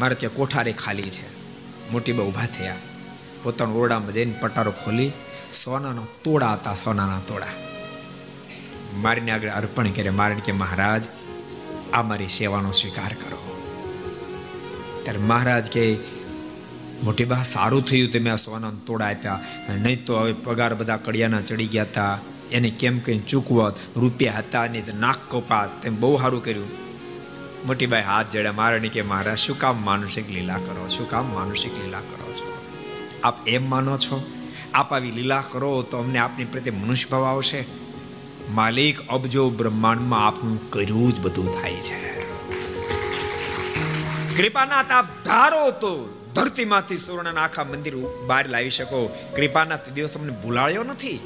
મારે 0.00 0.14
ત્યાં 0.14 0.34
કોઠારે 0.34 0.72
ખાલી 0.82 1.10
છે. 1.16 1.26
મોટી 1.92 2.14
બા 2.18 2.24
ઊભા 2.24 2.48
થયા. 2.58 2.80
પોતાના 3.42 3.80
ઓરડામાં 3.82 4.12
જઈને 4.12 4.34
પટારો 4.42 4.72
ખોલી. 4.82 5.10
સોનાનો 5.54 6.04
તોડા 6.24 6.52
હતા, 6.52 6.76
સોનાના 6.84 7.22
તોડા. 7.28 7.54
મારીને 8.98 9.30
આગળ 9.30 9.48
અર્પણ 9.48 9.90
કરે 9.90 10.10
મારણ 10.10 10.38
કે 10.38 10.52
મહારાજ, 10.52 11.04
આ 11.92 12.02
મારી 12.02 12.28
સેવાનો 12.28 12.70
સ્વીકાર 12.70 13.12
કરો. 13.12 13.38
ત્યારે 15.02 15.18
મહારાજ 15.18 15.64
કે, 15.64 15.96
મોટી 17.02 17.24
બા, 17.24 17.42
સારું 17.42 17.84
થયું 17.84 18.12
તમે 18.12 18.30
આ 18.30 18.36
સોના 18.36 18.70
તોડા 18.86 19.06
આપ્યા. 19.06 19.40
નહીં 19.68 20.04
તો 20.04 20.18
હવે 20.18 20.32
પગાર 20.32 20.74
બધા 20.74 20.96
કડિયાના 20.96 21.40
ચડી 21.40 21.66
ગયા 21.66 21.82
હતા 21.82 22.18
એને 22.52 22.70
કેમ 22.70 22.98
કંઈ 22.98 23.18
ચૂકવત? 23.18 23.76
રૂપિયા 23.96 24.34
હતા 24.38 24.66
નહીં 24.66 24.86
તો 24.86 24.98
નાક 24.98 25.18
કપાત. 25.28 25.82
તેમ 25.82 26.00
બહુ 26.00 26.16
સારું 26.16 26.44
કર્યું. 26.44 26.68
મોટીભાઈ 27.66 28.02
હાથ 28.02 28.30
જડ્યા. 28.30 28.52
મારે 28.52 28.78
કે, 28.78 29.02
મહારાજ, 29.02 29.38
શું 29.38 29.58
કામ 29.58 29.84
માનુષિક 29.84 30.30
લીલા 30.30 30.56
કરો? 30.56 30.88
શું 30.88 31.10
કામ 31.10 31.34
માનુષિક 31.34 31.84
લીલા 31.84 32.00
કરો 32.00 32.32
છો? 32.32 32.58
આપ 33.24 33.48
એમ 33.48 33.70
માનો 33.70 33.98
છો? 33.98 34.26
આપ 34.74 34.92
આવી 34.92 35.10
લીલા 35.10 35.42
કરો 35.50 35.82
તો 35.82 35.98
અમને 35.98 36.18
આપની 36.18 36.44
પ્રત્યે 36.44 36.74
મનુષ્ય 36.74 37.08
ભાવ 37.10 37.24
આવશે? 37.24 37.77
માલિક 38.50 39.00
અબજો 39.08 39.50
બ્રહ્માંડમાં 39.50 40.26
આપનું 40.26 40.70
કર્યું 40.70 41.12
જ 41.12 41.20
બધું 41.20 41.62
થાય 41.62 41.74
છે. 41.74 42.18
કૃપાનાથ, 44.36 44.90
આપ 44.90 45.04
ધારો 45.24 45.70
તો 45.70 46.08
ધરતીમાંથી 46.34 46.96
સુવર્ણના 46.96 47.40
આખા 47.40 47.64
મંદિર 47.64 47.94
બહાર 48.26 48.48
લાવી 48.48 48.70
શકો. 48.70 49.10
કૃપાનાથ 49.36 49.88
દિવસ 49.88 50.16
અમને 50.16 50.32
ભૂલાળ્યો 50.32 50.82
નથી. 50.82 51.18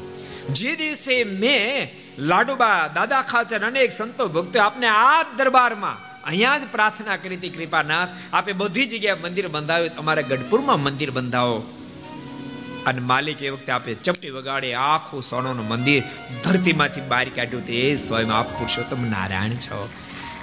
જે 0.53 0.77
દિવસે 0.77 1.25
મેં 1.25 1.91
લાડુબા 2.19 2.89
દાદા 2.89 3.23
ખાચર 3.23 3.67
અનેક 3.67 3.93
સંતો 3.93 4.29
ભક્તો 4.29 4.61
આપને 4.61 4.87
આ 4.87 5.23
દરબારમાં 5.37 5.97
અહીંયા 6.25 6.59
જ 6.59 6.63
પ્રાર્થના 6.73 7.17
કરી 7.17 7.37
હતી, 7.37 7.49
કૃપાનાથ, 7.49 8.09
આપે 8.33 8.53
બધી 8.53 8.87
જગ્યાએ 8.87 9.23
મંદિર 9.23 9.49
બંધાવ્યું 9.49 9.97
અમારે 9.97 10.23
ગઢપુરમાં 10.23 10.81
મંદિર 10.81 11.11
બંધાવો. 11.11 11.82
અને 12.87 13.01
માલિક 13.01 13.43
એ 13.43 13.51
વખતે 13.51 13.73
આપે 13.73 13.95
ચપટી 13.95 14.31
વગાડે 14.31 14.75
આખું 14.75 15.23
સોનાનું 15.23 15.69
મંદિર 15.69 16.03
ધરતીમાંથી 16.45 17.01
બહાર 17.01 17.29
કાઢ્યું 17.29 17.67
તે 17.67 17.97
સ્વયં 17.97 18.33
આપ 18.33 18.59
પુરુષોત્તમ 18.59 19.05
નારાયણ 19.11 19.51
છો. 19.51 19.89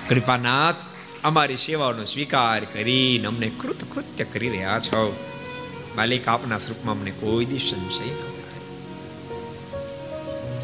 કૃપાનાથ, 0.10 0.76
અમારી 1.24 1.58
સેવાઓનો 1.58 2.04
સ્વીકાર 2.04 2.66
કરીને 2.66 3.28
અમને 3.28 3.50
કૃત 3.50 3.84
કૃત્ય 3.94 4.24
કરી 4.24 4.50
રહ્યા 4.50 4.80
છો. 4.80 5.02
માલિક 5.96 6.28
આપના 6.28 6.58
સ્વરૂપમાં 6.58 6.96
અમને 6.96 7.12
કોઈ 7.12 7.46
દી 7.46 7.60
સંશય 7.60 8.16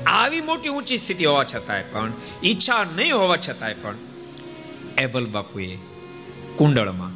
આવી 0.07 0.41
મોટી 0.41 0.69
ઊંચી 0.69 0.97
સ્થિતિ 0.97 1.25
હોવા 1.25 1.43
છતાંય 1.43 1.83
પણ, 1.91 2.11
ઈચ્છા 2.43 2.83
નહીં 2.83 3.15
હોવા 3.15 3.37
છતાંય 3.37 3.73
પણ, 3.73 3.95
એબલ 4.97 5.25
બાપુએ 5.25 5.77
કુંડળમાં 6.55 7.13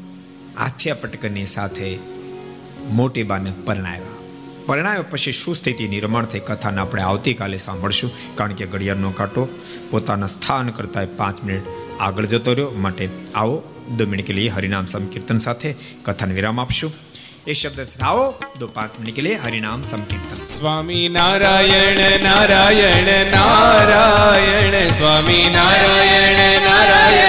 હાથિયા 0.60 0.95
પટકની 0.95 1.45
સાથે 1.45 1.97
મોટી 2.89 3.24
બાને 3.24 3.53
પરણાવ્યા. 3.66 4.18
પરિણામે 4.70 4.99
પછી 4.99 5.32
શું 5.32 5.55
સ્થિતિ 5.55 5.88
નિર્માણ 5.88 6.26
થઈ 6.26 6.39
કથાને 6.39 6.82
આપણે 6.82 7.01
આવતીકાલે 7.01 7.57
સાંભળશું? 7.57 8.11
કારણ 8.36 8.53
કે 8.53 8.65
ઘડિયાળનો 8.65 9.11
કાંટો 9.11 9.47
પોતાના 9.89 10.28
સ્થાન 10.28 10.70
કરતા 10.70 11.01
પાંચ 11.17 11.43
મિનિટ 11.43 11.63
આગળ 11.99 12.26
જતો 12.26 12.51
રહ્યો. 12.51 12.72
માટે 12.72 13.09
આવો 13.36 13.63
દો 13.97 14.05
મિનિટ 14.05 14.28
કે 14.28 14.34
લીએ 14.34 14.49
હરિનામ 14.49 14.86
સંકીર્તન 14.86 15.38
સાથે 15.38 15.76
કથાને 16.03 16.34
વિરામ 16.34 16.61
આપશું. 16.61 16.93
એ 17.47 17.53
શબ્દ 17.53 17.88
આવો 18.01 18.34
દો 18.59 18.67
પાંચ 18.67 18.99
મિનિટ 18.99 19.15
કે 19.15 19.22
લીએ 19.22 19.36
હરિનામ 19.36 19.84
સંકીર્તન. 19.84 20.45
સ્વામી 20.45 21.09
નારાયણ 21.09 22.24
નારાયણ 22.24 23.32
નારાયણ. 23.32 24.89
સ્વામી 24.89 25.49
નારાયણ 25.53 26.61
નારાયણ. 26.61 27.28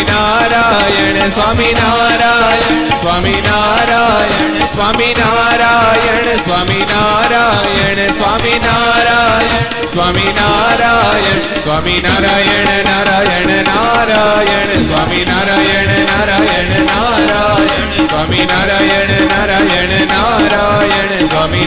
स्वामि 0.00 0.08
नारायण 0.08 1.28
स्वामी 1.30 1.72
नारायण 1.72 2.94
स्वामी 2.96 3.32
नारायण 3.32 4.64
स्वामी 4.66 5.12
नारायण 5.18 6.38
स्वामी 6.42 6.80
नारायण 6.84 8.12
स्वाम 8.12 8.46
नारायण 8.64 9.84
स्वाम 9.84 10.16
नारायण 10.16 11.60
स्वामी 11.60 12.00
नारायण 12.02 12.88
नारायण 12.88 13.50
नारायण 13.68 14.82
स्वाम 14.82 15.12
नारायण 15.28 15.90
नारायण 16.10 16.86
नारायण 16.86 18.04
स्मी 18.04 18.44
नारायण 18.44 19.10
नारायण 19.28 19.92
नारायण 20.12 21.26
स्वाी 21.28 21.66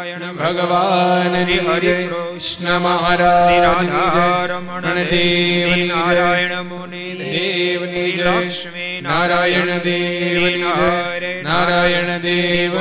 ભગવાન 0.51 1.33
શ્રી 1.33 1.59
હરિ 1.59 2.07
કૃષ્ણ 2.07 2.79
મહારાજ 2.79 3.39
શ્રી 3.39 3.59
રાધા 3.59 4.45
રમણ 4.45 4.81
દેવ 4.81 5.95
નારાયણ 5.95 6.61
મુનિ 6.61 7.11
દેવ. 7.11 7.81
લક્ષ્મી 8.25 9.01
નારાયણ 9.01 9.65
દેવ. 9.65 11.43
નારાયણ 11.43 12.17
દેવ 12.17 12.73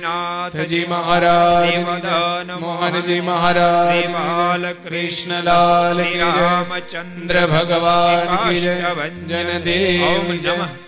નાથજી 0.00 0.86
મહારાજ 0.88 2.50
મોહનજી 2.50 3.20
મહારાજ 3.20 4.10
બાલકૃષ્ણલાલ 4.10 6.18
રામચંદ્ર 6.18 7.46
ભગવાન 7.46 8.54
જન 8.54 9.58
દેવ. 9.58 10.34
નમઃ. 10.34 10.87